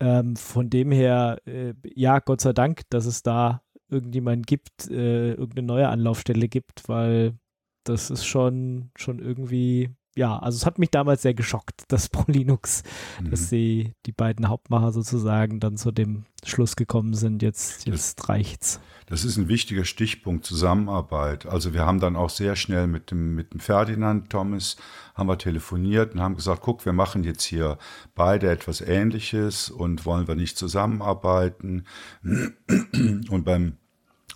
[0.00, 5.32] Ähm, von dem her, äh, ja, Gott sei Dank, dass es da irgendjemand gibt, äh,
[5.32, 7.38] irgendeine neue Anlaufstelle gibt, weil
[7.84, 12.82] das ist schon, schon irgendwie, ja, also es hat mich damals sehr geschockt, dass ProLinux,
[13.22, 13.30] mhm.
[13.30, 18.28] dass sie, die beiden Hauptmacher sozusagen dann zu dem Schluss gekommen sind, jetzt, jetzt das,
[18.28, 18.80] reicht's.
[19.06, 21.46] Das ist ein wichtiger Stichpunkt, Zusammenarbeit.
[21.46, 24.76] Also wir haben dann auch sehr schnell mit dem, mit dem Ferdinand Thomas
[25.14, 27.78] haben wir telefoniert und haben gesagt, guck, wir machen jetzt hier
[28.14, 31.84] beide etwas Ähnliches und wollen wir nicht zusammenarbeiten.
[32.22, 33.76] Und beim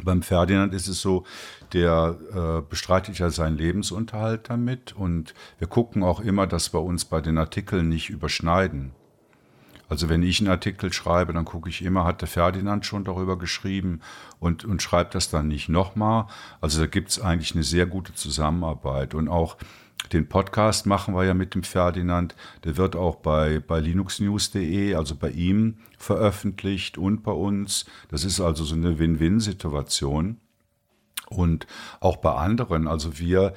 [0.02, 1.24] beim Ferdinand ist es so,
[1.72, 7.04] der äh, bestreitet ja seinen Lebensunterhalt damit und wir gucken auch immer, dass wir uns
[7.04, 8.92] bei den Artikeln nicht überschneiden.
[9.88, 13.38] Also wenn ich einen Artikel schreibe, dann gucke ich immer, hat der Ferdinand schon darüber
[13.38, 14.00] geschrieben
[14.40, 16.26] und, und schreibt das dann nicht nochmal.
[16.60, 19.56] Also da gibt es eigentlich eine sehr gute Zusammenarbeit und auch
[20.12, 22.34] den Podcast machen wir ja mit dem Ferdinand.
[22.64, 27.86] Der wird auch bei, bei linuxnews.de, also bei ihm, veröffentlicht und bei uns.
[28.08, 30.38] Das ist also so eine Win-Win-Situation.
[31.30, 31.66] Und
[32.00, 32.86] auch bei anderen.
[32.86, 33.54] Also wir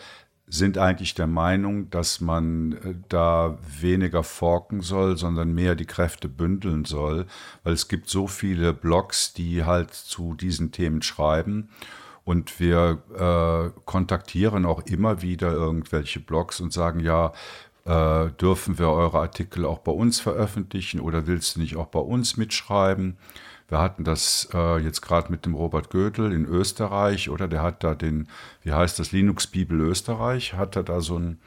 [0.47, 6.29] sind eigentlich der Meinung, dass man äh, da weniger forken soll, sondern mehr die Kräfte
[6.29, 7.25] bündeln soll,
[7.63, 11.69] weil es gibt so viele Blogs, die halt zu diesen Themen schreiben.
[12.27, 17.31] Und wir äh, kontaktieren auch immer wieder irgendwelche Blogs und sagen, ja,
[17.85, 22.01] äh, dürfen wir eure Artikel auch bei uns veröffentlichen oder willst du nicht auch bei
[22.01, 23.15] uns mitschreiben?
[23.69, 27.85] Wir hatten das äh, jetzt gerade mit dem Robert Gödel in Österreich, oder der hat
[27.85, 28.27] da den,
[28.61, 31.39] wie heißt das, Linux Bibel Österreich, hat er da so einen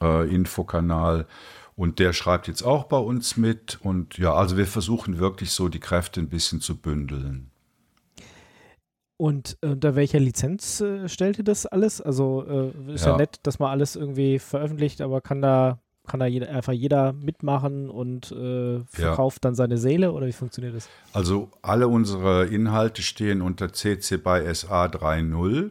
[0.00, 1.26] äh, Infokanal
[1.76, 3.78] und der schreibt jetzt auch bei uns mit.
[3.82, 7.51] Und ja, also wir versuchen wirklich so die Kräfte ein bisschen zu bündeln.
[9.22, 12.00] Und äh, unter welcher Lizenz äh, stellt ihr das alles?
[12.00, 13.12] Also äh, ist ja.
[13.12, 13.18] ja.
[13.18, 15.78] nett, dass man alles irgendwie veröffentlicht, aber kann da
[16.08, 19.40] kann da jeder, einfach jeder mitmachen und äh, verkauft ja.
[19.42, 20.88] dann seine Seele oder wie funktioniert das?
[21.12, 25.70] Also alle unsere Inhalte stehen unter CC by SA 3.0.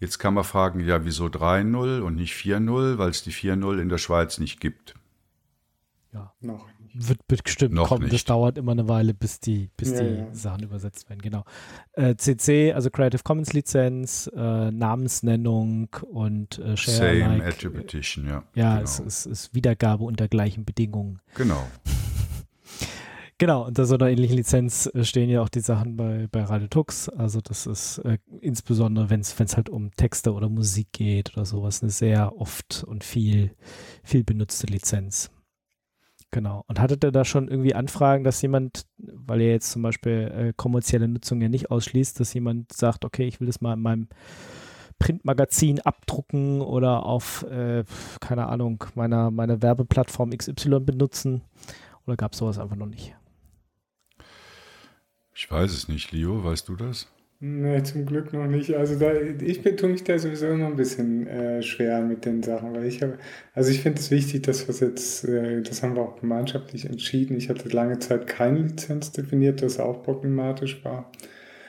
[0.00, 3.88] Jetzt kann man fragen, ja, wieso 3.0 und nicht 4.0, weil es die 4.0 in
[3.88, 4.96] der Schweiz nicht gibt.
[6.12, 6.32] Ja.
[6.40, 8.02] Noch wird bestimmt Noch kommen.
[8.02, 8.14] nicht.
[8.14, 10.34] Das dauert immer eine Weile, bis die, bis Ja, die ja.
[10.34, 11.20] Sachen übersetzt werden.
[11.22, 11.44] Genau.
[11.92, 17.46] Äh, CC, also Creative Commons Lizenz, äh, Namensnennung und äh, Share Same Alike.
[17.46, 18.44] Attribution, ja.
[18.54, 18.84] Ja, genau.
[18.84, 21.20] es, es ist Wiedergabe unter gleichen Bedingungen.
[21.34, 21.66] genau.
[23.38, 26.68] Genau, unter so einer ähnlichen Lizenz äh, stehen ja auch die Sachen bei, bei Radio
[26.68, 27.08] Tux.
[27.08, 31.80] Also das ist äh, insbesondere, wenn es halt um Texte oder Musik geht oder sowas,
[31.80, 33.52] eine sehr oft und viel,
[34.04, 35.30] viel benutzte Lizenz.
[36.32, 36.64] Genau.
[36.68, 40.52] Und hattet ihr da schon irgendwie Anfragen, dass jemand, weil ihr jetzt zum Beispiel äh,
[40.56, 44.08] kommerzielle Nutzung ja nicht ausschließt, dass jemand sagt, okay, ich will das mal in meinem
[45.00, 47.84] Printmagazin abdrucken oder auf, äh,
[48.20, 51.42] keine Ahnung, meiner, meiner Werbeplattform XY benutzen?
[52.06, 53.16] Oder gab es sowas einfach noch nicht?
[55.34, 57.08] Ich weiß es nicht, Leo, weißt du das?
[57.42, 58.74] Nee, zum Glück noch nicht.
[58.74, 62.74] Also da, ich tue mich da sowieso immer ein bisschen äh, schwer mit den Sachen,
[62.74, 63.16] weil ich habe,
[63.54, 67.38] also ich finde es wichtig, dass wir jetzt, äh, das haben wir auch gemeinschaftlich entschieden.
[67.38, 71.10] Ich hatte lange Zeit keine Lizenz definiert, das auch problematisch war.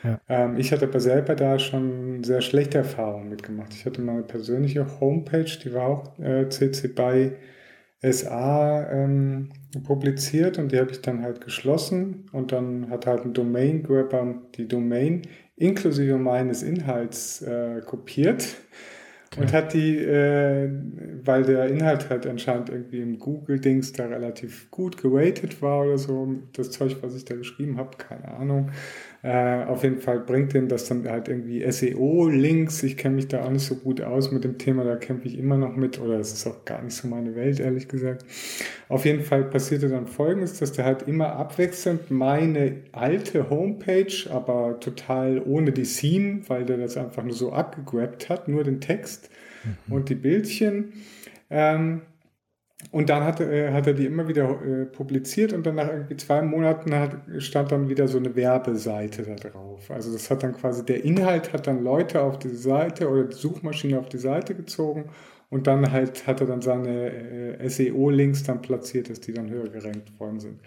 [0.03, 0.19] Ja.
[0.27, 3.73] Ähm, ich hatte aber selber da schon sehr schlechte Erfahrungen mitgemacht.
[3.73, 7.31] Ich hatte meine persönliche Homepage, die war auch äh, CC BY
[8.03, 9.52] SA ähm,
[9.84, 14.41] publiziert und die habe ich dann halt geschlossen und dann hat halt ein Domain Grabber
[14.56, 15.22] die Domain
[15.61, 18.55] inklusive meines Inhalts äh, kopiert
[19.35, 19.53] und Okay.
[19.53, 20.69] hat die, äh,
[21.23, 26.27] weil der Inhalt halt anscheinend irgendwie im Google-Dings da relativ gut geratet war oder so,
[26.53, 28.71] das Zeug, was ich da geschrieben habe, keine Ahnung.
[29.23, 32.83] Äh, auf jeden Fall bringt den das dann halt irgendwie SEO-Links.
[32.83, 35.37] Ich kenne mich da auch nicht so gut aus mit dem Thema, da kämpfe ich
[35.37, 38.25] immer noch mit, oder es ist auch gar nicht so meine Welt, ehrlich gesagt.
[38.89, 44.79] Auf jeden Fall passierte dann folgendes, dass der halt immer abwechselnd meine alte Homepage, aber
[44.79, 49.20] total ohne die Theme, weil der das einfach nur so abgegrabt hat, nur den Text
[49.89, 50.93] und die Bildchen.
[51.49, 52.02] Ähm,
[52.89, 56.18] und dann hat, äh, hat er die immer wieder äh, publiziert und dann nach irgendwie
[56.18, 59.91] zwei Monaten hat, stand dann wieder so eine Werbeseite da drauf.
[59.91, 63.35] Also das hat dann quasi, der Inhalt hat dann Leute auf die Seite oder die
[63.35, 65.06] Suchmaschine auf die Seite gezogen
[65.52, 69.69] und dann halt hat er dann seine äh, SEO-Links dann platziert, dass die dann höher
[69.69, 70.60] gerankt worden sind.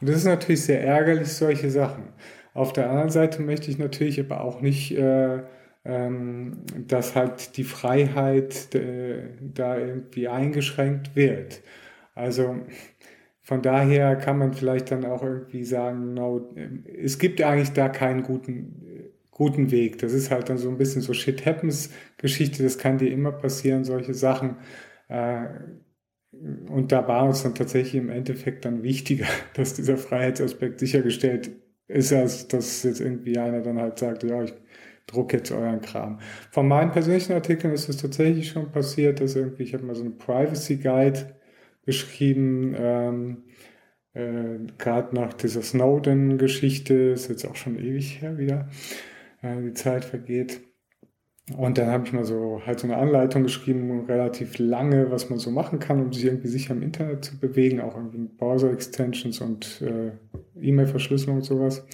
[0.00, 2.04] Und das ist natürlich sehr ärgerlich, solche Sachen.
[2.52, 5.42] Auf der anderen Seite möchte ich natürlich aber auch nicht, äh,
[5.84, 11.60] dass halt die Freiheit äh, da irgendwie eingeschränkt wird.
[12.14, 12.56] Also
[13.42, 16.54] von daher kann man vielleicht dann auch irgendwie sagen, no,
[17.02, 19.98] es gibt eigentlich da keinen guten, guten Weg.
[19.98, 23.32] Das ist halt dann so ein bisschen so Shit Happens Geschichte, das kann dir immer
[23.32, 24.56] passieren, solche Sachen.
[25.08, 25.44] Äh,
[26.68, 31.50] und da war uns dann tatsächlich im Endeffekt dann wichtiger, dass dieser Freiheitsaspekt sichergestellt
[31.86, 34.54] ist, als dass jetzt irgendwie einer dann halt sagt, ja, ich
[35.06, 36.18] druck jetzt euren Kram.
[36.50, 40.02] Von meinen persönlichen Artikeln ist es tatsächlich schon passiert, dass irgendwie, ich habe mal so
[40.02, 41.36] einen Privacy Guide
[41.84, 43.44] geschrieben, ähm,
[44.14, 48.68] äh, gerade nach dieser Snowden-Geschichte, ist jetzt auch schon ewig her wieder,
[49.42, 50.60] äh, die Zeit vergeht.
[51.58, 55.38] Und dann habe ich mal so halt so eine Anleitung geschrieben, relativ lange, was man
[55.38, 59.82] so machen kann, um sich irgendwie sicher im Internet zu bewegen, auch irgendwie Browser-Extensions und
[59.82, 60.12] äh,
[60.58, 61.86] E-Mail-Verschlüsselung und sowas.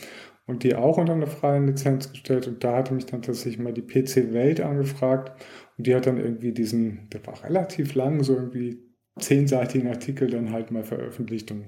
[0.51, 2.48] Und die auch unter eine freie Lizenz gestellt.
[2.48, 5.40] Und da hatte mich dann tatsächlich mal die PC Welt angefragt.
[5.78, 8.82] Und die hat dann irgendwie diesen, der war relativ lang, so irgendwie
[9.18, 11.52] zehnseitigen Artikel dann halt mal veröffentlicht.
[11.52, 11.66] Und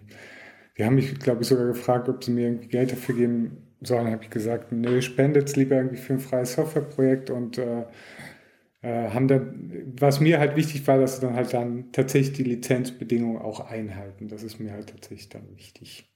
[0.77, 4.11] die haben mich, glaube ich, sogar gefragt, ob sie mir irgendwie Geld dafür geben sollen.
[4.11, 7.85] habe ich gesagt, nö, spendet's lieber irgendwie für ein freies Softwareprojekt und äh,
[8.83, 12.43] äh, haben dann, was mir halt wichtig war, dass sie dann halt dann tatsächlich die
[12.45, 14.27] Lizenzbedingungen auch einhalten.
[14.27, 16.11] Das ist mir halt tatsächlich dann wichtig.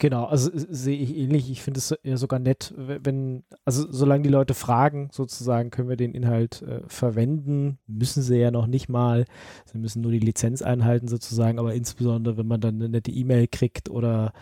[0.00, 1.50] Genau, also äh, sehe ich ähnlich.
[1.50, 5.96] Ich finde es eher sogar nett, wenn, also solange die Leute fragen, sozusagen, können wir
[5.96, 9.26] den Inhalt äh, verwenden, müssen sie ja noch nicht mal.
[9.66, 13.46] Sie müssen nur die Lizenz einhalten, sozusagen, aber insbesondere, wenn man dann eine nette E-Mail
[13.46, 14.32] kriegt oder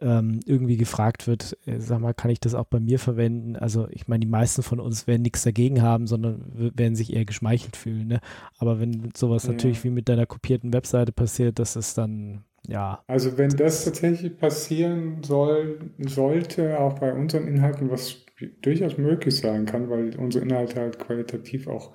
[0.00, 3.56] ähm, irgendwie gefragt wird, äh, sag mal, kann ich das auch bei mir verwenden?
[3.56, 7.26] Also ich meine, die meisten von uns werden nichts dagegen haben, sondern werden sich eher
[7.26, 8.08] geschmeichelt fühlen.
[8.08, 8.20] Ne?
[8.56, 9.52] Aber wenn sowas Ja.
[9.52, 14.36] natürlich wie mit deiner kopierten Webseite passiert, das ist dann, ja, Also wenn das tatsächlich
[14.38, 18.24] passieren soll, sollte, auch bei unseren Inhalten, was
[18.62, 21.92] durchaus möglich sein kann, weil unsere Inhalte halt qualitativ auch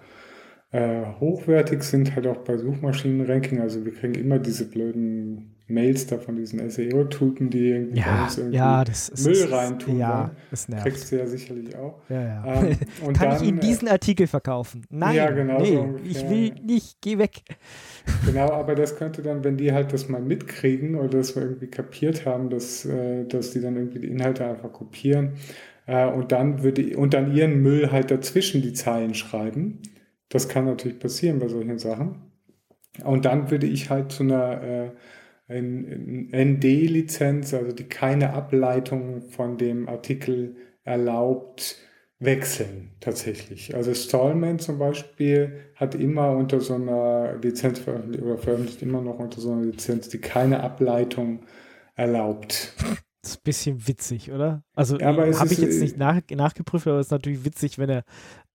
[0.72, 3.62] äh, hochwertig sind, halt auch bei Suchmaschinenranking.
[3.62, 8.56] Also wir kriegen immer diese blöden Mails da von diesen SEO-Typen, die irgendwie ja, irgendwie
[8.56, 10.38] ja, das Müll ist, reintun Ja, wollen.
[10.52, 10.86] es nervt.
[10.86, 12.02] Kriegst du ja sicherlich auch.
[12.10, 12.44] Ja, ja.
[12.46, 14.86] Ähm, und Kann dann, ich Ihnen äh, diesen Artikel verkaufen?
[14.90, 17.42] Nein, Ja, genau nee, so ich will nicht, geh weg.
[18.26, 21.68] Genau, aber das könnte dann, wenn die halt das mal mitkriegen oder das wir irgendwie
[21.68, 25.34] kapiert haben, dass, äh, dass die dann irgendwie die Inhalte einfach kopieren,
[25.86, 29.82] Äh, und dann würde und dann ihren Müll halt dazwischen die Zeilen schreiben.
[30.30, 32.32] Das kann natürlich passieren bei solchen Sachen.
[33.04, 34.92] Und dann würde ich halt zu einer äh,
[35.50, 41.78] ND-Lizenz, also die keine Ableitung von dem Artikel erlaubt,
[42.20, 43.76] wechseln tatsächlich.
[43.76, 49.20] Also Stallman zum Beispiel hat immer unter so einer Lizenz veröffentlicht oder veröffentlicht immer noch
[49.20, 51.46] unter so einer Lizenz, die keine Ableitung
[51.96, 52.74] erlaubt.
[53.22, 54.64] Das ist ein bisschen witzig, oder?
[54.74, 58.04] Also ja, habe ich jetzt nicht nach, nachgeprüft, aber es ist natürlich witzig, wenn er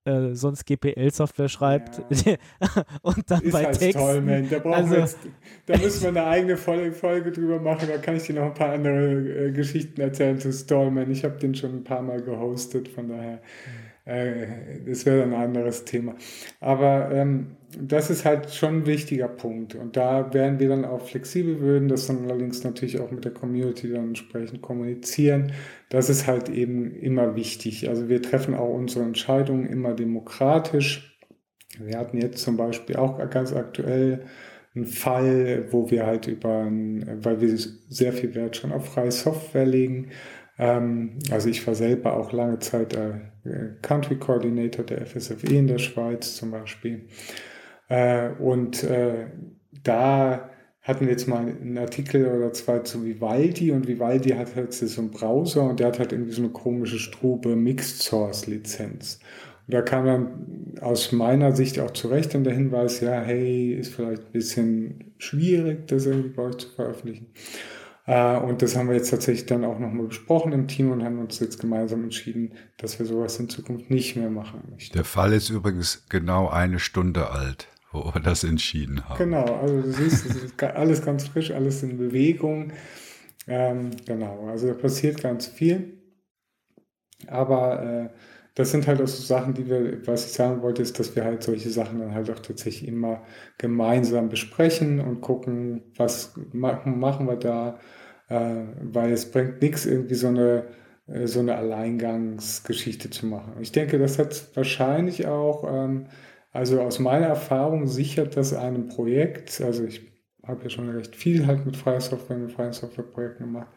[0.05, 2.37] äh, sonst GPL-Software schreibt ja.
[3.03, 3.99] und dann ist bei halt Text.
[3.99, 4.49] toll, man.
[4.49, 5.19] Da, also, jetzt,
[5.66, 7.89] da müssen wir eine eigene Folge, Folge drüber machen.
[7.89, 11.11] Da kann ich dir noch ein paar andere äh, Geschichten erzählen zu Stallman.
[11.11, 13.35] Ich habe den schon ein paar Mal gehostet, von daher.
[13.35, 14.47] Mhm äh,
[14.87, 16.15] das wäre ein anderes Thema.
[16.61, 19.74] Aber ähm, das ist halt schon ein wichtiger Punkt.
[19.74, 23.32] Und da wären wir dann auch flexibel, würden das dann allerdings natürlich auch mit der
[23.32, 25.53] Community dann entsprechend kommunizieren.
[25.89, 27.89] Das ist halt eben immer wichtig.
[27.89, 31.19] Also wir treffen auch unsere Entscheidungen immer demokratisch.
[31.78, 34.27] Wir hatten jetzt zum Beispiel auch ganz aktuell
[34.74, 37.57] einen Fall, wo wir halt über, weil wir
[37.89, 40.11] sehr viel Wert schon auf freie Software legen,
[40.59, 43.20] ähm, also ich war selber auch lange Zeit äh,
[43.82, 47.07] Country Coordinator der FSFE in der Schweiz zum Beispiel.
[47.93, 49.27] Äh, und äh,
[49.85, 50.48] da
[50.81, 55.01] hatten wir jetzt mal einen Artikel oder zwei zu Vivaldi und Vivaldi hat halt so
[55.01, 59.20] einen Browser und der hat halt irgendwie so eine komische Strube Mixed Source Lizenz.
[59.66, 63.94] Und da kam dann aus meiner Sicht auch zurecht und der Hinweis, ja, hey, ist
[63.94, 67.27] vielleicht ein bisschen schwierig, das irgendwie bei euch zu veröffentlichen.
[68.06, 71.19] Äh, und das haben wir jetzt tatsächlich dann auch nochmal besprochen im Team und haben
[71.19, 74.94] uns jetzt gemeinsam entschieden, dass wir sowas in Zukunft nicht mehr machen möchten.
[74.94, 79.19] Der Fall ist übrigens genau eine Stunde alt, wo wir das entschieden haben.
[79.19, 82.73] Genau, also du siehst, es ist alles ganz frisch, alles in Bewegung.
[83.47, 85.98] Ähm, genau, also da passiert ganz viel.
[87.27, 88.16] Aber äh,
[88.55, 91.24] das sind halt auch so Sachen, die wir, was ich sagen wollte, ist, dass wir
[91.24, 93.23] halt solche Sachen dann halt auch tatsächlich immer
[93.59, 97.78] gemeinsam besprechen und gucken, was machen, machen wir da,
[98.28, 100.66] äh, weil es bringt nichts, irgendwie so eine,
[101.06, 103.55] äh, so eine Alleingangsgeschichte zu machen.
[103.60, 106.09] Ich denke, das hat wahrscheinlich auch, ähm,
[106.53, 110.12] also aus meiner Erfahrung sichert das einem Projekt, also ich
[110.47, 113.69] habe ja schon recht viel halt mit freier Software, mit freien Softwareprojekten gemacht,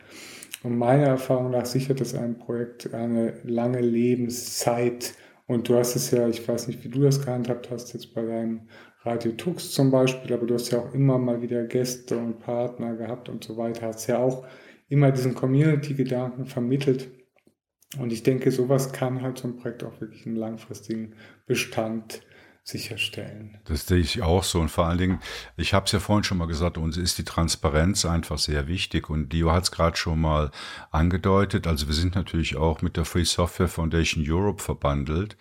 [0.63, 5.13] und meiner Erfahrung nach sichert das einem Projekt eine lange Lebenszeit.
[5.45, 8.23] Und du hast es ja, ich weiß nicht, wie du das gehandhabt hast, jetzt bei
[8.23, 8.61] deinem
[9.03, 12.95] Radio Tux zum Beispiel, aber du hast ja auch immer mal wieder Gäste und Partner
[12.95, 14.43] gehabt und so weiter, hast ja auch
[14.89, 17.09] immer diesen Community-Gedanken vermittelt.
[17.99, 21.13] Und ich denke, sowas kann halt so ein Projekt auch wirklich einen langfristigen
[21.45, 22.21] Bestand
[22.65, 23.59] sicherstellen.
[23.65, 24.59] Das sehe ich auch so.
[24.59, 25.19] Und vor allen Dingen,
[25.55, 29.09] ich habe es ja vorhin schon mal gesagt, uns ist die Transparenz einfach sehr wichtig.
[29.09, 30.49] Und Dio hat es gerade schon mal
[30.89, 31.67] angedeutet.
[31.67, 35.37] Also wir sind natürlich auch mit der Free Software Foundation Europe verbandelt.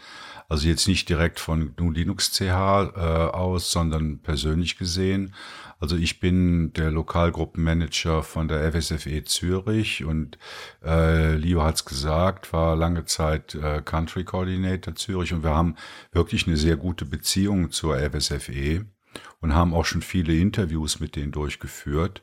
[0.51, 5.35] Also jetzt nicht direkt von GNU Linux CH äh, aus, sondern persönlich gesehen.
[5.79, 10.39] Also ich bin der Lokalgruppenmanager von der FSFE Zürich und
[10.85, 15.77] äh, Leo hat's gesagt, war lange Zeit äh, Country Coordinator Zürich und wir haben
[16.13, 18.87] wirklich eine sehr gute Beziehung zur FSFE
[19.41, 22.23] und haben auch schon viele Interviews mit denen durchgeführt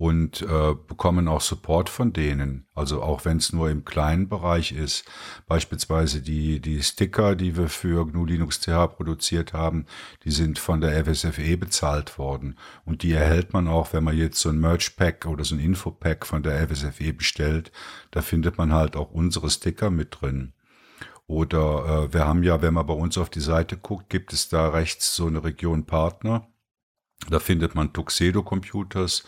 [0.00, 2.66] und äh, bekommen auch Support von denen.
[2.74, 5.04] Also auch wenn es nur im kleinen Bereich ist.
[5.46, 9.84] Beispielsweise die, die Sticker, die wir für GNU Linux CH produziert haben,
[10.24, 12.56] die sind von der FSFE bezahlt worden.
[12.86, 16.24] Und die erhält man auch, wenn man jetzt so ein Merch-Pack oder so ein Info-Pack
[16.24, 17.70] von der FSFE bestellt.
[18.10, 20.54] Da findet man halt auch unsere Sticker mit drin.
[21.26, 24.48] Oder äh, wir haben ja, wenn man bei uns auf die Seite guckt, gibt es
[24.48, 26.46] da rechts so eine Region Partner.
[27.28, 29.24] Da findet man Tuxedo Computers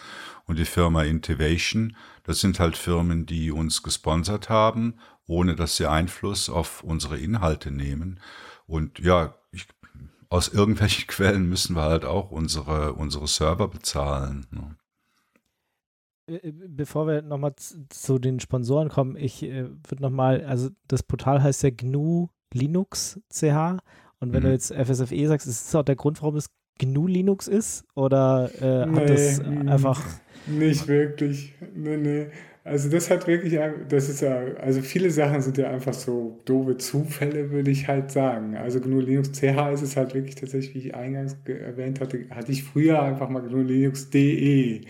[0.46, 1.96] und die Firma Intivation.
[2.24, 4.94] Das sind halt Firmen, die uns gesponsert haben,
[5.26, 8.20] ohne dass sie Einfluss auf unsere Inhalte nehmen.
[8.66, 9.66] Und ja, ich,
[10.28, 14.46] aus irgendwelchen Quellen müssen wir halt auch unsere, unsere Server bezahlen.
[14.50, 14.76] Ne?
[16.26, 21.02] Äh, äh, bevor wir nochmal zu den Sponsoren kommen, ich äh, würde nochmal, also das
[21.02, 23.78] Portal heißt ja GNU Linux CH
[24.20, 24.46] und wenn mhm.
[24.46, 27.84] du jetzt FSFE sagst, ist das auch der Grund, warum es GNU Linux ist?
[27.94, 30.00] Oder äh, nee, hat das einfach.
[30.46, 31.54] Nicht wirklich.
[31.74, 32.26] Nee, nee.
[32.64, 33.58] Also das hat wirklich,
[33.88, 38.12] das ist ja, also viele Sachen sind ja einfach so doofe Zufälle, würde ich halt
[38.12, 38.56] sagen.
[38.56, 42.52] Also GNU Linux CH ist es halt wirklich tatsächlich, wie ich eingangs erwähnt hatte, hatte
[42.52, 44.82] ich früher einfach mal GNU Linux DE.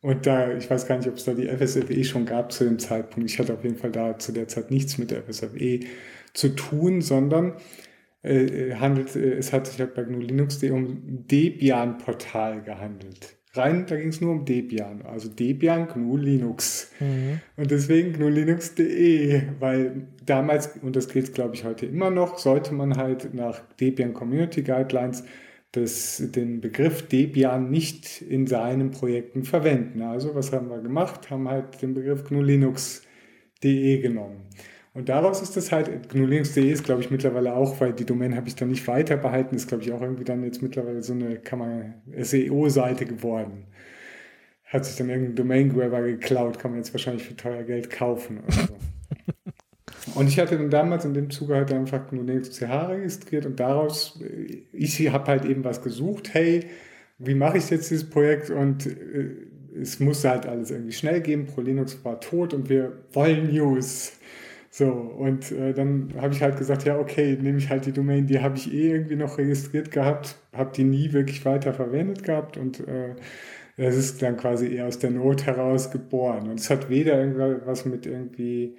[0.00, 2.80] Und da, ich weiß gar nicht, ob es da die FSFE schon gab zu dem
[2.80, 3.30] Zeitpunkt.
[3.30, 5.80] Ich hatte auf jeden Fall da zu der Zeit nichts mit der FSFE
[6.34, 7.54] zu tun, sondern
[8.22, 13.36] äh, handelt, äh, es hat sich halt bei GNU Linux um Debian-Portal gehandelt.
[13.54, 15.02] Rein, da ging es nur um Debian.
[15.02, 16.90] Also Debian GNU Linux.
[17.00, 17.40] Mhm.
[17.56, 22.96] Und deswegen gnulinux.de, weil damals, und das gilt glaube ich heute immer noch, sollte man
[22.96, 25.24] halt nach Debian Community Guidelines
[25.72, 30.02] das, den Begriff Debian nicht in seinen Projekten verwenden.
[30.02, 31.30] Also was haben wir gemacht?
[31.30, 34.42] Haben halt den Begriff gnulinux.de genommen.
[34.94, 38.48] Und daraus ist das halt, gnulinux.de ist, glaube ich, mittlerweile auch, weil die Domain habe
[38.48, 41.36] ich dann nicht weiter behalten, ist, glaube ich, auch irgendwie dann jetzt mittlerweile so eine,
[41.36, 43.64] kann man, SEO-Seite geworden.
[44.64, 48.52] Hat sich dann irgendein Domain-Grabber geklaut, kann man jetzt wahrscheinlich für teuer Geld kaufen oder
[48.52, 48.76] so.
[50.14, 54.20] Und ich hatte dann damals in dem Zuge halt einfach nur CH registriert und daraus,
[54.72, 56.66] ich habe halt eben was gesucht, hey,
[57.18, 59.36] wie mache ich jetzt dieses Projekt und äh,
[59.80, 64.12] es musste halt alles irgendwie schnell gehen, ProLinux war tot und wir wollen News.
[64.74, 68.26] So, und äh, dann habe ich halt gesagt, ja, okay, nehme ich halt die Domain,
[68.26, 72.56] die habe ich eh irgendwie noch registriert gehabt, habe die nie wirklich weiter verwendet gehabt
[72.56, 73.14] und äh,
[73.76, 76.48] das ist dann quasi eher aus der Not heraus geboren.
[76.48, 78.76] Und es hat weder irgendwas mit irgendwie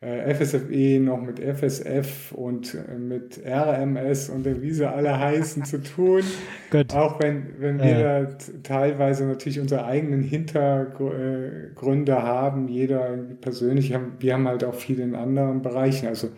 [0.00, 6.22] FSFE noch mit FSF und äh, mit RMS und wie sie alle heißen zu tun.
[6.70, 6.94] Gut.
[6.94, 8.22] Auch wenn, wenn wir ja.
[8.22, 8.28] da
[8.62, 15.62] teilweise natürlich unsere eigenen Hintergründe haben, jeder persönlich, wir haben halt auch viele in anderen
[15.62, 16.28] Bereichen, also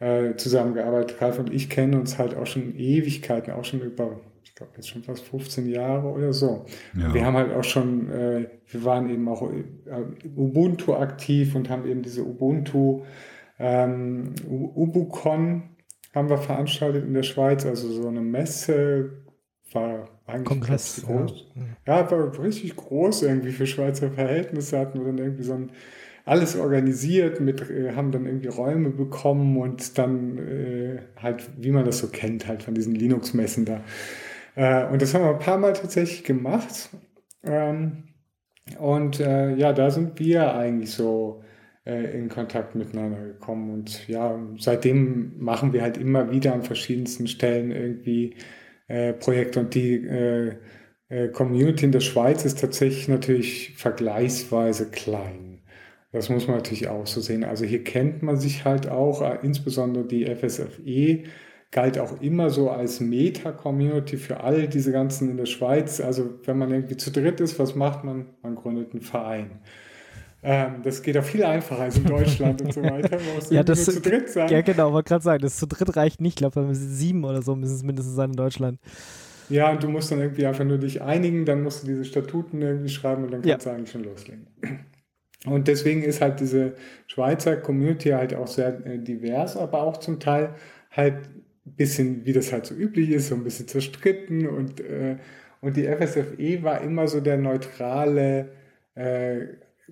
[0.00, 1.22] äh, zusammengearbeitet.
[1.22, 4.20] Ralf und ich kennen uns halt auch schon Ewigkeiten, auch schon über
[4.58, 6.66] glaube jetzt schon fast 15 Jahre oder so.
[6.94, 7.14] Ja.
[7.14, 11.86] Wir haben halt auch schon, äh, wir waren eben auch äh, Ubuntu aktiv und haben
[11.86, 13.02] eben diese Ubuntu
[13.58, 15.62] ähm, UbuCon
[16.14, 19.24] haben wir veranstaltet in der Schweiz, also so eine Messe
[19.72, 21.46] war eigentlich Kongress, groß.
[21.86, 22.00] Ja.
[22.00, 25.70] ja, war richtig groß irgendwie für Schweizer Verhältnisse hatten wir dann irgendwie so ein
[26.24, 31.84] alles organisiert, mit, äh, haben dann irgendwie Räume bekommen und dann äh, halt, wie man
[31.86, 33.82] das so kennt, halt von diesen Linux-Messen da
[34.58, 36.90] äh, und das haben wir ein paar Mal tatsächlich gemacht.
[37.44, 38.08] Ähm,
[38.80, 41.44] und äh, ja, da sind wir eigentlich so
[41.86, 43.72] äh, in Kontakt miteinander gekommen.
[43.72, 48.34] Und ja, seitdem machen wir halt immer wieder an verschiedensten Stellen irgendwie
[48.88, 49.60] äh, Projekte.
[49.60, 50.56] Und die äh,
[51.08, 55.62] äh, Community in der Schweiz ist tatsächlich natürlich vergleichsweise klein.
[56.10, 57.44] Das muss man natürlich auch so sehen.
[57.44, 61.24] Also hier kennt man sich halt auch, insbesondere die FSFE
[61.70, 66.00] galt auch immer so als Meta-Community für all diese ganzen in der Schweiz.
[66.00, 68.26] Also wenn man irgendwie zu dritt ist, was macht man?
[68.42, 69.50] Man gründet einen Verein.
[70.42, 73.18] Ähm, das geht auch viel einfacher als in Deutschland und so weiter.
[73.50, 74.48] Ja, das zu dritt sein.
[74.48, 76.40] Ja, genau, wollte gerade sagen, das zu dritt reicht nicht.
[76.40, 78.78] Ich glaube, sieben oder so müssen es mindestens sein in Deutschland.
[79.48, 82.62] Ja, und du musst dann irgendwie einfach nur dich einigen, dann musst du diese Statuten
[82.62, 83.72] irgendwie schreiben und dann kannst ja.
[83.72, 84.46] du eigentlich schon loslegen.
[85.46, 86.74] Und deswegen ist halt diese
[87.06, 90.54] Schweizer Community halt auch sehr äh, divers, aber auch zum Teil
[90.90, 91.28] halt
[91.76, 95.16] bisschen, wie das halt so üblich ist, so ein bisschen zerstritten und, äh,
[95.60, 98.50] und die FSFE war immer so der neutrale
[98.94, 99.46] äh,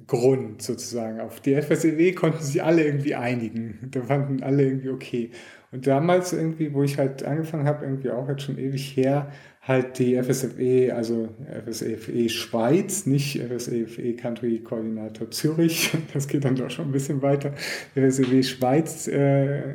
[0.07, 1.21] Grund sozusagen.
[1.21, 3.79] Auf die FSEW konnten sich alle irgendwie einigen.
[3.91, 5.31] Da fanden alle irgendwie okay.
[5.73, 9.33] Und damals irgendwie, wo ich halt angefangen habe, irgendwie auch jetzt schon ewig her,
[9.67, 11.29] halt die FSFE, also
[11.67, 17.53] FSFE Schweiz, nicht FSFE Country Coordinator Zürich, das geht dann doch schon ein bisschen weiter,
[17.95, 19.75] FSFE Schweiz äh,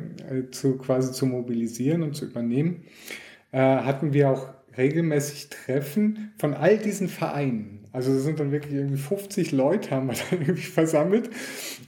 [0.50, 2.84] zu, quasi zu mobilisieren und zu übernehmen,
[3.52, 4.48] äh, hatten wir auch
[4.78, 7.80] regelmäßig Treffen von all diesen Vereinen.
[7.92, 11.28] Also es sind dann wirklich irgendwie 50 Leute haben wir dann irgendwie versammelt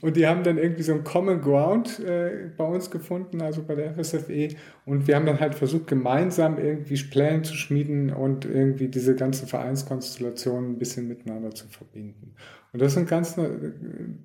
[0.05, 3.75] und die haben dann irgendwie so einen Common Ground äh, bei uns gefunden, also bei
[3.75, 4.49] der FSFE
[4.85, 9.49] und wir haben dann halt versucht gemeinsam irgendwie Pläne zu schmieden und irgendwie diese ganzen
[9.49, 12.35] Vereinskonstellationen ein bisschen miteinander zu verbinden.
[12.75, 13.49] Und das sind ganz äh,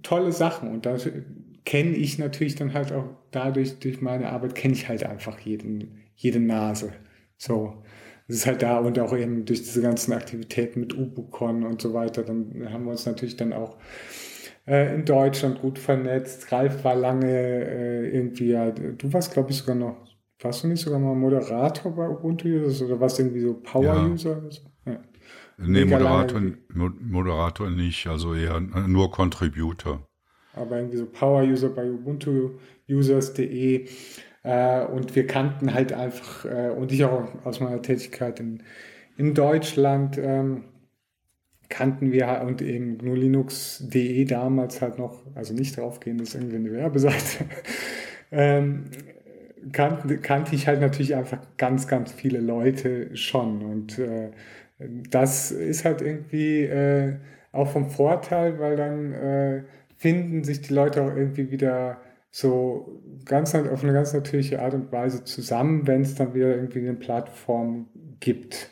[0.04, 0.98] tolle Sachen und da
[1.64, 6.02] kenne ich natürlich dann halt auch dadurch durch meine Arbeit kenne ich halt einfach jeden
[6.18, 6.92] jede Nase.
[7.38, 7.82] So
[8.28, 11.94] es ist halt da und auch eben durch diese ganzen Aktivitäten mit Ubucon und so
[11.94, 13.78] weiter, dann haben wir uns natürlich dann auch
[14.70, 16.52] äh, in Deutschland gut vernetzt.
[16.52, 19.98] Ralf war lange äh, irgendwie, ja, du warst glaube ich sogar noch,
[20.42, 24.42] warst du nicht sogar mal Moderator bei Ubuntu-Users oder warst du irgendwie so Power-User?
[24.44, 24.52] Ja.
[24.52, 24.62] So?
[24.86, 25.00] Ja.
[25.58, 26.42] Nee, Moderator,
[26.74, 30.08] Moderator nicht, also eher nur Contributor.
[30.54, 33.88] Aber irgendwie so Power-User bei Ubuntu-Users.de
[34.44, 38.64] äh, und wir kannten halt einfach, äh, und ich auch aus meiner Tätigkeit in,
[39.18, 40.64] in Deutschland, ähm,
[41.70, 46.56] kannten wir und eben nur Linux.de damals halt noch, also nicht draufgehen, das ist irgendwie
[46.58, 47.46] eine Werbeseite,
[48.32, 48.86] ähm,
[49.72, 53.62] kannte, kannte ich halt natürlich einfach ganz, ganz viele Leute schon.
[53.62, 54.32] Und äh,
[55.10, 57.18] das ist halt irgendwie äh,
[57.52, 59.64] auch vom Vorteil, weil dann äh,
[59.98, 61.98] finden sich die Leute auch irgendwie wieder
[62.32, 66.80] so ganz auf eine ganz natürliche Art und Weise zusammen, wenn es dann wieder irgendwie
[66.80, 67.88] eine Plattform
[68.20, 68.70] gibt.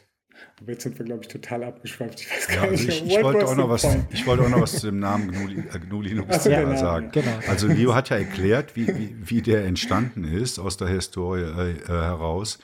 [0.60, 2.20] Aber jetzt sind wir, glaube ich, total abgeschweift.
[2.20, 4.62] Ich weiß gar ja, nicht, ich, ich, wollte auch noch was, ich wollte auch noch
[4.62, 7.12] was zu dem Namen GNU, äh, GNU Linux so, ja, sagen.
[7.12, 7.40] Genau.
[7.48, 11.72] Also Leo hat ja erklärt, wie, wie, wie der entstanden ist aus der Historie äh,
[11.72, 12.58] äh heraus.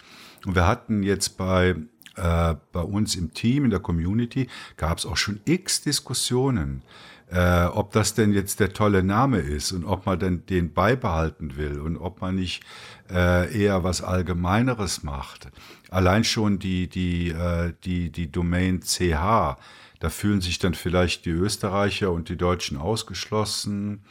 [0.45, 1.75] Und wir hatten jetzt bei
[2.15, 4.47] äh, bei uns im Team, in der Community,
[4.77, 6.83] gab es auch schon x Diskussionen,
[7.31, 11.57] äh, ob das denn jetzt der tolle Name ist und ob man denn den beibehalten
[11.57, 12.63] will und ob man nicht
[13.09, 15.49] äh, eher was Allgemeineres macht.
[15.89, 19.57] Allein schon die, die, äh, die, die Domain CH,
[19.99, 24.03] da fühlen sich dann vielleicht die Österreicher und die Deutschen ausgeschlossen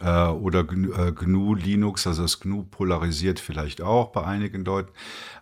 [0.00, 4.92] äh, oder GNU äh, Linux, also das GNU polarisiert vielleicht auch bei einigen Leuten.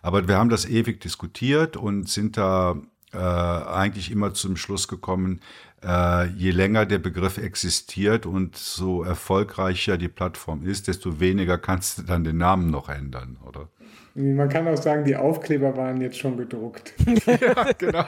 [0.01, 2.77] Aber wir haben das ewig diskutiert und sind da
[3.13, 5.41] äh, eigentlich immer zum Schluss gekommen,
[5.83, 11.97] äh, je länger der Begriff existiert und so erfolgreicher die Plattform ist, desto weniger kannst
[11.97, 13.69] du dann den Namen noch ändern, oder?
[14.13, 16.93] Man kann auch sagen, die Aufkleber waren jetzt schon gedruckt.
[17.25, 18.05] ja, genau.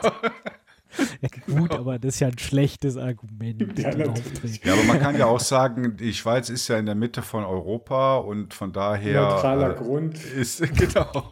[1.22, 1.82] Ja, gut, genau.
[1.82, 3.80] aber das ist ja ein schlechtes Argument.
[3.80, 7.22] Ja, ja, aber man kann ja auch sagen, die Schweiz ist ja in der Mitte
[7.22, 9.22] von Europa und von daher.
[9.22, 10.24] Neutraler äh, Grund.
[10.24, 11.32] Ist, genau.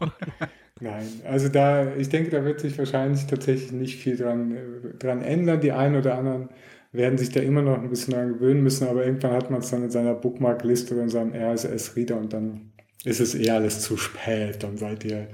[0.81, 4.57] Nein, also da, ich denke, da wird sich wahrscheinlich tatsächlich nicht viel dran,
[4.97, 5.61] dran ändern.
[5.61, 6.49] Die einen oder anderen
[6.91, 9.69] werden sich da immer noch ein bisschen dran gewöhnen müssen, aber irgendwann hat man es
[9.69, 12.71] dann in seiner Bookmark-Liste oder in seinem RSS-Reader und dann
[13.03, 14.63] ist es eher alles zu spät.
[14.63, 15.27] Dann seid ihr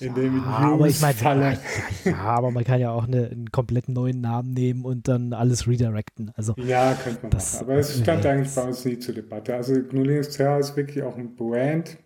[0.00, 3.50] in dem ja, aber ich meine, ja, ja, aber man kann ja auch eine, einen
[3.50, 6.32] komplett neuen Namen nehmen und dann alles redirecten.
[6.36, 7.64] Also, ja, könnte man das, machen.
[7.64, 9.54] Aber es stand eigentlich bei uns nie zur Debatte.
[9.54, 11.98] Also GNU Linux Terra ist wirklich auch ein Brand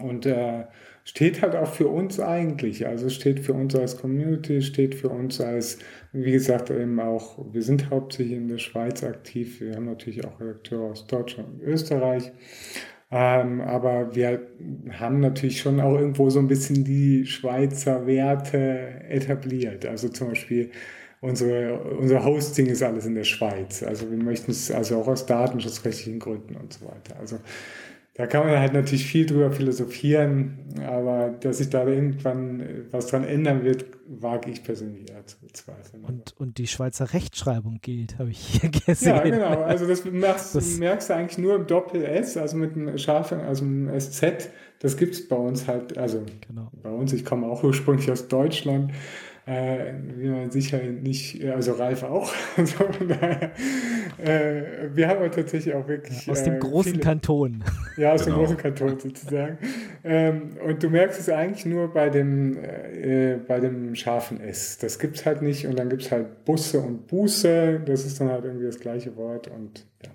[0.00, 0.64] und äh,
[1.08, 2.86] steht halt auch für uns eigentlich.
[2.86, 5.78] Also steht für uns als Community, steht für uns als,
[6.12, 9.62] wie gesagt, eben auch, wir sind hauptsächlich in der Schweiz aktiv.
[9.62, 12.30] Wir haben natürlich auch Redakteure aus Deutschland und Österreich.
[13.10, 14.48] Ähm, aber wir
[14.98, 18.58] haben natürlich schon auch irgendwo so ein bisschen die Schweizer Werte
[19.08, 19.86] etabliert.
[19.86, 20.70] Also zum Beispiel
[21.22, 23.82] unsere, unser Hosting ist alles in der Schweiz.
[23.82, 27.18] Also wir möchten es also auch aus datenschutzrechtlichen Gründen und so weiter.
[27.18, 27.38] Also
[28.18, 33.22] da kann man halt natürlich viel drüber philosophieren, aber dass sich da irgendwann was dran
[33.22, 36.04] ändern wird, wage ich persönlich eher zu bezweifeln.
[36.04, 39.14] Und, und die Schweizer Rechtschreibung gilt, habe ich hier gesehen.
[39.14, 39.62] Ja, genau.
[39.62, 43.64] Also das merkst, das merkst du eigentlich nur im Doppel-S, also mit einem scharfen, also
[43.64, 44.50] einem SZ.
[44.80, 46.72] Das gibt es bei uns halt, also genau.
[46.82, 48.90] bei uns, ich komme auch ursprünglich aus Deutschland
[49.48, 52.32] äh, wie man sicher nicht, also Ralf auch.
[52.56, 52.74] Also
[53.08, 53.52] daher,
[54.18, 56.26] äh, wir haben aber tatsächlich auch wirklich.
[56.26, 57.64] Ja, aus dem äh, großen viele, Kanton.
[57.96, 58.36] Ja, aus genau.
[58.36, 59.58] dem großen Kanton sozusagen.
[60.04, 64.78] ähm, und du merkst es eigentlich nur bei dem, äh, bei dem scharfen S.
[64.78, 65.66] Das gibt es halt nicht.
[65.66, 67.80] Und dann gibt es halt Busse und Buße.
[67.86, 69.48] Das ist dann halt irgendwie das gleiche Wort.
[69.48, 70.10] Und ja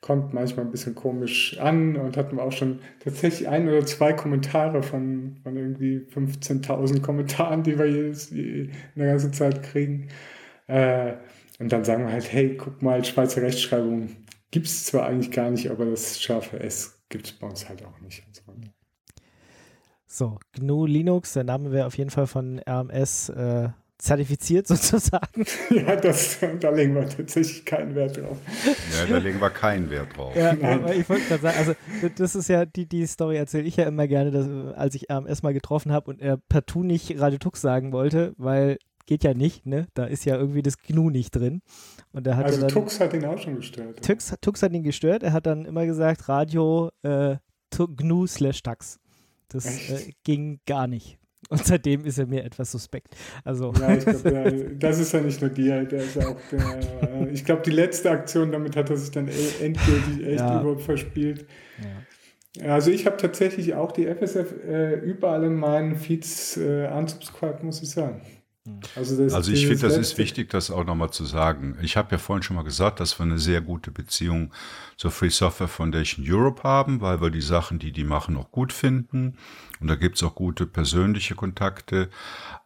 [0.00, 4.12] kommt manchmal ein bisschen komisch an und hatten wir auch schon tatsächlich ein oder zwei
[4.12, 10.08] Kommentare von, von irgendwie 15.000 Kommentaren, die wir jedes, in der ganzen Zeit kriegen.
[10.66, 11.14] Äh,
[11.58, 14.16] und dann sagen wir halt, hey, guck mal, Schweizer Rechtschreibung
[14.50, 17.84] gibt es zwar eigentlich gar nicht, aber das scharfe S gibt es bei uns halt
[17.84, 18.24] auch nicht.
[20.12, 23.68] So, GNU Linux, der Name wäre auf jeden Fall von RMS äh,
[24.00, 25.44] zertifiziert sozusagen.
[25.70, 28.38] Ja, das, da legen wir tatsächlich keinen Wert drauf.
[28.96, 30.34] Ja, da legen wir keinen Wert drauf.
[30.34, 31.74] Ja, aber ich wollte gerade sagen, also
[32.16, 34.46] das ist ja, die, die Story erzähle ich ja immer gerne, dass,
[34.76, 38.78] als ich AMS mal getroffen habe und er partout nicht Radio Tux sagen wollte, weil
[39.06, 39.88] geht ja nicht, ne?
[39.94, 41.62] Da ist ja irgendwie das GNU nicht drin.
[42.12, 44.04] Und er hat also dann, Tux hat ihn auch schon gestört.
[44.04, 45.24] Tux, Tux hat ihn gestört.
[45.24, 47.36] Er hat dann immer gesagt, Radio äh,
[47.70, 49.00] GNU slash Tax.
[49.48, 51.19] Das äh, ging gar nicht.
[51.48, 53.16] Und seitdem ist er mir etwas suspekt.
[53.44, 53.72] Also.
[53.80, 57.62] Ja, ich glaube, das ist ja nicht nur dir, der ist auch der, ich glaube,
[57.62, 60.60] die letzte Aktion, damit hat er sich dann e-, endgültig echt ja.
[60.60, 61.46] überhaupt verspielt.
[61.78, 62.72] Ja.
[62.72, 67.80] Also ich habe tatsächlich auch die FSF äh, überall in meinen Feeds äh, unsubscribed, muss
[67.82, 68.22] ich sagen.
[68.96, 71.76] Also, das, also ich finde, das ist wichtig, das auch nochmal zu sagen.
[71.82, 74.52] Ich habe ja vorhin schon mal gesagt, dass wir eine sehr gute Beziehung
[74.96, 78.72] zur Free Software Foundation Europe haben, weil wir die Sachen, die die machen, auch gut
[78.72, 79.36] finden.
[79.80, 82.10] Und da gibt es auch gute persönliche Kontakte.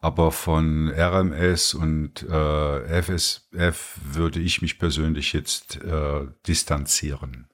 [0.01, 7.47] Aber von RMS und äh, FSF würde ich mich persönlich jetzt äh, distanzieren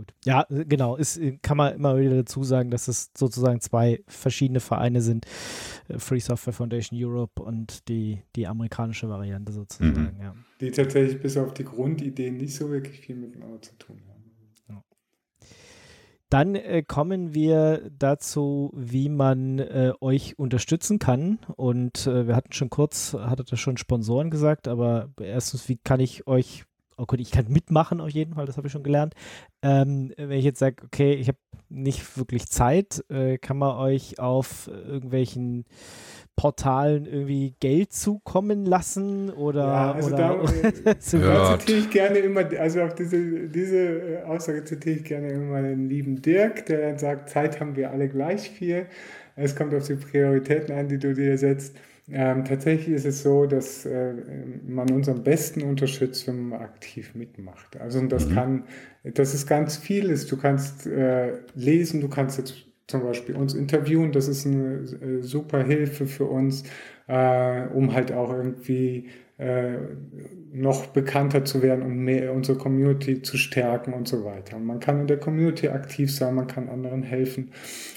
[0.00, 0.14] gut.
[0.24, 0.96] Ja, genau.
[0.96, 5.26] Ist, kann man immer wieder dazu sagen, dass es sozusagen zwei verschiedene Vereine sind.
[5.88, 10.22] Äh, Free Software Foundation Europe und die, die amerikanische Variante sozusagen, mhm.
[10.22, 10.34] ja.
[10.60, 14.10] Die tatsächlich bis auf die Grundideen nicht so wirklich viel miteinander zu tun haben.
[16.30, 21.40] Dann äh, kommen wir dazu, wie man äh, euch unterstützen kann.
[21.56, 25.98] Und äh, wir hatten schon kurz, hattet ihr schon Sponsoren gesagt, aber erstens, wie kann
[25.98, 26.64] ich euch
[27.00, 29.14] oh gut, ich kann mitmachen auf jeden Fall, das habe ich schon gelernt.
[29.62, 34.18] Ähm, wenn ich jetzt sage, okay, ich habe nicht wirklich Zeit, äh, kann man euch
[34.18, 35.64] auf irgendwelchen
[36.36, 40.42] Portalen irgendwie Geld zukommen lassen oder, ja, also oder,
[40.84, 41.58] da, so ja.
[41.58, 45.88] zitiere ich gerne immer, also auf diese, diese äh, Aussage zitiere ich gerne immer den
[45.88, 48.86] lieben Dirk, der dann sagt, Zeit haben wir alle gleich viel.
[49.36, 51.76] Es kommt auf die Prioritäten an, die du dir setzt.
[52.12, 54.14] Ähm, tatsächlich ist es so, dass äh,
[54.66, 57.80] man uns am besten unterstützt, wenn man aktiv mitmacht.
[57.80, 58.34] Also das mhm.
[58.34, 58.64] kann,
[59.04, 60.26] das ist ganz vieles.
[60.26, 65.22] Du kannst äh, lesen, du kannst jetzt zum Beispiel uns interviewen, das ist eine äh,
[65.22, 66.64] super Hilfe für uns,
[67.06, 69.08] äh, um halt auch irgendwie
[69.38, 69.78] äh,
[70.52, 74.58] noch bekannter zu werden und mehr unsere Community zu stärken und so weiter.
[74.58, 77.52] Man kann in der Community aktiv sein, man kann anderen helfen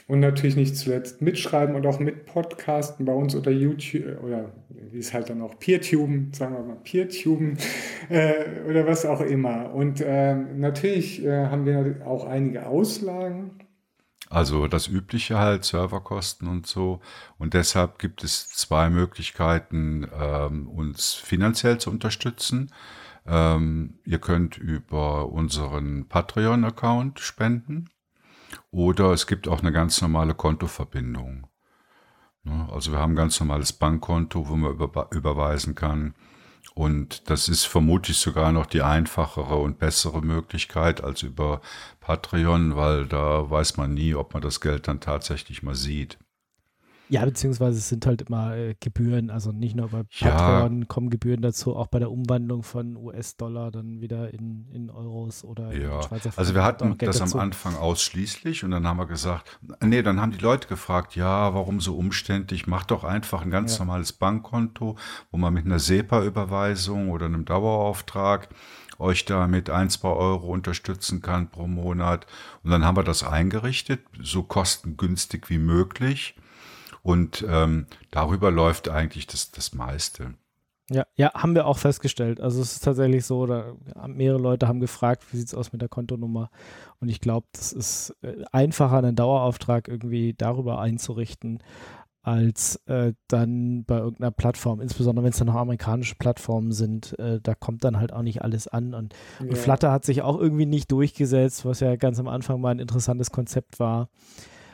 [0.08, 4.52] und natürlich nicht zuletzt mitschreiben und auch mit Podcasten bei uns oder YouTube oder
[4.92, 7.58] wie es halt dann auch Peertuben, sagen wir mal Peertuben
[8.10, 8.34] äh,
[8.70, 9.74] oder was auch immer.
[9.74, 13.52] Und äh, natürlich äh, haben wir auch einige Auslagen
[14.34, 17.02] also das übliche halt, Serverkosten und so.
[17.38, 22.72] Und deshalb gibt es zwei Möglichkeiten, ähm, uns finanziell zu unterstützen.
[23.28, 27.92] Ähm, ihr könnt über unseren Patreon-Account spenden
[28.72, 31.46] oder es gibt auch eine ganz normale Kontoverbindung.
[32.44, 32.68] Ne?
[32.72, 36.16] Also wir haben ein ganz normales Bankkonto, wo man über, überweisen kann.
[36.76, 41.62] Und das ist vermutlich sogar noch die einfachere und bessere Möglichkeit als über
[42.00, 46.18] Patreon, weil da weiß man nie, ob man das Geld dann tatsächlich mal sieht.
[47.10, 50.86] Ja, beziehungsweise es sind halt immer äh, Gebühren, also nicht nur bei Patreon ja.
[50.86, 55.74] kommen Gebühren dazu, auch bei der Umwandlung von US-Dollar dann wieder in, in Euros oder
[55.74, 55.98] ja.
[55.98, 56.40] in Schweizer Franken.
[56.40, 57.38] Also wir hatten das dazu.
[57.38, 61.54] am Anfang ausschließlich und dann haben wir gesagt, nee, dann haben die Leute gefragt, ja,
[61.54, 62.68] warum so umständlich?
[62.68, 63.86] Mach doch einfach ein ganz ja.
[63.86, 64.96] normales Bankkonto,
[65.32, 68.50] wo man mit einer SEPA-Überweisung oder einem Dauerauftrag
[68.98, 72.26] euch da mit ein, zwei Euro unterstützen kann pro Monat.
[72.64, 76.36] Und dann haben wir das eingerichtet, so kostengünstig wie möglich.
[77.04, 80.34] Und ähm, darüber läuft eigentlich das, das meiste.
[80.90, 82.42] Ja, ja, haben wir auch festgestellt.
[82.42, 83.76] Also es ist tatsächlich so, da
[84.08, 86.50] mehrere Leute haben gefragt, wie sieht es aus mit der Kontonummer.
[87.00, 91.60] Und ich glaube, das ist äh, einfacher, einen Dauerauftrag irgendwie darüber einzurichten,
[92.22, 97.42] als äh, dann bei irgendeiner Plattform, insbesondere wenn es dann noch amerikanische Plattformen sind, äh,
[97.42, 98.94] da kommt dann halt auch nicht alles an.
[98.94, 99.48] Und, ja.
[99.48, 102.80] und, Flutter hat sich auch irgendwie nicht durchgesetzt, was ja ganz am Anfang mal ein
[102.80, 104.10] interessantes Konzept war.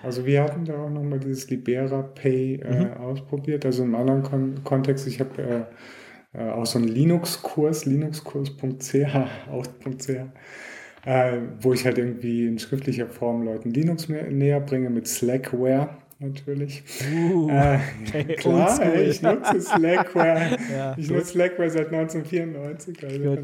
[0.03, 2.93] Also wir hatten da auch nochmal dieses Libera Pay äh, mhm.
[2.93, 5.67] ausprobiert, also im anderen Kon Kontext, ich habe
[6.33, 9.05] äh, äh, auch so einen Linux-Kurs, linuxkurs.ch,
[9.51, 10.09] auch.ch,
[11.05, 15.89] äh, wo ich halt irgendwie in schriftlicher Form Leuten Linux näher bringe mit Slackware
[16.19, 16.83] natürlich.
[17.11, 17.79] Uh, äh,
[18.37, 20.57] klar, ey, ich nutze Slackware.
[20.71, 23.03] ja, ich nutze Slackware seit 1994.
[23.03, 23.37] Also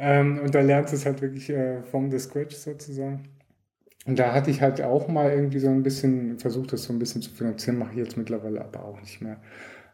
[0.00, 3.24] ähm, und da lernst du es halt wirklich äh, vom the scratch sozusagen.
[4.08, 6.98] Und da hatte ich halt auch mal irgendwie so ein bisschen versucht, das so ein
[6.98, 9.38] bisschen zu finanzieren, mache ich jetzt mittlerweile aber auch nicht mehr.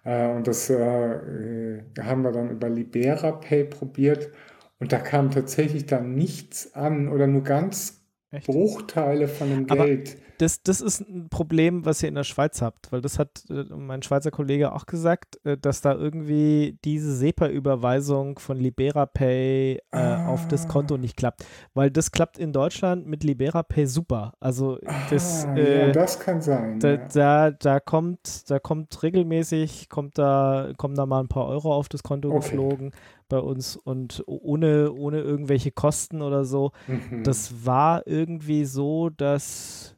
[0.05, 4.31] Äh, und das äh, äh, haben wir dann über Libera Pay probiert.
[4.78, 8.47] Und da kam tatsächlich dann nichts an oder nur ganz Echt?
[8.47, 12.93] Bruchteile von dem Geld das, das ist ein Problem, was ihr in der Schweiz habt,
[12.93, 18.39] weil das hat äh, mein Schweizer Kollege auch gesagt, äh, dass da irgendwie diese SEPA-Überweisung
[18.39, 20.29] von LiberaPay äh, ah.
[20.29, 20.69] auf das ah.
[20.69, 21.47] Konto nicht klappt.
[21.73, 24.35] Weil das klappt in Deutschland mit LiberaPay super.
[24.39, 26.79] Also das, ah, äh, ja, das kann sein.
[26.79, 27.09] Da, ja.
[27.09, 31.89] da, da, kommt, da kommt regelmäßig, kommt da, kommen da mal ein paar Euro auf
[31.89, 32.41] das Konto okay.
[32.41, 32.93] geflogen
[33.31, 36.73] bei uns und ohne, ohne irgendwelche Kosten oder so.
[36.87, 37.25] Mhm.
[37.25, 39.94] Das war irgendwie so, dass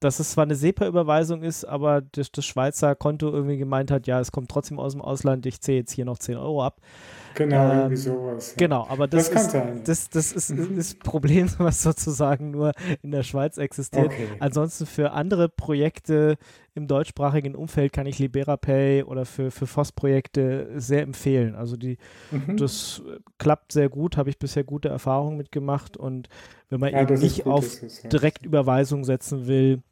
[0.00, 4.20] dass es zwar eine SEPA-Überweisung ist, aber das, das, Schweizer Konto irgendwie gemeint hat, ja,
[4.20, 6.80] es kommt trotzdem aus dem Ausland, ich zähle jetzt hier noch 10 Euro ab.
[7.34, 8.50] Genau, ähm, irgendwie sowas.
[8.50, 8.56] Ja.
[8.58, 10.76] Genau, aber das, das ist, das, das ist mhm.
[10.76, 12.72] das Problem, was sozusagen nur
[13.02, 14.06] in der Schweiz existiert.
[14.06, 14.28] Okay.
[14.40, 16.36] Ansonsten für andere Projekte
[16.74, 21.56] im deutschsprachigen Umfeld kann ich LiberaPay oder für, für FOS-Projekte sehr empfehlen.
[21.56, 21.98] Also die,
[22.30, 22.56] mhm.
[22.56, 23.02] das
[23.38, 26.28] klappt sehr gut, habe ich bisher gute Erfahrungen mitgemacht und
[26.70, 27.64] wenn man ja, eben nicht auf
[28.04, 29.82] Direktüberweisung setzen will,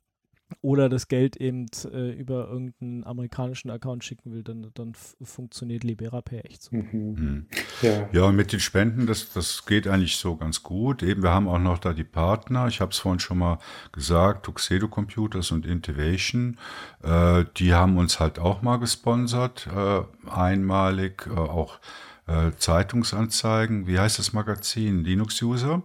[0.60, 4.92] oder das Geld eben äh, über irgendeinen amerikanischen Account schicken will, dann, dann
[5.22, 6.76] funktioniert LiberaPay echt so.
[6.76, 6.86] Mhm.
[6.92, 7.46] Mhm.
[7.82, 8.08] Ja.
[8.12, 11.02] ja, und mit den Spenden, das, das geht eigentlich so ganz gut.
[11.02, 13.58] Eben, wir haben auch noch da die Partner, ich habe es vorhin schon mal
[13.92, 16.58] gesagt, Tuxedo Computers und Intivation,
[17.02, 21.80] äh, die haben uns halt auch mal gesponsert, äh, einmalig, äh, auch
[22.26, 25.04] äh, Zeitungsanzeigen, wie heißt das Magazin?
[25.04, 25.82] Linux-User?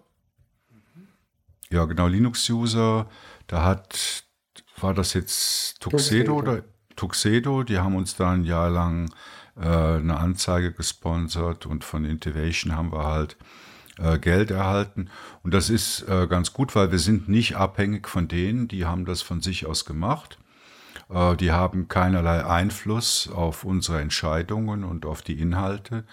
[1.71, 3.07] Ja, genau, Linux-User,
[3.47, 4.25] da hat
[4.83, 6.63] war das jetzt Tuxedo, Tuxedo, oder
[6.95, 7.63] Tuxedo?
[7.63, 9.13] Die haben uns da ein Jahr lang
[9.57, 13.37] äh, eine Anzeige gesponsert und von Intivation haben wir halt
[13.97, 15.09] äh, Geld erhalten.
[15.43, 19.05] Und das ist äh, ganz gut, weil wir sind nicht abhängig von denen, die haben
[19.05, 20.37] das von sich aus gemacht.
[21.09, 26.05] Äh, die haben keinerlei Einfluss auf unsere Entscheidungen und auf die Inhalte,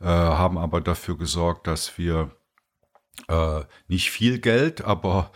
[0.00, 2.30] äh, haben aber dafür gesorgt, dass wir
[3.28, 5.32] äh, nicht viel Geld, aber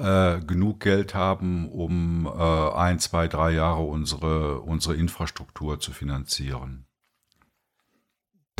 [0.00, 6.86] äh, genug Geld haben, um äh, ein, zwei, drei Jahre unsere, unsere Infrastruktur zu finanzieren.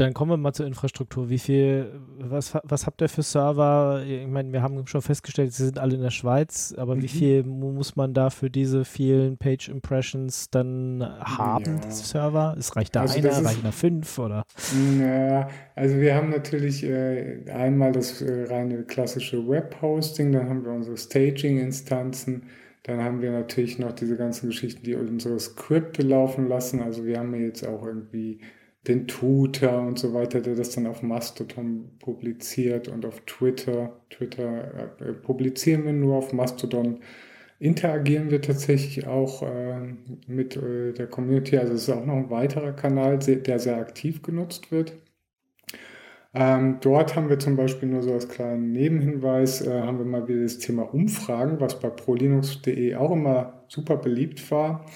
[0.01, 1.29] Dann kommen wir mal zur Infrastruktur.
[1.29, 4.03] Wie viel, was, was habt ihr für Server?
[4.03, 7.03] Ich meine, wir haben schon festgestellt, sie sind alle in der Schweiz, aber mhm.
[7.03, 11.91] wie viel muss man da für diese vielen Page Impressions dann haben, ja.
[11.91, 12.57] Server?
[12.59, 14.45] Es reicht da also einer, reicht da fünf oder?
[14.99, 20.73] Ja, also wir haben natürlich äh, einmal das äh, reine klassische Web-Hosting, dann haben wir
[20.73, 22.45] unsere Staging-Instanzen,
[22.85, 26.81] dann haben wir natürlich noch diese ganzen Geschichten, die unsere Skripte laufen lassen.
[26.81, 28.41] Also wir haben jetzt auch irgendwie
[28.89, 34.01] den Tutor und so weiter, der das dann auf Mastodon publiziert und auf Twitter.
[34.09, 37.01] Twitter äh, publizieren wir nur auf Mastodon.
[37.59, 39.81] Interagieren wir tatsächlich auch äh,
[40.27, 41.59] mit äh, der Community.
[41.59, 44.95] Also es ist auch noch ein weiterer Kanal, der sehr aktiv genutzt wird.
[46.33, 50.29] Ähm, dort haben wir zum Beispiel nur so als kleinen Nebenhinweis, äh, haben wir mal
[50.29, 54.87] wieder das Thema Umfragen, was bei prolinux.de auch immer super beliebt war,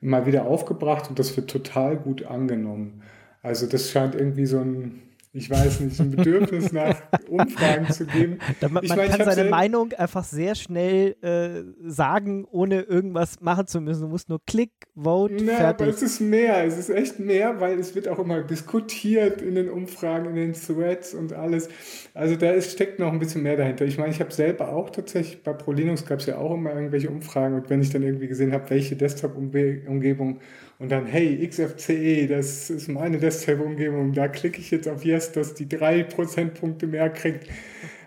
[0.00, 2.99] mal wieder aufgebracht und das wird total gut angenommen.
[3.42, 5.02] Also das scheint irgendwie so ein,
[5.32, 8.38] ich weiß nicht, ein Bedürfnis nach Umfragen zu geben.
[8.60, 13.80] man, man mein, kann seine Meinung einfach sehr schnell äh, sagen, ohne irgendwas machen zu
[13.80, 14.02] müssen.
[14.02, 15.86] Du musst nur Klick, Vote, Na, fertig.
[15.86, 19.54] Aber es ist mehr, es ist echt mehr, weil es wird auch immer diskutiert in
[19.54, 21.68] den Umfragen, in den Threads und alles.
[22.12, 23.86] Also da ist, steckt noch ein bisschen mehr dahinter.
[23.86, 27.08] Ich meine, ich habe selber auch tatsächlich, bei ProLinux gab es ja auch immer irgendwelche
[27.08, 30.40] Umfragen und wenn ich dann irgendwie gesehen habe, welche Desktop-Umgebung
[30.80, 35.52] und dann, hey, XFCE, das ist meine Desktop-Umgebung, da klicke ich jetzt auf Yes, dass
[35.52, 37.46] die drei Prozentpunkte mehr kriegt.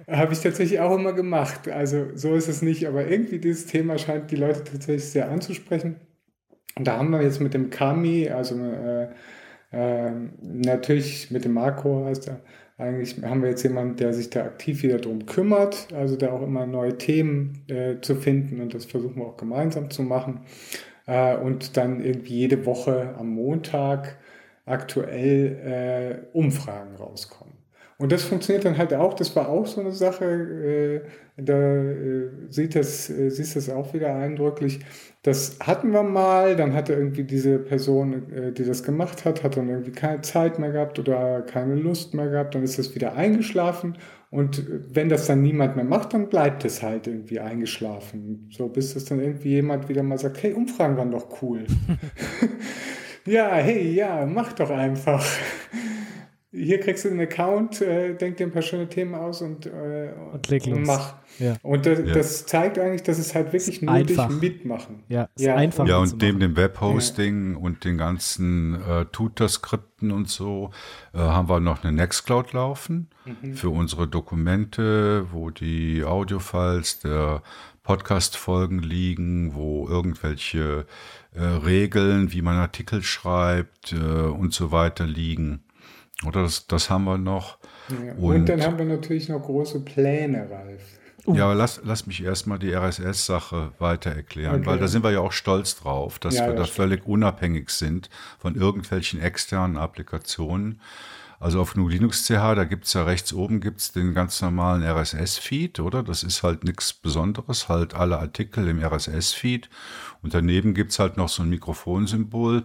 [0.08, 1.70] Habe ich tatsächlich auch immer gemacht.
[1.70, 5.98] Also so ist es nicht, aber irgendwie dieses Thema scheint die Leute tatsächlich sehr anzusprechen.
[6.76, 9.10] Und da haben wir jetzt mit dem Kami, also äh,
[9.72, 12.40] äh, natürlich mit dem Marco heißt er,
[12.80, 16.42] eigentlich haben wir jetzt jemanden, der sich da aktiv wieder drum kümmert, also da auch
[16.42, 20.42] immer neue Themen äh, zu finden und das versuchen wir auch gemeinsam zu machen
[21.06, 24.18] äh, und dann irgendwie jede Woche am Montag
[24.66, 27.54] aktuell äh, Umfragen rauskommen.
[27.98, 32.30] Und das funktioniert dann halt auch, das war auch so eine Sache, äh, da äh,
[32.50, 34.80] sieht das, äh, siehst das auch wieder eindrücklich.
[35.22, 39.58] Das hatten wir mal, dann hatte irgendwie diese Person, äh, die das gemacht hat, hat
[39.58, 43.16] dann irgendwie keine Zeit mehr gehabt oder keine Lust mehr gehabt, dann ist das wieder
[43.16, 43.98] eingeschlafen
[44.34, 48.50] und wenn das dann niemand mehr macht, dann bleibt es halt irgendwie eingeschlafen.
[48.52, 51.68] So bis es dann irgendwie jemand wieder mal sagt, hey, Umfragen waren doch cool.
[53.28, 55.24] ja, hey, ja, mach doch einfach
[56.54, 60.14] hier kriegst du einen Account, äh, denk dir ein paar schöne Themen aus und, äh,
[60.32, 61.16] und, und mach.
[61.40, 61.56] Ja.
[61.64, 62.14] Und das, ja.
[62.14, 64.30] das, zeigt eigentlich, dass es halt wirklich nötig einfach.
[64.30, 65.04] mitmachen.
[65.10, 65.56] Ja, ist ja.
[65.56, 65.88] einfach.
[65.88, 67.58] Ja, und neben dem Webhosting ja.
[67.58, 70.70] und den ganzen äh, Tutor-Skripten und so
[71.14, 73.56] äh, haben wir noch eine Nextcloud laufen mhm.
[73.56, 77.42] für unsere Dokumente, wo die Audiofiles der
[77.82, 80.86] Podcast-Folgen liegen, wo irgendwelche
[81.34, 85.64] äh, Regeln, wie man Artikel schreibt äh, und so weiter liegen.
[86.26, 87.58] Oder das, das haben wir noch.
[87.90, 90.82] Ja, und, und, dann haben wir natürlich noch große Pläne, Ralf.
[91.26, 91.36] Uh.
[91.36, 94.66] Ja, aber lass, lass mich erstmal die RSS-Sache weiter erklären, okay.
[94.66, 98.10] weil da sind wir ja auch stolz drauf, dass ja, wir da völlig unabhängig sind
[98.40, 100.82] von irgendwelchen externen Applikationen.
[101.40, 104.82] Also auf GNU Linux CH, da gibt es ja rechts oben gibt's den ganz normalen
[104.82, 106.02] RSS-Feed, oder?
[106.02, 109.70] Das ist halt nichts Besonderes, halt alle Artikel im RSS-Feed.
[110.22, 112.64] Und daneben gibt es halt noch so ein Mikrofonsymbol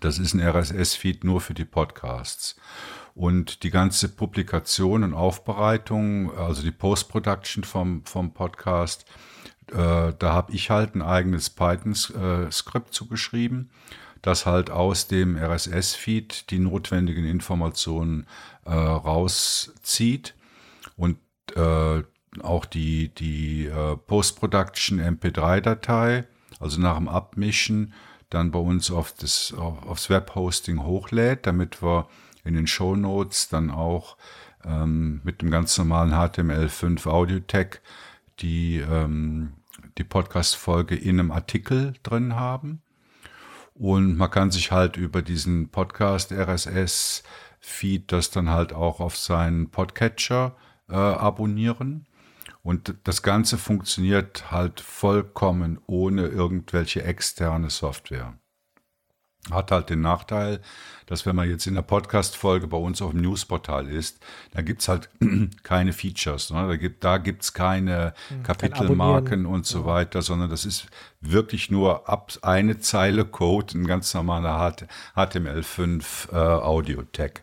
[0.00, 2.56] das ist ein RSS-Feed nur für die Podcasts.
[3.14, 9.06] Und die ganze Publikation und Aufbereitung, also die Post-Production vom, vom Podcast,
[9.70, 13.70] äh, da habe ich halt ein eigenes Python-Skript zugeschrieben,
[14.20, 18.26] das halt aus dem RSS-Feed die notwendigen Informationen
[18.64, 20.34] äh, rauszieht
[20.96, 21.18] und
[21.54, 22.02] äh,
[22.42, 26.24] auch die, die äh, Post-Production MP3-Datei,
[26.58, 27.92] also nach dem Abmischen,
[28.34, 32.08] dann bei uns auf das, aufs Webhosting hochlädt, damit wir
[32.44, 34.16] in den Show Notes dann auch
[34.64, 37.80] ähm, mit dem ganz normalen HTML5 Audio Tag
[38.40, 39.54] die, ähm,
[39.98, 42.82] die Podcast-Folge in einem Artikel drin haben.
[43.74, 47.22] Und man kann sich halt über diesen Podcast RSS
[47.60, 50.54] Feed das dann halt auch auf seinen Podcatcher
[50.88, 52.06] äh, abonnieren.
[52.64, 58.38] Und das Ganze funktioniert halt vollkommen ohne irgendwelche externe Software.
[59.50, 60.62] Hat halt den Nachteil,
[61.04, 64.80] dass wenn man jetzt in der Podcast-Folge bei uns auf dem Newsportal ist, da gibt
[64.80, 65.10] es halt
[65.62, 66.48] keine Features.
[66.48, 66.66] Ne?
[66.66, 70.86] Da gibt da gibt's keine hm, Kapitelmarken und so weiter, sondern das ist
[71.20, 74.74] wirklich nur ab eine Zeile Code, ein ganz normaler
[75.14, 77.42] HTML5 äh, Audio-Tag.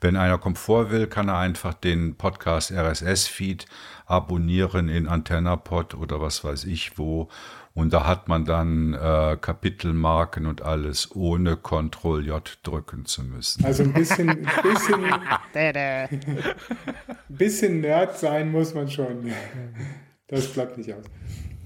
[0.00, 3.66] Wenn einer Komfort will, kann er einfach den Podcast RSS-Feed
[4.12, 7.28] abonnieren in AntennaPod oder was weiß ich wo
[7.74, 13.64] und da hat man dann äh, Kapitelmarken und alles, ohne Ctrl J drücken zu müssen.
[13.64, 15.04] Also ein bisschen, ein bisschen,
[17.28, 19.32] bisschen Nerd sein muss man schon.
[20.28, 21.04] Das bleibt nicht aus.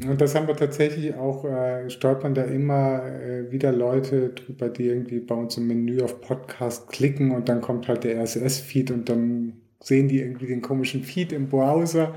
[0.06, 4.85] Und das haben wir tatsächlich auch, äh, stolpern da immer äh, wieder Leute drüber, die
[4.85, 9.09] irgendwie bei uns im Menü auf Podcast klicken und dann kommt halt der RSS-Feed und
[9.09, 12.14] dann sehen die irgendwie den komischen Feed im Browser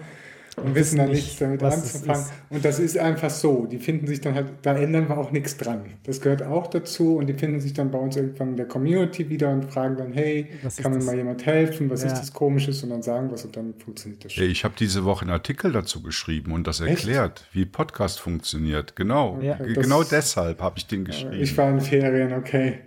[0.63, 2.25] und wissen dann nichts damit anzufangen.
[2.49, 3.65] Und das ist einfach so.
[3.65, 5.81] Die finden sich dann halt, da ändern wir auch nichts dran.
[6.03, 9.29] Das gehört auch dazu und die finden sich dann bei uns irgendwann in der Community
[9.29, 10.47] wieder und fragen dann, hey,
[10.81, 11.89] kann mir mal jemand helfen?
[11.89, 12.07] Was ja.
[12.07, 12.83] ist das Komisches?
[12.83, 14.43] Und dann sagen was und dann funktioniert das schon.
[14.45, 17.55] Ich habe diese Woche einen Artikel dazu geschrieben und das erklärt, Echt?
[17.55, 18.95] wie Podcast funktioniert.
[18.95, 19.39] Genau.
[19.41, 19.55] Ja.
[19.55, 21.41] Genau deshalb habe ich den geschrieben.
[21.41, 22.79] Ich war in Ferien, okay.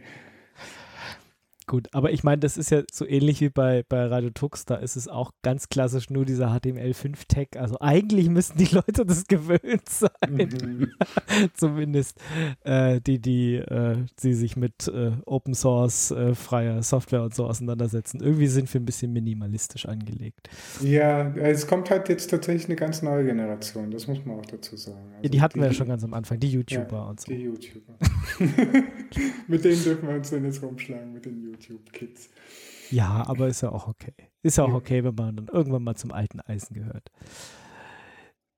[1.67, 4.77] Gut, aber ich meine, das ist ja so ähnlich wie bei, bei Radio Tux, da
[4.77, 7.57] ist es auch ganz klassisch nur dieser HTML5-Tag.
[7.57, 10.11] Also eigentlich müssten die Leute das gewöhnt sein.
[10.31, 10.93] Mhm.
[11.55, 12.19] Zumindest
[12.65, 17.47] äh, die, die, äh, die sich mit äh, Open Source, äh, freier Software und so
[17.47, 18.21] auseinandersetzen.
[18.21, 20.49] Irgendwie sind wir ein bisschen minimalistisch angelegt.
[20.83, 24.77] Ja, es kommt halt jetzt tatsächlich eine ganz neue Generation, das muss man auch dazu
[24.77, 24.99] sagen.
[25.13, 27.21] Also ja, die hatten die, wir ja schon ganz am Anfang, die YouTuber ja, und
[27.21, 27.33] so.
[27.33, 27.95] Die YouTuber.
[29.49, 31.52] mit denen dürfen wir uns dann jetzt rumschlagen, mit den YouTubern.
[31.53, 32.31] YouTube-Kids.
[32.91, 34.15] Ja, aber ist ja auch okay.
[34.43, 37.11] Ist ja auch okay, wenn man dann irgendwann mal zum alten Eisen gehört.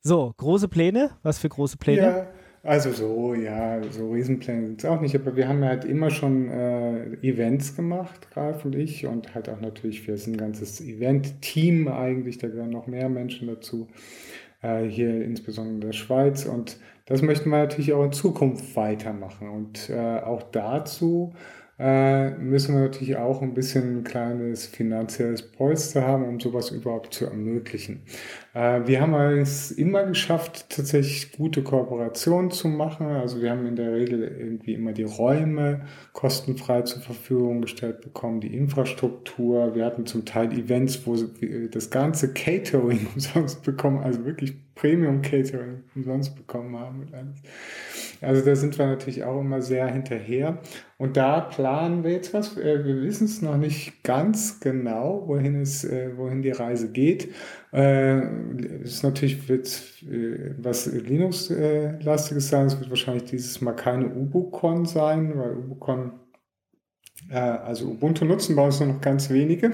[0.03, 1.11] So, große Pläne?
[1.23, 2.03] Was für große Pläne?
[2.03, 2.27] Ja,
[2.65, 6.49] also so, ja, so Riesenpläne sind es auch nicht, aber wir haben halt immer schon
[6.49, 11.89] äh, Events gemacht, Ralf und ich, und halt auch natürlich, wir sind ein ganzes Event-Team
[11.89, 13.89] eigentlich, da gehören noch mehr Menschen dazu,
[14.63, 19.51] äh, hier insbesondere in der Schweiz und das möchten wir natürlich auch in Zukunft weitermachen
[19.51, 21.35] und äh, auch dazu
[21.79, 27.15] äh, müssen wir natürlich auch ein bisschen ein kleines finanzielles Polster haben, um sowas überhaupt
[27.15, 28.03] zu ermöglichen.
[28.55, 33.09] Äh, wir haben es immer geschafft, tatsächlich gute Kooperationen zu machen.
[33.09, 35.83] Also wir haben in der Regel irgendwie immer die Räume
[36.13, 39.75] kostenfrei zur Verfügung gestellt bekommen, die Infrastruktur.
[39.75, 41.17] Wir hatten zum Teil Events, wo
[41.71, 47.07] das ganze Catering umsonst bekommen, also wirklich Premium Catering umsonst bekommen haben.
[48.21, 50.59] Also da sind wir natürlich auch immer sehr hinterher.
[50.97, 52.57] Und da planen wir jetzt was.
[52.57, 57.29] Äh, wir wissen es noch nicht ganz genau, wohin es, äh, wohin die Reise geht.
[57.75, 58.21] Äh,
[58.85, 59.67] ist natürlich wird
[60.59, 62.67] was Linux-lastiges sein.
[62.67, 66.13] Es wird wahrscheinlich dieses Mal keine UbuCon sein, weil UbuCon,
[67.31, 69.73] also Ubuntu nutzen bei uns nur noch ganz wenige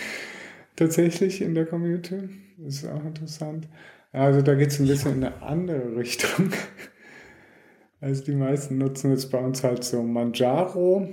[0.76, 2.30] tatsächlich in der Community.
[2.58, 3.68] Das ist auch interessant.
[4.12, 6.50] Also da geht es ein bisschen in eine andere Richtung.
[8.00, 11.08] Also die meisten nutzen jetzt bei uns halt so Manjaro.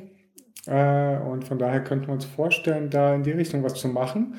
[0.66, 4.36] Äh, und von daher könnten wir uns vorstellen, da in die Richtung was zu machen.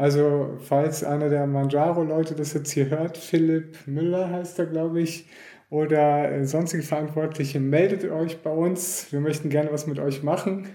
[0.00, 5.26] Also falls einer der Manjaro-Leute das jetzt hier hört, Philipp Müller heißt er, glaube ich,
[5.68, 9.12] oder äh, sonstige Verantwortliche, meldet euch bei uns.
[9.12, 10.70] Wir möchten gerne was mit euch machen.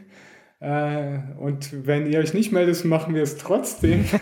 [0.60, 4.06] Äh, und wenn ihr euch nicht meldet, machen wir es trotzdem.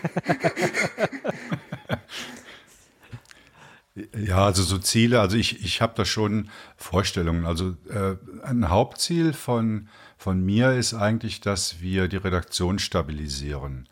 [4.17, 7.45] Ja, also so Ziele, also ich, ich habe da schon Vorstellungen.
[7.45, 13.87] Also äh, ein Hauptziel von, von mir ist eigentlich, dass wir die Redaktion stabilisieren.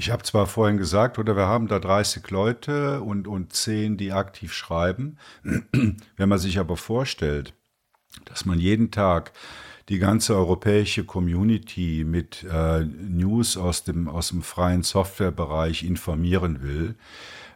[0.00, 4.12] Ich habe zwar vorhin gesagt, oder wir haben da 30 Leute und, und 10, die
[4.12, 5.18] aktiv schreiben.
[5.42, 7.52] Wenn man sich aber vorstellt,
[8.24, 9.32] dass man jeden Tag
[9.88, 16.94] die ganze europäische Community mit äh, News aus dem, aus dem freien Softwarebereich informieren will,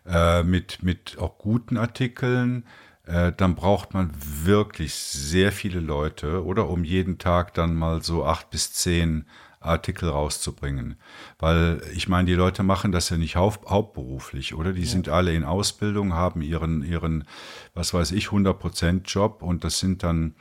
[0.05, 2.65] äh, mit, mit auch guten Artikeln,
[3.07, 8.25] äh, dann braucht man wirklich sehr viele Leute oder um jeden Tag dann mal so
[8.25, 9.27] acht bis zehn
[9.63, 10.97] Artikel rauszubringen.
[11.39, 14.73] Weil ich meine, die Leute machen das ja nicht haupt, hauptberuflich, oder?
[14.73, 14.87] Die ja.
[14.87, 17.25] sind alle in Ausbildung, haben ihren, ihren,
[17.75, 20.35] was weiß ich, 100% Job und das sind dann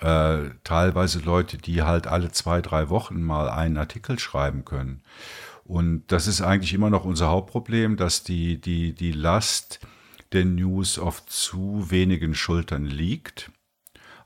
[0.00, 5.02] äh, teilweise Leute, die halt alle zwei, drei Wochen mal einen Artikel schreiben können.
[5.64, 9.80] Und das ist eigentlich immer noch unser Hauptproblem, dass die, die, die Last
[10.32, 13.50] der News auf zu wenigen Schultern liegt.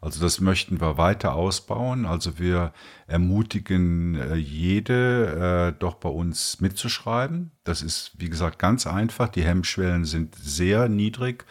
[0.04, 2.04] Also das möchten wir weiter ausbauen.
[2.04, 2.74] Also wir
[3.06, 7.52] ermutigen äh, jede, äh, doch bei uns mitzuschreiben.
[7.64, 9.28] Das ist, wie gesagt, ganz einfach.
[9.28, 11.46] Die Hemmschwellen sind sehr niedrig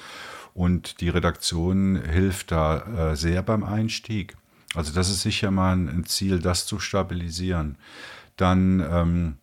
[0.54, 4.38] und die Redaktion hilft da äh, sehr beim Einstieg.
[4.76, 7.80] Also das ist sicher mal ein Ziel, das zu stabilisieren.
[8.38, 9.38] Dann ähm,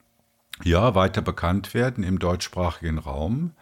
[0.63, 3.55] ja weiter bekannt werden im deutschsprachigen Raum.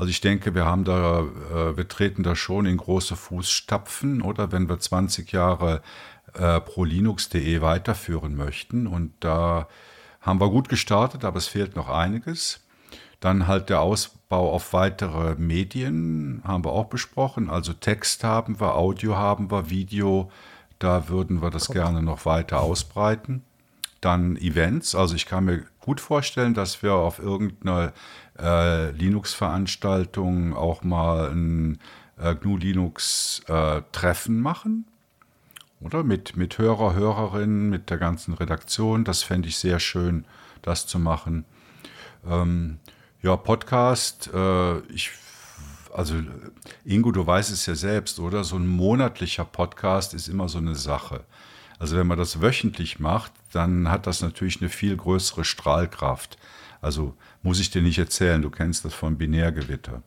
[0.00, 4.50] Also ich denke, wir haben da, äh, wir treten da schon in große Fußstapfen, oder
[4.50, 5.82] wenn wir 20 Jahre
[6.32, 8.86] äh, pro Linux.de weiterführen möchten.
[8.86, 9.68] Und da
[10.22, 12.64] haben wir gut gestartet, aber es fehlt noch einiges.
[13.20, 17.50] Dann halt der Ausbau auf weitere Medien haben wir auch besprochen.
[17.50, 20.32] Also Text haben wir, Audio haben wir, Video.
[20.78, 23.42] Da würden wir das gerne noch weiter ausbreiten.
[24.00, 24.94] Dann Events.
[24.94, 27.92] Also ich kann mir gut vorstellen, dass wir auf irgendeiner
[28.38, 31.78] äh, Linux-Veranstaltung auch mal ein
[32.18, 34.86] äh, GNU Linux-Treffen äh, machen.
[35.80, 39.04] Oder mit, mit Hörer, Hörerinnen, mit der ganzen Redaktion.
[39.04, 40.26] Das fände ich sehr schön,
[40.60, 41.46] das zu machen.
[42.28, 42.78] Ähm,
[43.22, 45.10] ja, Podcast, äh, ich,
[45.94, 46.16] also
[46.84, 48.44] Ingo, du weißt es ja selbst, oder?
[48.44, 51.24] So ein monatlicher Podcast ist immer so eine Sache.
[51.78, 56.38] Also wenn man das wöchentlich macht, dann hat das natürlich eine viel größere Strahlkraft.
[56.80, 60.02] Also muss ich dir nicht erzählen, du kennst das von Binärgewitter.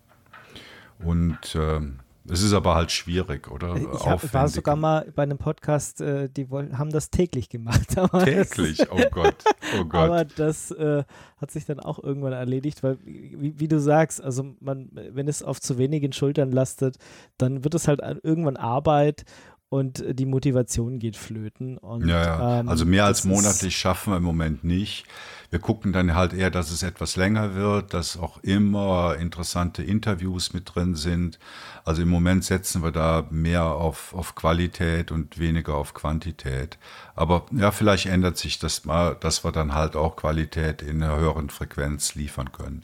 [0.99, 1.82] Und äh,
[2.30, 3.76] es ist aber halt schwierig, oder?
[3.76, 7.90] Ich hab, war sogar mal bei einem Podcast, äh, die wollen, haben das täglich gemacht.
[8.24, 9.36] täglich, das, oh Gott,
[9.78, 9.94] oh Gott.
[9.95, 11.03] Aber das äh,
[11.38, 15.44] hat sich dann auch irgendwann erledigt, weil, wie, wie, du sagst, also man, wenn es
[15.44, 16.95] auf zu wenigen Schultern lastet,
[17.38, 19.26] dann wird es halt irgendwann Arbeit
[19.74, 21.80] und die Motivation geht flöten.
[21.80, 22.60] Und, ja, ja.
[22.60, 25.06] Ähm, also mehr als monatlich schaffen wir im Moment nicht.
[25.50, 30.54] Wir gucken dann halt eher, dass es etwas länger wird, dass auch immer interessante Interviews
[30.54, 31.40] mit drin sind.
[31.86, 36.78] Also im Moment setzen wir da mehr auf, auf Qualität und weniger auf Quantität.
[37.16, 41.18] Aber ja, vielleicht ändert sich das mal, dass wir dann halt auch Qualität in einer
[41.18, 42.82] höheren Frequenz liefern können.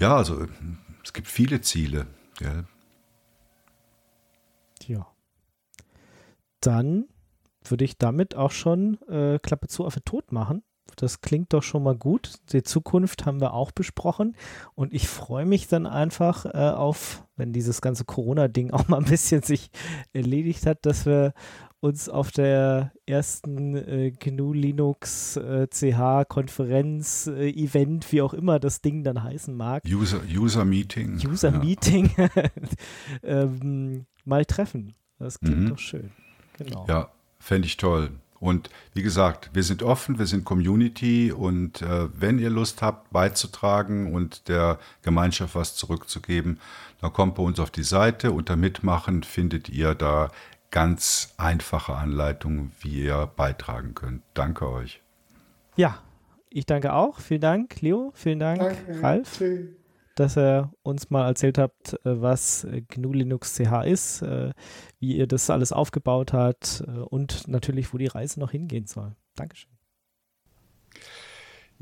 [0.00, 0.48] Ja, also
[1.04, 2.08] es gibt viele Ziele.
[2.36, 2.64] Gell?
[4.88, 5.06] Ja.
[6.60, 7.06] Dann
[7.64, 10.62] würde ich damit auch schon äh, Klappe zu auf den Tod machen.
[10.96, 12.34] Das klingt doch schon mal gut.
[12.52, 14.36] Die Zukunft haben wir auch besprochen.
[14.74, 19.04] Und ich freue mich dann einfach äh, auf, wenn dieses ganze Corona-Ding auch mal ein
[19.04, 19.70] bisschen sich
[20.12, 21.32] erledigt hat, dass wir
[21.82, 28.58] uns auf der ersten äh, GNU Linux äh, CH Konferenz äh, Event, wie auch immer
[28.58, 29.84] das Ding dann heißen mag.
[29.86, 31.18] User, User Meeting.
[31.26, 31.58] User ja.
[31.58, 32.10] Meeting
[33.22, 34.94] ähm, mal treffen.
[35.18, 35.68] Das klingt mhm.
[35.70, 36.10] doch schön.
[36.60, 36.86] Genau.
[36.88, 38.10] Ja, fände ich toll.
[38.38, 43.10] Und wie gesagt, wir sind offen, wir sind Community und äh, wenn ihr Lust habt,
[43.10, 46.58] beizutragen und der Gemeinschaft was zurückzugeben,
[47.02, 48.32] dann kommt bei uns auf die Seite.
[48.32, 50.30] Unter Mitmachen findet ihr da
[50.70, 54.22] ganz einfache Anleitungen, wie ihr beitragen könnt.
[54.32, 55.02] Danke euch.
[55.76, 55.98] Ja,
[56.48, 57.20] ich danke auch.
[57.20, 58.12] Vielen Dank, Leo.
[58.14, 59.02] Vielen Dank, danke.
[59.02, 59.36] Ralf.
[59.36, 59.79] Tschüss
[60.20, 64.52] dass ihr uns mal erzählt habt, äh, was äh, GNU Linux CH ist, äh,
[64.98, 69.16] wie ihr das alles aufgebaut habt und natürlich, wo die Reise noch hingehen soll.
[69.34, 69.79] Dankeschön.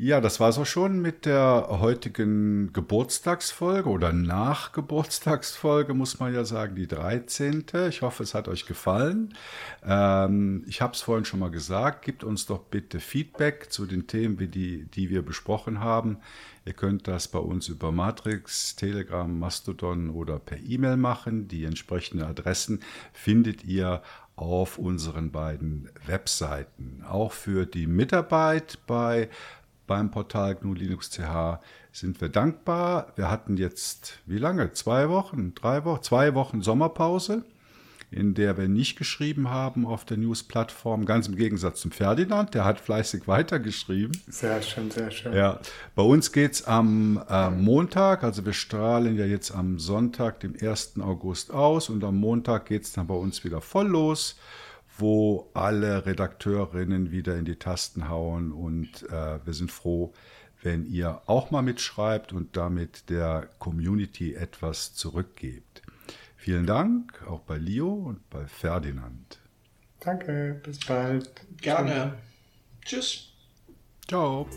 [0.01, 6.77] Ja, das war so schon mit der heutigen Geburtstagsfolge oder Nachgeburtstagsfolge, muss man ja sagen,
[6.77, 7.67] die 13.
[7.89, 9.35] Ich hoffe, es hat euch gefallen.
[9.85, 14.07] Ähm, ich habe es vorhin schon mal gesagt, gebt uns doch bitte Feedback zu den
[14.07, 16.19] Themen, wie die, die wir besprochen haben.
[16.65, 21.49] Ihr könnt das bei uns über Matrix, Telegram, Mastodon oder per E-Mail machen.
[21.49, 24.03] Die entsprechenden Adressen findet ihr
[24.39, 27.03] auf unseren beiden Webseiten.
[27.09, 29.29] Auch für die Mitarbeit bei
[29.89, 31.59] beim Portal GNU Linux CH
[31.91, 33.13] sind wir dankbar.
[33.17, 34.73] Wir hatten jetzt, wie lange?
[34.73, 37.43] Zwei Wochen, drei Wochen, zwei Wochen Sommerpause,
[38.11, 42.65] in der wir nicht geschrieben haben auf der News-Plattform, ganz im Gegensatz zum Ferdinand, der
[42.65, 44.17] hat fleißig weitergeschrieben.
[44.29, 45.33] Sehr schön, sehr schön.
[45.33, 45.59] Ja,
[45.97, 50.55] bei uns geht es am äh, Montag, also wir strahlen ja jetzt am Sonntag, dem
[50.61, 51.01] 1.
[51.01, 54.37] August aus und am Montag geht es dann bei uns wieder voll los
[54.99, 60.13] wo alle Redakteurinnen wieder in die Tasten hauen und äh, wir sind froh,
[60.63, 65.83] wenn ihr auch mal mitschreibt und damit der Community etwas zurückgebt.
[66.37, 69.41] Vielen Dank auch bei Leo und bei Ferdinand.
[70.01, 71.31] Danke, bis bald.
[71.61, 72.15] Gerne.
[72.85, 73.33] Tschüss.
[74.07, 74.49] Ciao.